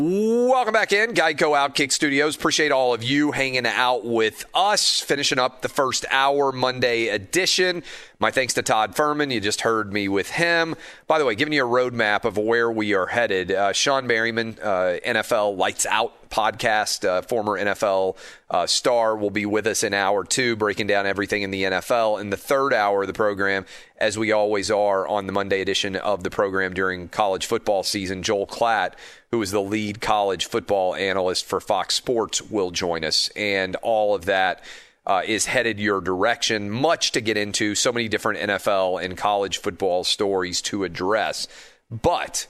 Welcome 0.00 0.74
back 0.74 0.92
in, 0.92 1.10
Geico 1.10 1.56
Outkick 1.56 1.90
Studios. 1.90 2.36
Appreciate 2.36 2.70
all 2.70 2.94
of 2.94 3.02
you 3.02 3.32
hanging 3.32 3.66
out 3.66 4.04
with 4.04 4.44
us, 4.54 5.00
finishing 5.00 5.40
up 5.40 5.62
the 5.62 5.68
first 5.68 6.06
hour 6.08 6.52
Monday 6.52 7.08
edition. 7.08 7.82
My 8.20 8.30
thanks 8.30 8.54
to 8.54 8.62
Todd 8.62 8.94
Fuhrman. 8.94 9.32
You 9.32 9.40
just 9.40 9.62
heard 9.62 9.92
me 9.92 10.06
with 10.06 10.30
him. 10.30 10.76
By 11.08 11.18
the 11.18 11.24
way, 11.24 11.34
giving 11.34 11.52
you 11.52 11.66
a 11.66 11.68
roadmap 11.68 12.24
of 12.24 12.38
where 12.38 12.70
we 12.70 12.94
are 12.94 13.06
headed. 13.06 13.50
Uh, 13.50 13.72
Shawne 13.72 14.06
Merriman, 14.06 14.56
uh, 14.62 14.98
NFL 15.04 15.56
Lights 15.56 15.84
Out 15.84 16.27
podcast, 16.30 17.06
uh, 17.06 17.22
former 17.22 17.58
NFL 17.58 18.16
uh, 18.50 18.66
star, 18.66 19.16
will 19.16 19.30
be 19.30 19.46
with 19.46 19.66
us 19.66 19.82
in 19.82 19.94
hour 19.94 20.24
two, 20.24 20.56
breaking 20.56 20.86
down 20.86 21.06
everything 21.06 21.42
in 21.42 21.50
the 21.50 21.64
NFL. 21.64 22.20
In 22.20 22.30
the 22.30 22.36
third 22.36 22.72
hour 22.72 23.02
of 23.02 23.06
the 23.06 23.14
program, 23.14 23.66
as 23.98 24.16
we 24.16 24.32
always 24.32 24.70
are 24.70 25.06
on 25.06 25.26
the 25.26 25.32
Monday 25.32 25.60
edition 25.60 25.96
of 25.96 26.22
the 26.22 26.30
program 26.30 26.74
during 26.74 27.08
college 27.08 27.46
football 27.46 27.82
season, 27.82 28.22
Joel 28.22 28.46
Klatt, 28.46 28.92
who 29.30 29.42
is 29.42 29.50
the 29.50 29.62
lead 29.62 30.00
college 30.00 30.46
football 30.46 30.94
analyst 30.94 31.44
for 31.44 31.60
Fox 31.60 31.94
Sports, 31.94 32.42
will 32.42 32.70
join 32.70 33.04
us. 33.04 33.28
And 33.36 33.76
all 33.76 34.14
of 34.14 34.24
that 34.26 34.62
uh, 35.06 35.22
is 35.24 35.46
headed 35.46 35.80
your 35.80 36.00
direction. 36.00 36.70
Much 36.70 37.12
to 37.12 37.20
get 37.20 37.36
into, 37.36 37.74
so 37.74 37.90
many 37.90 38.08
different 38.08 38.40
NFL 38.40 39.02
and 39.02 39.16
college 39.16 39.58
football 39.58 40.04
stories 40.04 40.60
to 40.62 40.84
address. 40.84 41.48
But 41.90 42.46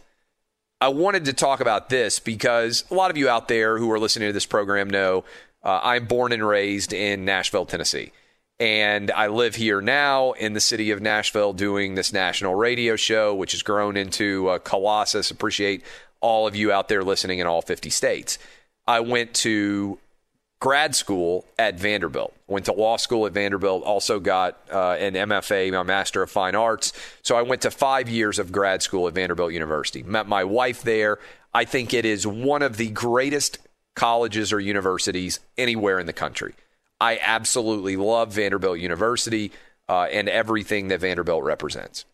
I 0.80 0.88
wanted 0.88 1.24
to 1.24 1.32
talk 1.32 1.60
about 1.60 1.88
this 1.88 2.20
because 2.20 2.84
a 2.90 2.94
lot 2.94 3.10
of 3.10 3.16
you 3.16 3.28
out 3.28 3.48
there 3.48 3.78
who 3.78 3.90
are 3.90 3.98
listening 3.98 4.28
to 4.28 4.32
this 4.32 4.46
program 4.46 4.88
know 4.88 5.24
uh, 5.64 5.80
I'm 5.82 6.06
born 6.06 6.32
and 6.32 6.46
raised 6.46 6.92
in 6.92 7.24
Nashville, 7.24 7.66
Tennessee. 7.66 8.12
And 8.60 9.10
I 9.10 9.28
live 9.28 9.56
here 9.56 9.80
now 9.80 10.32
in 10.32 10.52
the 10.52 10.60
city 10.60 10.90
of 10.90 11.00
Nashville 11.00 11.52
doing 11.52 11.94
this 11.94 12.12
national 12.12 12.54
radio 12.54 12.96
show, 12.96 13.34
which 13.34 13.52
has 13.52 13.62
grown 13.62 13.96
into 13.96 14.50
a 14.50 14.58
Colossus. 14.58 15.30
Appreciate 15.30 15.82
all 16.20 16.46
of 16.46 16.56
you 16.56 16.72
out 16.72 16.88
there 16.88 17.04
listening 17.04 17.38
in 17.38 17.46
all 17.46 17.62
50 17.62 17.90
states. 17.90 18.38
I 18.86 19.00
went 19.00 19.34
to 19.34 19.98
grad 20.60 20.94
school 20.94 21.46
at 21.58 21.78
Vanderbilt. 21.78 22.34
Went 22.46 22.66
to 22.66 22.72
law 22.72 22.96
school 22.96 23.26
at 23.26 23.32
Vanderbilt. 23.32 23.84
Also 23.84 24.18
got 24.18 24.58
uh, 24.72 24.92
an 24.92 25.14
MFA, 25.14 25.72
my 25.72 25.82
Master 25.82 26.22
of 26.22 26.30
Fine 26.30 26.54
Arts. 26.54 26.92
So 27.22 27.36
I 27.36 27.42
went 27.42 27.62
to 27.62 27.70
five 27.70 28.08
years 28.08 28.38
of 28.38 28.52
grad 28.52 28.82
school 28.82 29.06
at 29.06 29.14
Vanderbilt 29.14 29.52
University. 29.52 30.02
Met 30.02 30.26
my 30.26 30.44
wife 30.44 30.82
there. 30.82 31.18
I 31.54 31.64
think 31.64 31.94
it 31.94 32.04
is 32.04 32.26
one 32.26 32.62
of 32.62 32.76
the 32.76 32.88
greatest 32.90 33.58
colleges 33.94 34.52
or 34.52 34.60
universities 34.60 35.40
anywhere 35.56 35.98
in 35.98 36.06
the 36.06 36.12
country. 36.12 36.54
I 37.00 37.18
absolutely 37.22 37.96
love 37.96 38.32
Vanderbilt 38.32 38.78
University 38.78 39.52
uh, 39.88 40.02
and 40.04 40.28
everything 40.28 40.88
that 40.88 41.00
Vanderbilt 41.00 41.44
represents. 41.44 42.04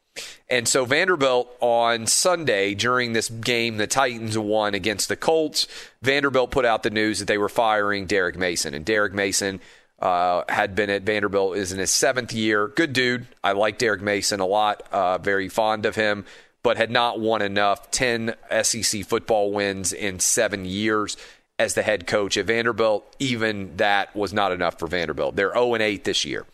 And 0.48 0.68
so 0.68 0.84
Vanderbilt 0.84 1.50
on 1.60 2.06
Sunday 2.06 2.74
during 2.74 3.12
this 3.12 3.28
game 3.28 3.76
the 3.76 3.86
Titans 3.86 4.38
won 4.38 4.74
against 4.74 5.08
the 5.08 5.16
Colts, 5.16 5.66
Vanderbilt 6.02 6.50
put 6.50 6.64
out 6.64 6.82
the 6.82 6.90
news 6.90 7.18
that 7.18 7.26
they 7.26 7.38
were 7.38 7.48
firing 7.48 8.06
Derek 8.06 8.36
Mason. 8.36 8.74
And 8.74 8.84
Derek 8.84 9.14
Mason 9.14 9.60
uh, 10.00 10.42
had 10.48 10.74
been 10.74 10.90
at 10.90 11.02
Vanderbilt 11.02 11.56
is 11.56 11.72
in 11.72 11.78
his 11.78 11.90
seventh 11.90 12.32
year. 12.32 12.68
Good 12.68 12.92
dude. 12.92 13.26
I 13.42 13.52
like 13.52 13.78
Derek 13.78 14.02
Mason 14.02 14.40
a 14.40 14.46
lot. 14.46 14.82
Uh, 14.92 15.18
very 15.18 15.48
fond 15.48 15.86
of 15.86 15.96
him, 15.96 16.26
but 16.62 16.76
had 16.76 16.90
not 16.90 17.18
won 17.18 17.42
enough 17.42 17.90
10 17.90 18.34
SEC 18.62 19.04
football 19.04 19.50
wins 19.50 19.92
in 19.92 20.20
seven 20.20 20.64
years 20.66 21.16
as 21.58 21.74
the 21.74 21.82
head 21.82 22.06
coach 22.06 22.36
at 22.36 22.46
Vanderbilt. 22.46 23.16
Even 23.18 23.76
that 23.78 24.14
was 24.14 24.32
not 24.32 24.52
enough 24.52 24.78
for 24.78 24.86
Vanderbilt. 24.86 25.36
They're 25.36 25.54
0 25.54 25.76
8 25.76 26.04
this 26.04 26.24
year. 26.24 26.44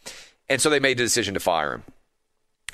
And 0.48 0.60
so 0.60 0.70
they 0.70 0.80
made 0.80 0.98
the 0.98 1.04
decision 1.04 1.34
to 1.34 1.40
fire 1.40 1.74
him. 1.74 1.82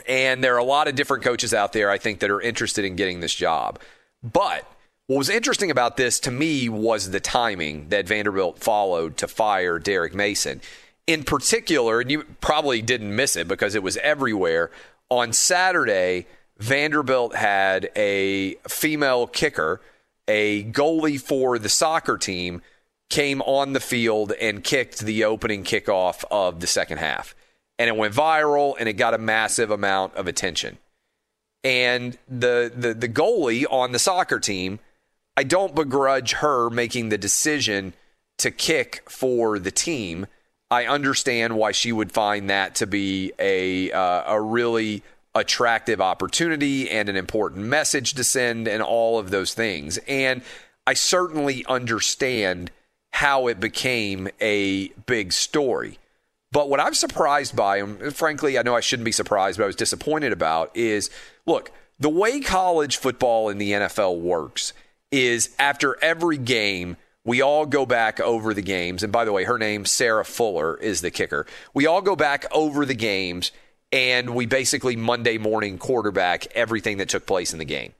And 0.08 0.42
there 0.42 0.54
are 0.54 0.58
a 0.58 0.64
lot 0.64 0.88
of 0.88 0.94
different 0.94 1.24
coaches 1.24 1.54
out 1.54 1.72
there, 1.72 1.90
I 1.90 1.98
think, 1.98 2.20
that 2.20 2.30
are 2.30 2.40
interested 2.40 2.84
in 2.84 2.96
getting 2.96 3.20
this 3.20 3.34
job. 3.34 3.80
But 4.22 4.70
what 5.06 5.18
was 5.18 5.28
interesting 5.28 5.70
about 5.70 5.96
this 5.96 6.18
to 6.20 6.30
me 6.30 6.68
was 6.68 7.10
the 7.10 7.20
timing 7.20 7.90
that 7.90 8.08
Vanderbilt 8.08 8.58
followed 8.58 9.16
to 9.18 9.28
fire 9.28 9.78
Derek 9.78 10.14
Mason. 10.14 10.60
In 11.06 11.22
particular, 11.22 12.00
and 12.00 12.10
you 12.10 12.24
probably 12.40 12.82
didn't 12.82 13.14
miss 13.14 13.36
it 13.36 13.46
because 13.46 13.76
it 13.76 13.82
was 13.82 13.96
everywhere, 13.98 14.72
on 15.08 15.32
Saturday, 15.32 16.26
Vanderbilt 16.58 17.36
had 17.36 17.90
a 17.94 18.54
female 18.68 19.28
kicker, 19.28 19.80
a 20.26 20.64
goalie 20.64 21.20
for 21.20 21.58
the 21.58 21.68
soccer 21.68 22.18
team, 22.18 22.62
came 23.08 23.40
on 23.42 23.72
the 23.72 23.80
field 23.80 24.32
and 24.32 24.64
kicked 24.64 24.98
the 24.98 25.22
opening 25.22 25.62
kickoff 25.62 26.24
of 26.30 26.58
the 26.58 26.66
second 26.66 26.98
half 26.98 27.36
and 27.78 27.88
it 27.88 27.96
went 27.96 28.14
viral 28.14 28.74
and 28.78 28.88
it 28.88 28.94
got 28.94 29.14
a 29.14 29.18
massive 29.18 29.70
amount 29.70 30.14
of 30.14 30.26
attention. 30.26 30.78
And 31.64 32.16
the 32.28 32.72
the 32.74 32.94
the 32.94 33.08
goalie 33.08 33.64
on 33.70 33.92
the 33.92 33.98
soccer 33.98 34.38
team, 34.38 34.78
I 35.36 35.42
don't 35.42 35.74
begrudge 35.74 36.34
her 36.34 36.70
making 36.70 37.08
the 37.08 37.18
decision 37.18 37.94
to 38.38 38.50
kick 38.50 39.02
for 39.08 39.58
the 39.58 39.70
team. 39.70 40.26
I 40.70 40.86
understand 40.86 41.56
why 41.56 41.72
she 41.72 41.92
would 41.92 42.12
find 42.12 42.50
that 42.50 42.76
to 42.76 42.86
be 42.86 43.32
a 43.38 43.90
uh, 43.90 44.34
a 44.34 44.40
really 44.40 45.02
attractive 45.34 46.00
opportunity 46.00 46.90
and 46.90 47.08
an 47.08 47.16
important 47.16 47.66
message 47.66 48.14
to 48.14 48.24
send 48.24 48.66
and 48.66 48.82
all 48.82 49.18
of 49.18 49.30
those 49.30 49.52
things. 49.52 49.98
And 50.08 50.42
I 50.86 50.94
certainly 50.94 51.64
understand 51.66 52.70
how 53.12 53.48
it 53.48 53.60
became 53.60 54.28
a 54.40 54.88
big 55.06 55.32
story. 55.32 55.98
But 56.56 56.70
what 56.70 56.80
I'm 56.80 56.94
surprised 56.94 57.54
by, 57.54 57.80
and 57.80 58.16
frankly, 58.16 58.58
I 58.58 58.62
know 58.62 58.74
I 58.74 58.80
shouldn't 58.80 59.04
be 59.04 59.12
surprised, 59.12 59.58
but 59.58 59.64
I 59.64 59.66
was 59.66 59.76
disappointed 59.76 60.32
about, 60.32 60.74
is 60.74 61.10
look, 61.44 61.70
the 61.98 62.08
way 62.08 62.40
college 62.40 62.96
football 62.96 63.50
in 63.50 63.58
the 63.58 63.72
NFL 63.72 64.20
works 64.20 64.72
is 65.10 65.54
after 65.58 66.02
every 66.02 66.38
game, 66.38 66.96
we 67.26 67.42
all 67.42 67.66
go 67.66 67.84
back 67.84 68.20
over 68.20 68.54
the 68.54 68.62
games. 68.62 69.02
And 69.02 69.12
by 69.12 69.26
the 69.26 69.32
way, 69.32 69.44
her 69.44 69.58
name, 69.58 69.84
Sarah 69.84 70.24
Fuller, 70.24 70.78
is 70.78 71.02
the 71.02 71.10
kicker. 71.10 71.44
We 71.74 71.86
all 71.86 72.00
go 72.00 72.16
back 72.16 72.46
over 72.52 72.86
the 72.86 72.94
games 72.94 73.52
and 73.92 74.30
we 74.30 74.46
basically 74.46 74.96
Monday 74.96 75.36
morning 75.36 75.76
quarterback 75.76 76.46
everything 76.54 76.96
that 76.96 77.10
took 77.10 77.26
place 77.26 77.52
in 77.52 77.58
the 77.58 77.66
game. 77.66 77.92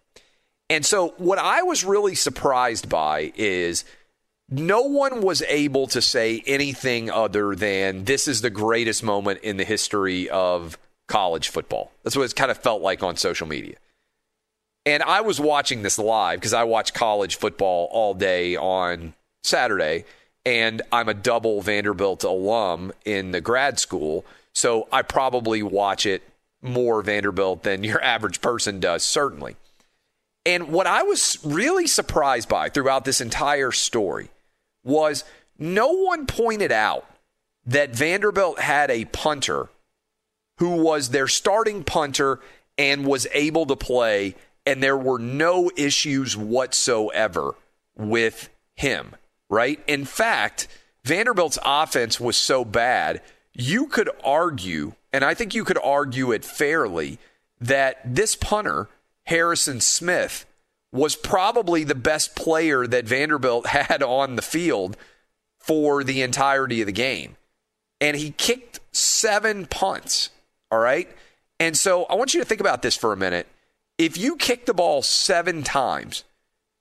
And 0.71 0.83
so, 0.83 1.09
what 1.19 1.39
I 1.39 1.61
was 1.63 1.85
really 1.85 2.15
surprised 2.15 2.89
by 2.89 3.35
is 3.37 3.85
no 4.49 4.83
one 4.83 5.23
was 5.23 5.43
able 5.43 5.87
to 5.89 6.01
say 6.01 6.43
anything 6.47 7.11
other 7.11 7.55
than 7.55 8.05
this 8.05 8.29
is 8.29 8.43
the 8.43 8.51
greatest 8.51 9.03
moment 9.03 9.41
in 9.43 9.57
the 9.57 9.65
history 9.65 10.29
of 10.29 10.79
college 11.09 11.49
football. 11.49 11.93
That's 12.03 12.17
what 12.17 12.31
it 12.31 12.37
kind 12.37 12.51
of 12.51 12.59
felt 12.59 12.83
like 12.83 13.03
on 13.03 13.17
social 13.17 13.47
media. 13.47 13.77
And 14.85 15.03
I 15.03 15.21
was 15.21 15.41
watching 15.41 15.83
this 15.83 15.99
live 15.99 16.39
because 16.39 16.53
I 16.53 16.63
watch 16.63 16.95
college 16.95 17.37
football 17.37 17.89
all 17.91 18.15
day 18.15 18.57
on 18.57 19.15
Saturday, 19.43 20.05
and 20.45 20.81
I'm 20.93 21.09
a 21.09 21.15
double 21.15 21.61
Vanderbilt 21.61 22.23
alum 22.23 22.93
in 23.05 23.33
the 23.33 23.41
grad 23.41 23.81
school. 23.81 24.25
So 24.55 24.87
I 24.93 25.03
probably 25.03 25.63
watch 25.63 26.07
it 26.07 26.23
more 26.63 27.03
Vanderbilt 27.03 27.65
than 27.65 27.83
your 27.83 28.01
average 28.03 28.41
person 28.41 28.79
does, 28.79 29.03
certainly. 29.03 29.57
And 30.45 30.69
what 30.69 30.87
I 30.87 31.03
was 31.03 31.39
really 31.43 31.89
surprised 31.89 32.49
by 32.49 32.69
throughout 32.69 33.05
this 33.05 33.21
entire 33.21 33.73
story 33.73 34.31
was 34.87 35.25
no 35.59 35.89
one 35.93 36.27
pointed 36.27 36.73
out 36.73 37.05
that 37.67 37.95
Vanderbilt 37.95 38.61
had 38.61 38.91
a 38.91 39.05
punter 39.07 39.69
who 40.59 40.83
was 40.83 41.11
their 41.11 41.29
starting 41.29 41.85
punter 41.85 42.41
and 42.79 43.07
was 43.07 43.27
able 43.35 43.67
to 43.67 43.77
play, 43.77 44.35
and 44.65 44.83
there 44.83 44.97
were 44.97 45.19
no 45.19 45.71
issues 45.77 46.37
whatsoever 46.37 47.55
with 47.97 48.49
him, 48.75 49.15
right? 49.51 49.81
In 49.87 50.05
fact, 50.05 50.69
Vanderbilt's 51.05 51.59
offense 51.65 52.19
was 52.19 52.37
so 52.37 52.65
bad, 52.65 53.21
you 53.53 53.87
could 53.87 54.11
argue, 54.25 54.93
and 55.13 55.25
I 55.25 55.35
think 55.35 55.55
you 55.55 55.65
could 55.65 55.79
argue 55.83 56.33
it 56.33 56.45
fairly, 56.45 57.19
that 57.61 58.01
this 58.05 58.35
punter, 58.35 58.89
Harrison 59.25 59.81
Smith, 59.81 60.46
was 60.97 61.15
probably 61.15 61.85
the 61.85 61.95
best 61.95 62.35
player 62.35 62.87
that 62.87 63.05
Vanderbilt 63.05 63.67
had 63.69 64.03
on 64.03 64.37
the 64.37 64.43
field 64.43 64.97
for 65.59 66.03
the 66.03 66.23
entirety 66.23 66.81
of 66.81 66.87
the 66.87 66.93
game. 66.93 67.37
And 68.01 68.17
he 68.17 68.31
kicked 68.33 68.81
seven 68.93 69.67
punts. 69.67 70.31
All 70.71 70.79
right. 70.79 71.09
And 71.59 71.77
so 71.77 72.05
I 72.05 72.15
want 72.15 72.35
you 72.35 72.41
to 72.41 72.47
think 72.47 72.61
about 72.61 72.83
this 72.83 72.97
for 72.97 73.13
a 73.13 73.17
minute. 73.17 73.47
If 73.99 74.19
you 74.19 74.37
kick 74.37 74.67
the 74.67 74.75
ball 74.75 75.03
seven 75.03 75.63
times 75.63 76.25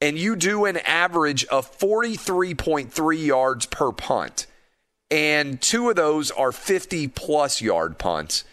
and 0.02 0.18
you 0.18 0.36
do 0.36 0.66
an 0.66 0.78
average 0.78 1.46
of 1.46 1.78
43.3 1.78 3.26
yards 3.26 3.66
per 3.68 3.92
punt, 3.92 4.48
and 5.10 5.62
two 5.62 5.90
of 5.90 5.96
those 5.96 6.32
are 6.32 6.52
50 6.52 7.08
plus 7.10 7.62
yard 7.62 7.98
punts, 7.98 8.44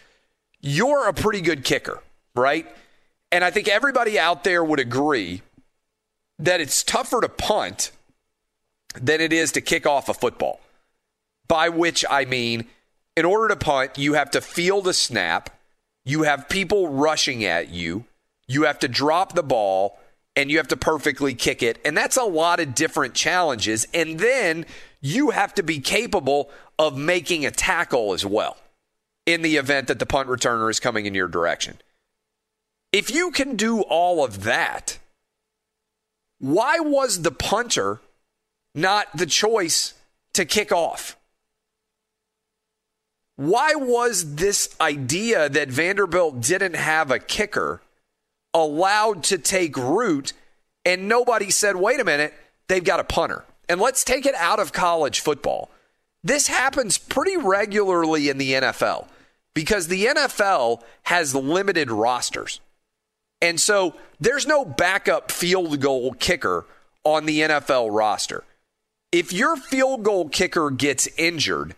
you're 0.61 1.09
a 1.09 1.13
pretty 1.13 1.41
good 1.41 1.65
kicker, 1.65 2.01
right? 2.35 2.65
And 3.31 3.43
I 3.43 3.51
think 3.51 3.67
everybody 3.67 4.17
out 4.17 4.43
there 4.43 4.63
would 4.63 4.79
agree 4.79 5.41
that 6.39 6.61
it's 6.61 6.83
tougher 6.83 7.21
to 7.21 7.29
punt 7.29 7.91
than 8.95 9.21
it 9.21 9.33
is 9.33 9.51
to 9.53 9.61
kick 9.61 9.85
off 9.85 10.09
a 10.09 10.13
football. 10.13 10.59
By 11.47 11.69
which 11.69 12.05
I 12.09 12.25
mean, 12.25 12.67
in 13.15 13.25
order 13.25 13.49
to 13.49 13.55
punt, 13.55 13.97
you 13.97 14.13
have 14.13 14.31
to 14.31 14.41
field 14.41 14.87
a 14.87 14.93
snap, 14.93 15.49
you 16.05 16.23
have 16.23 16.49
people 16.49 16.89
rushing 16.89 17.43
at 17.43 17.69
you, 17.69 18.05
you 18.47 18.63
have 18.63 18.79
to 18.79 18.87
drop 18.87 19.33
the 19.33 19.43
ball, 19.43 19.99
and 20.35 20.49
you 20.49 20.57
have 20.57 20.67
to 20.69 20.77
perfectly 20.77 21.33
kick 21.33 21.61
it. 21.61 21.79
And 21.85 21.95
that's 21.95 22.17
a 22.17 22.23
lot 22.23 22.59
of 22.59 22.73
different 22.73 23.13
challenges. 23.13 23.87
And 23.93 24.19
then 24.19 24.65
you 25.01 25.29
have 25.29 25.53
to 25.55 25.63
be 25.63 25.79
capable 25.79 26.49
of 26.79 26.97
making 26.97 27.45
a 27.45 27.51
tackle 27.51 28.13
as 28.13 28.25
well 28.25 28.57
in 29.25 29.41
the 29.41 29.57
event 29.57 29.87
that 29.87 29.99
the 29.99 30.05
punt 30.05 30.27
returner 30.27 30.69
is 30.69 30.79
coming 30.79 31.05
in 31.05 31.13
your 31.13 31.27
direction. 31.27 31.77
If 32.91 33.11
you 33.13 33.31
can 33.31 33.55
do 33.55 33.81
all 33.81 34.23
of 34.23 34.43
that, 34.43 34.97
why 36.43 36.77
was 36.79 37.21
the 37.21 37.31
punter 37.31 38.01
not 38.75 39.07
the 39.15 39.25
choice 39.25 39.93
to 40.33 40.43
kick 40.43 40.73
off? 40.73 41.15
Why 43.37 43.75
was 43.75 44.35
this 44.35 44.75
idea 44.81 45.47
that 45.47 45.69
Vanderbilt 45.69 46.41
didn't 46.41 46.75
have 46.75 47.11
a 47.11 47.19
kicker 47.19 47.81
allowed 48.53 49.23
to 49.23 49.37
take 49.37 49.77
root 49.77 50.33
and 50.83 51.07
nobody 51.07 51.49
said, 51.49 51.77
wait 51.77 52.01
a 52.01 52.03
minute, 52.03 52.33
they've 52.67 52.83
got 52.83 52.99
a 52.99 53.05
punter? 53.05 53.45
And 53.69 53.79
let's 53.79 54.03
take 54.03 54.25
it 54.25 54.35
out 54.35 54.59
of 54.59 54.73
college 54.73 55.21
football. 55.21 55.71
This 56.25 56.47
happens 56.47 56.97
pretty 56.97 57.37
regularly 57.37 58.27
in 58.27 58.37
the 58.37 58.51
NFL 58.51 59.07
because 59.53 59.87
the 59.87 60.07
NFL 60.07 60.81
has 61.03 61.33
limited 61.33 61.89
rosters. 61.89 62.59
And 63.43 63.59
so 63.59 63.93
there's 64.21 64.47
no 64.47 64.63
backup 64.63 65.29
field 65.29 65.81
goal 65.81 66.13
kicker 66.13 66.65
on 67.03 67.25
the 67.25 67.41
NFL 67.41 67.89
roster. 67.91 68.45
If 69.11 69.33
your 69.33 69.57
field 69.57 70.03
goal 70.03 70.29
kicker 70.29 70.69
gets 70.71 71.07
injured, 71.17 71.75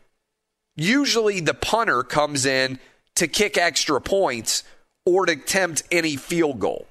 usually 0.76 1.40
the 1.40 1.56
punter 1.56 2.04
comes 2.04 2.46
in 2.46 2.78
to 3.16 3.28
kick 3.28 3.58
extra 3.58 4.00
points 4.00 4.64
or 5.08 5.26
to 5.26 5.32
attempt 5.32 5.82
any 5.92 6.16
field 6.16 6.60
goal. 6.60 6.86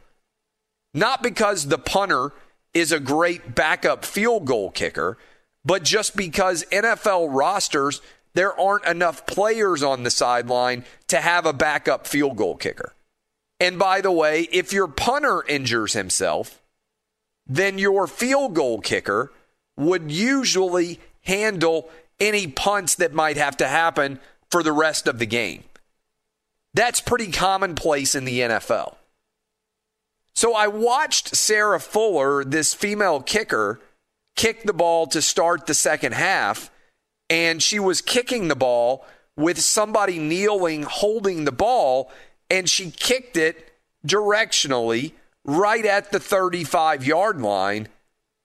Not 0.93 1.23
because 1.23 1.69
the 1.69 1.79
punter 1.79 2.33
is 2.75 2.91
a 2.91 2.99
great 2.99 3.55
backup 3.55 4.05
field 4.05 4.45
goal 4.45 4.73
kicker, 4.73 5.17
but 5.65 5.85
just 5.85 6.17
because 6.17 6.65
NFL 6.73 7.29
rosters, 7.31 8.03
there 8.35 8.59
aren't 8.59 8.87
enough 8.87 9.25
players 9.25 9.85
on 9.85 10.03
the 10.03 10.11
sideline 10.11 10.85
to 11.07 11.21
have 11.21 11.47
a 11.47 11.53
backup 11.53 12.09
field 12.09 12.37
goal 12.37 12.57
kicker. 12.57 12.93
And 13.61 13.79
by 13.79 14.01
the 14.01 14.11
way, 14.11 14.49
if 14.53 14.73
your 14.73 14.89
punter 14.89 15.43
injures 15.47 15.93
himself, 15.93 16.61
then 17.47 17.79
your 17.79 18.07
field 18.07 18.55
goal 18.55 18.81
kicker 18.81 19.33
would 19.77 20.11
usually 20.11 21.01
handle 21.23 21.91
any 22.21 22.47
punts 22.47 22.95
that 22.97 23.13
might 23.13 23.37
have 23.37 23.57
to 23.59 23.69
happen 23.69 24.21
for 24.51 24.63
the 24.63 24.73
rest 24.73 25.07
of 25.07 25.19
the 25.19 25.27
game. 25.27 25.65
That's 26.75 27.01
pretty 27.01 27.31
commonplace 27.31 28.15
in 28.15 28.25
the 28.25 28.41
NFL. 28.41 28.97
So 30.35 30.55
I 30.55 30.67
watched 30.67 31.37
Sarah 31.37 31.81
Fuller, 31.81 32.45
this 32.45 32.75
female 32.75 33.21
kicker, 33.21 33.81
kick 34.35 34.65
the 34.65 34.73
ball 34.73 35.07
to 35.09 35.23
start 35.23 35.67
the 35.67 35.75
second 35.75 36.13
half, 36.13 36.71
and 37.31 37.63
she 37.63 37.79
was 37.79 38.01
kicking 38.01 38.49
the 38.49 38.57
ball 38.57 39.07
with 39.37 39.61
somebody 39.61 40.19
kneeling 40.19 40.83
holding 40.83 41.45
the 41.45 41.53
ball 41.53 42.11
and 42.51 42.69
she 42.69 42.91
kicked 42.91 43.37
it 43.37 43.73
directionally 44.07 45.13
right 45.45 45.85
at 45.85 46.13
the 46.13 46.21
35 46.21 47.05
yard 47.05 47.41
line 47.41 47.89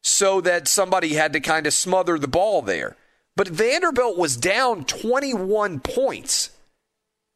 so 0.04 0.41
that 0.41 0.68
somebody 0.68 1.14
had 1.14 1.34
to 1.34 1.39
kind 1.39 1.68
of 1.68 1.74
smother 1.74 2.18
the 2.18 2.28
ball 2.28 2.62
there. 2.62 2.95
But 3.36 3.47
Vanderbilt 3.47 4.18
was 4.18 4.38
down 4.38 4.86
21 4.86 5.80
points 5.80 6.52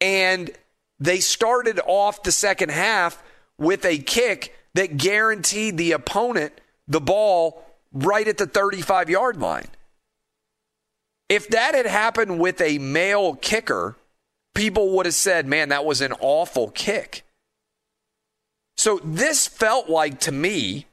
and 0.00 0.50
they 0.98 1.20
started 1.20 1.80
off 1.86 2.22
the 2.22 2.32
second 2.32 2.70
half 2.70 3.22
with 3.58 3.84
a 3.84 3.98
kick 3.98 4.54
that 4.74 4.96
guaranteed 4.96 5.76
the 5.76 5.92
opponent 5.92 6.52
the 6.88 7.00
ball 7.00 7.64
right 7.92 8.26
at 8.26 8.38
the 8.38 8.46
35 8.46 9.08
yard 9.08 9.36
line. 9.40 9.68
If 11.28 11.48
that 11.48 11.74
had 11.74 11.86
happened 11.86 12.38
with 12.38 12.60
a 12.60 12.78
male 12.78 13.34
kicker, 13.36 13.96
people 14.54 14.90
would 14.90 15.06
have 15.06 15.14
said, 15.14 15.46
man, 15.46 15.68
that 15.68 15.84
was 15.84 16.00
an 16.00 16.12
awful 16.20 16.70
kick. 16.70 17.24
So 18.76 19.00
this 19.04 19.46
felt 19.46 19.88
like 19.88 20.20
to 20.20 20.32
me 20.32 20.86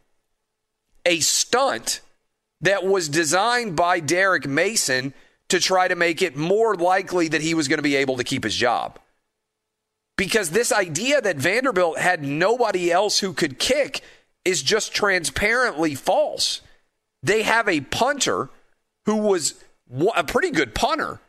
a 1.06 1.20
stunt 1.20 2.02
that 2.62 2.86
was 2.86 3.10
designed 3.10 3.76
by 3.76 4.00
Derek 4.00 4.48
Mason 4.48 5.14
to 5.50 5.60
try 5.60 5.88
to 5.88 5.96
make 5.96 6.22
it 6.22 6.36
more 6.36 6.76
likely 6.76 7.28
that 7.30 7.42
he 7.42 7.54
was 7.54 7.68
going 7.68 7.80
to 7.80 7.84
be 7.84 7.96
able 7.96 8.18
to 8.18 8.24
keep 8.24 8.44
his 8.44 8.56
job. 8.56 9.00
Because 10.18 10.52
this 10.52 10.72
idea 10.72 11.20
that 11.22 11.38
Vanderbilt 11.38 11.98
had 11.98 12.24
nobody 12.24 12.92
else 12.92 13.20
who 13.20 13.34
could 13.34 13.58
kick 13.58 14.02
is 14.46 14.62
just 14.62 14.94
transparently 14.94 15.96
false. 15.96 16.62
They 17.24 17.42
have 17.44 17.68
a 17.68 17.82
punter 17.82 18.50
who 19.06 19.18
was 19.18 19.56
a 20.16 20.24
pretty 20.24 20.52
good 20.52 20.76
punter 20.76 21.20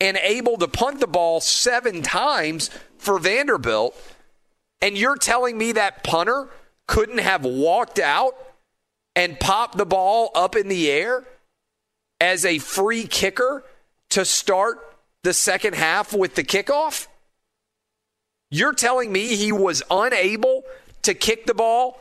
and 0.00 0.16
able 0.22 0.56
to 0.56 0.68
punt 0.68 1.00
the 1.00 1.06
ball 1.06 1.40
seven 1.40 2.02
times 2.02 2.70
for 2.98 3.18
Vanderbilt. 3.18 3.96
And 4.80 4.96
you're 4.96 5.16
telling 5.16 5.58
me 5.58 5.72
that 5.72 6.02
punter 6.02 6.48
couldn't 6.86 7.18
have 7.18 7.44
walked 7.44 7.98
out 7.98 8.34
and 9.14 9.38
popped 9.38 9.76
the 9.76 9.84
ball 9.84 10.30
up 10.34 10.56
in 10.56 10.68
the 10.68 10.90
air 10.90 11.24
as 12.20 12.44
a 12.44 12.58
free 12.58 13.06
kicker 13.06 13.62
to 14.10 14.24
start 14.24 14.78
the 15.22 15.34
second 15.34 15.74
half 15.74 16.12
with 16.14 16.34
the 16.34 16.44
kickoff? 16.44 17.06
You're 18.50 18.72
telling 18.72 19.12
me 19.12 19.36
he 19.36 19.52
was 19.52 19.82
unable 19.90 20.64
to 21.02 21.14
kick 21.14 21.46
the 21.46 21.54
ball 21.54 22.00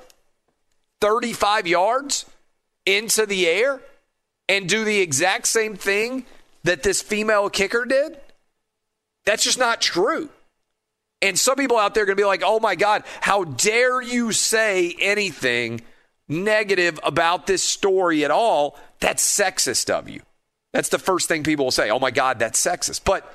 35 1.01 1.67
yards 1.67 2.25
into 2.85 3.25
the 3.25 3.47
air 3.47 3.81
and 4.47 4.67
do 4.67 4.83
the 4.83 4.99
exact 4.99 5.47
same 5.47 5.75
thing 5.75 6.25
that 6.63 6.83
this 6.83 7.01
female 7.01 7.49
kicker 7.49 7.85
did? 7.85 8.19
That's 9.25 9.43
just 9.43 9.59
not 9.59 9.81
true. 9.81 10.29
And 11.21 11.37
some 11.37 11.55
people 11.55 11.77
out 11.77 11.93
there 11.93 12.03
are 12.03 12.05
going 12.05 12.15
to 12.15 12.21
be 12.21 12.25
like, 12.25 12.43
oh 12.45 12.59
my 12.59 12.75
God, 12.75 13.03
how 13.21 13.43
dare 13.43 14.01
you 14.01 14.31
say 14.31 14.95
anything 14.99 15.81
negative 16.27 16.99
about 17.03 17.45
this 17.45 17.63
story 17.63 18.23
at 18.23 18.31
all? 18.31 18.79
That's 18.99 19.23
sexist 19.23 19.89
of 19.89 20.09
you. 20.09 20.21
That's 20.71 20.89
the 20.89 20.99
first 20.99 21.27
thing 21.27 21.43
people 21.43 21.65
will 21.65 21.71
say. 21.71 21.89
Oh 21.89 21.99
my 21.99 22.11
God, 22.11 22.39
that's 22.39 22.63
sexist. 22.63 23.01
But 23.03 23.31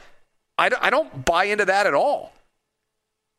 I 0.57 0.69
don't, 0.69 0.83
I 0.83 0.91
don't 0.91 1.25
buy 1.25 1.45
into 1.45 1.65
that 1.67 1.87
at 1.87 1.95
all. 1.95 2.33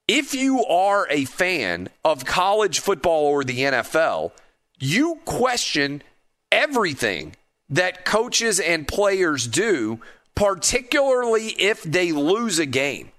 If 0.07 0.35
you 0.35 0.63
are 0.65 1.07
a 1.09 1.25
fan 1.25 1.89
of 2.03 2.25
college 2.25 2.79
football 2.79 3.25
or 3.25 3.43
the 3.43 3.59
NFL, 3.59 4.31
you 4.79 5.19
question 5.25 6.03
everything 6.51 7.35
that 7.69 8.05
coaches 8.05 8.59
and 8.59 8.87
players 8.87 9.47
do, 9.47 9.99
particularly 10.35 11.47
if 11.47 11.83
they 11.83 12.11
lose 12.11 12.59
a 12.59 12.65
game. 12.65 13.11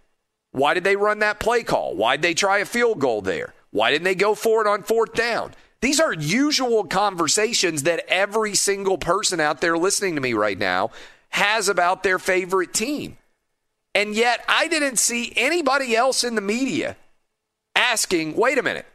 Why 0.52 0.74
did 0.74 0.84
they 0.84 0.96
run 0.96 1.18
that 1.18 1.40
play 1.40 1.62
call? 1.62 1.96
Why 1.96 2.16
did 2.16 2.22
they 2.22 2.34
try 2.34 2.58
a 2.58 2.64
field 2.64 2.98
goal 2.98 3.20
there? 3.20 3.52
Why 3.70 3.90
didn't 3.90 4.04
they 4.04 4.14
go 4.14 4.34
for 4.34 4.62
it 4.62 4.66
on 4.66 4.82
fourth 4.82 5.12
down? 5.12 5.52
These 5.80 6.00
are 6.00 6.14
usual 6.14 6.84
conversations 6.84 7.82
that 7.82 8.04
every 8.08 8.54
single 8.54 8.96
person 8.96 9.40
out 9.40 9.60
there 9.60 9.76
listening 9.76 10.14
to 10.14 10.20
me 10.20 10.32
right 10.32 10.58
now 10.58 10.90
has 11.30 11.68
about 11.68 12.02
their 12.02 12.18
favorite 12.18 12.72
team. 12.72 13.18
And 13.94 14.14
yet, 14.14 14.44
I 14.48 14.68
didn't 14.68 14.98
see 14.98 15.32
anybody 15.36 15.94
else 15.94 16.24
in 16.24 16.34
the 16.34 16.40
media 16.40 16.96
asking, 17.74 18.36
wait 18.36 18.58
a 18.58 18.62
minute, 18.62 18.86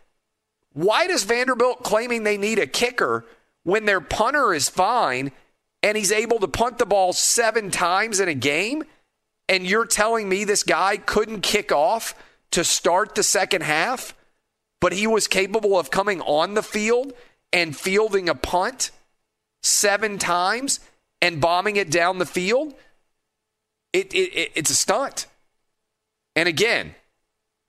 why 0.73 1.07
does 1.07 1.23
Vanderbilt 1.23 1.83
claiming 1.83 2.23
they 2.23 2.37
need 2.37 2.59
a 2.59 2.67
kicker 2.67 3.25
when 3.63 3.85
their 3.85 4.01
punter 4.01 4.53
is 4.53 4.69
fine 4.69 5.31
and 5.83 5.97
he's 5.97 6.11
able 6.11 6.39
to 6.39 6.47
punt 6.47 6.77
the 6.77 6.85
ball 6.85 7.13
seven 7.13 7.71
times 7.71 8.19
in 8.19 8.29
a 8.29 8.33
game, 8.33 8.83
and 9.49 9.65
you're 9.65 9.85
telling 9.85 10.29
me 10.29 10.43
this 10.43 10.63
guy 10.63 10.97
couldn't 10.97 11.41
kick 11.41 11.71
off 11.71 12.15
to 12.51 12.63
start 12.63 13.15
the 13.15 13.23
second 13.23 13.63
half, 13.63 14.13
but 14.79 14.93
he 14.93 15.07
was 15.07 15.27
capable 15.27 15.77
of 15.77 15.89
coming 15.89 16.21
on 16.21 16.53
the 16.53 16.63
field 16.63 17.13
and 17.53 17.75
fielding 17.75 18.29
a 18.29 18.35
punt 18.35 18.91
seven 19.63 20.17
times 20.17 20.79
and 21.21 21.41
bombing 21.41 21.75
it 21.75 21.89
down 21.89 22.17
the 22.17 22.25
field? 22.25 22.73
It, 23.93 24.13
it, 24.13 24.33
it, 24.33 24.51
it's 24.55 24.69
a 24.69 24.75
stunt. 24.75 25.27
And 26.35 26.47
again, 26.47 26.95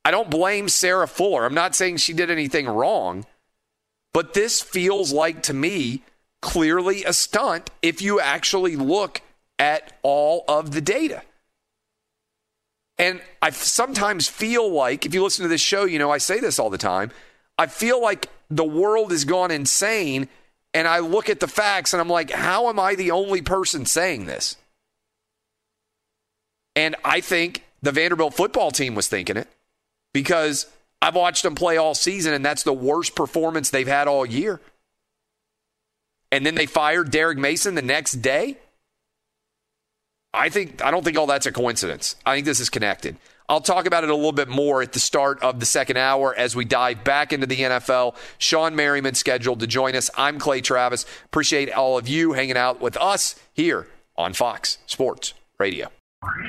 I 0.05 0.11
don't 0.11 0.31
blame 0.31 0.69
Sarah 0.69 1.09
Fuller. 1.09 1.45
I'm 1.45 1.55
not 1.55 1.75
saying 1.75 1.99
she 1.99 2.13
did 2.13 2.31
anything 2.31 2.67
wrong, 2.67 3.27
but 4.13 4.35
this 4.35 4.61
feels 4.61 5.13
like 5.13 5.43
to 5.45 5.53
me 5.53 6.03
clearly 6.43 7.05
a 7.05 7.15
stunt 7.15 7.71
if 7.81 8.03
you 8.03 8.21
actually 8.21 8.77
look 8.77 9.23
at 9.59 9.97
all 10.03 10.45
of 10.47 10.73
the 10.73 10.83
data. 10.83 11.23
And 12.99 13.23
I 13.41 13.51
sometimes 13.51 14.29
feel 14.29 14.71
like, 14.71 15.07
if 15.07 15.15
you 15.15 15.23
listen 15.23 15.45
to 15.45 15.49
this 15.49 15.63
show, 15.63 15.85
you 15.85 15.99
know, 15.99 16.11
I 16.11 16.19
say 16.19 16.39
this 16.41 16.59
all 16.59 16.69
the 16.69 16.77
time. 16.77 17.11
I 17.57 17.67
feel 17.67 18.03
like 18.03 18.29
the 18.51 18.65
world 18.65 19.11
has 19.13 19.25
gone 19.25 19.51
insane. 19.51 20.29
And 20.75 20.87
I 20.87 20.99
look 20.99 21.29
at 21.31 21.41
the 21.41 21.49
facts 21.49 21.95
and 21.95 22.01
I'm 22.01 22.09
like, 22.09 22.31
how 22.31 22.69
am 22.69 22.79
I 22.79 22.95
the 22.95 23.11
only 23.11 23.43
person 23.43 23.87
saying 23.87 24.27
this? 24.27 24.57
And 26.77 26.97
I 27.05 27.21
think 27.21 27.65
the 27.83 27.93
Vanderbilt 27.93 28.35
football 28.35 28.71
team 28.71 28.95
was 28.95 29.09
thinking 29.09 29.37
it 29.37 29.49
because 30.15 30.67
I've 31.03 31.15
watched 31.15 31.43
them 31.43 31.55
play 31.55 31.77
all 31.77 31.95
season, 31.95 32.33
and 32.33 32.45
that's 32.45 32.63
the 32.63 32.73
worst 32.73 33.17
performance 33.17 33.71
they've 33.71 33.89
had 33.89 34.07
all 34.07 34.25
year. 34.25 34.61
And 36.33 36.45
then 36.45 36.55
they 36.55 36.67
fired 36.67 37.11
Derek 37.11 37.39
Mason 37.39 37.75
the 37.75 37.83
next 37.83 38.15
day. 38.15 38.57
I 40.35 40.49
think 40.49 40.83
I 40.83 40.91
don't 40.91 41.05
think 41.05 41.19
all 41.19 41.27
that's 41.27 41.45
a 41.47 41.53
coincidence. 41.53 42.17
I 42.25 42.35
think 42.35 42.47
this 42.47 42.59
is 42.59 42.71
connected. 42.71 43.17
I'll 43.51 43.61
talk 43.61 43.85
about 43.85 44.03
it 44.03 44.09
a 44.09 44.15
little 44.15 44.33
bit 44.33 44.49
more 44.49 44.81
at 44.81 44.93
the 44.93 44.99
start 44.99 45.43
of 45.43 45.61
the 45.61 45.67
second 45.67 45.99
hour 45.99 46.35
as 46.35 46.57
we 46.57 46.65
dive 46.65 47.05
back 47.05 47.35
into 47.35 47.47
the 47.47 47.59
NFL. 47.59 48.15
Shawne 48.39 48.75
Merriman 48.75 49.15
scheduled 49.15 49.61
to 49.61 49.67
join 49.67 49.95
us. 49.95 50.09
I'm 50.17 50.39
Clay 50.39 50.63
Travis. 50.63 51.05
Appreciate 51.27 51.71
all 51.71 51.99
of 51.99 52.09
you 52.09 52.33
hanging 52.33 52.57
out 52.57 52.81
with 52.81 52.97
us 52.97 53.35
here 53.53 53.89
on 54.17 54.33
Fox 54.33 54.79
Sports 54.87 55.35
Radio. 55.59 55.89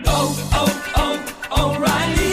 Oh, 0.05 0.49
oh, 0.53 1.43
oh, 1.51 1.75
O'Reilly. 1.75 2.32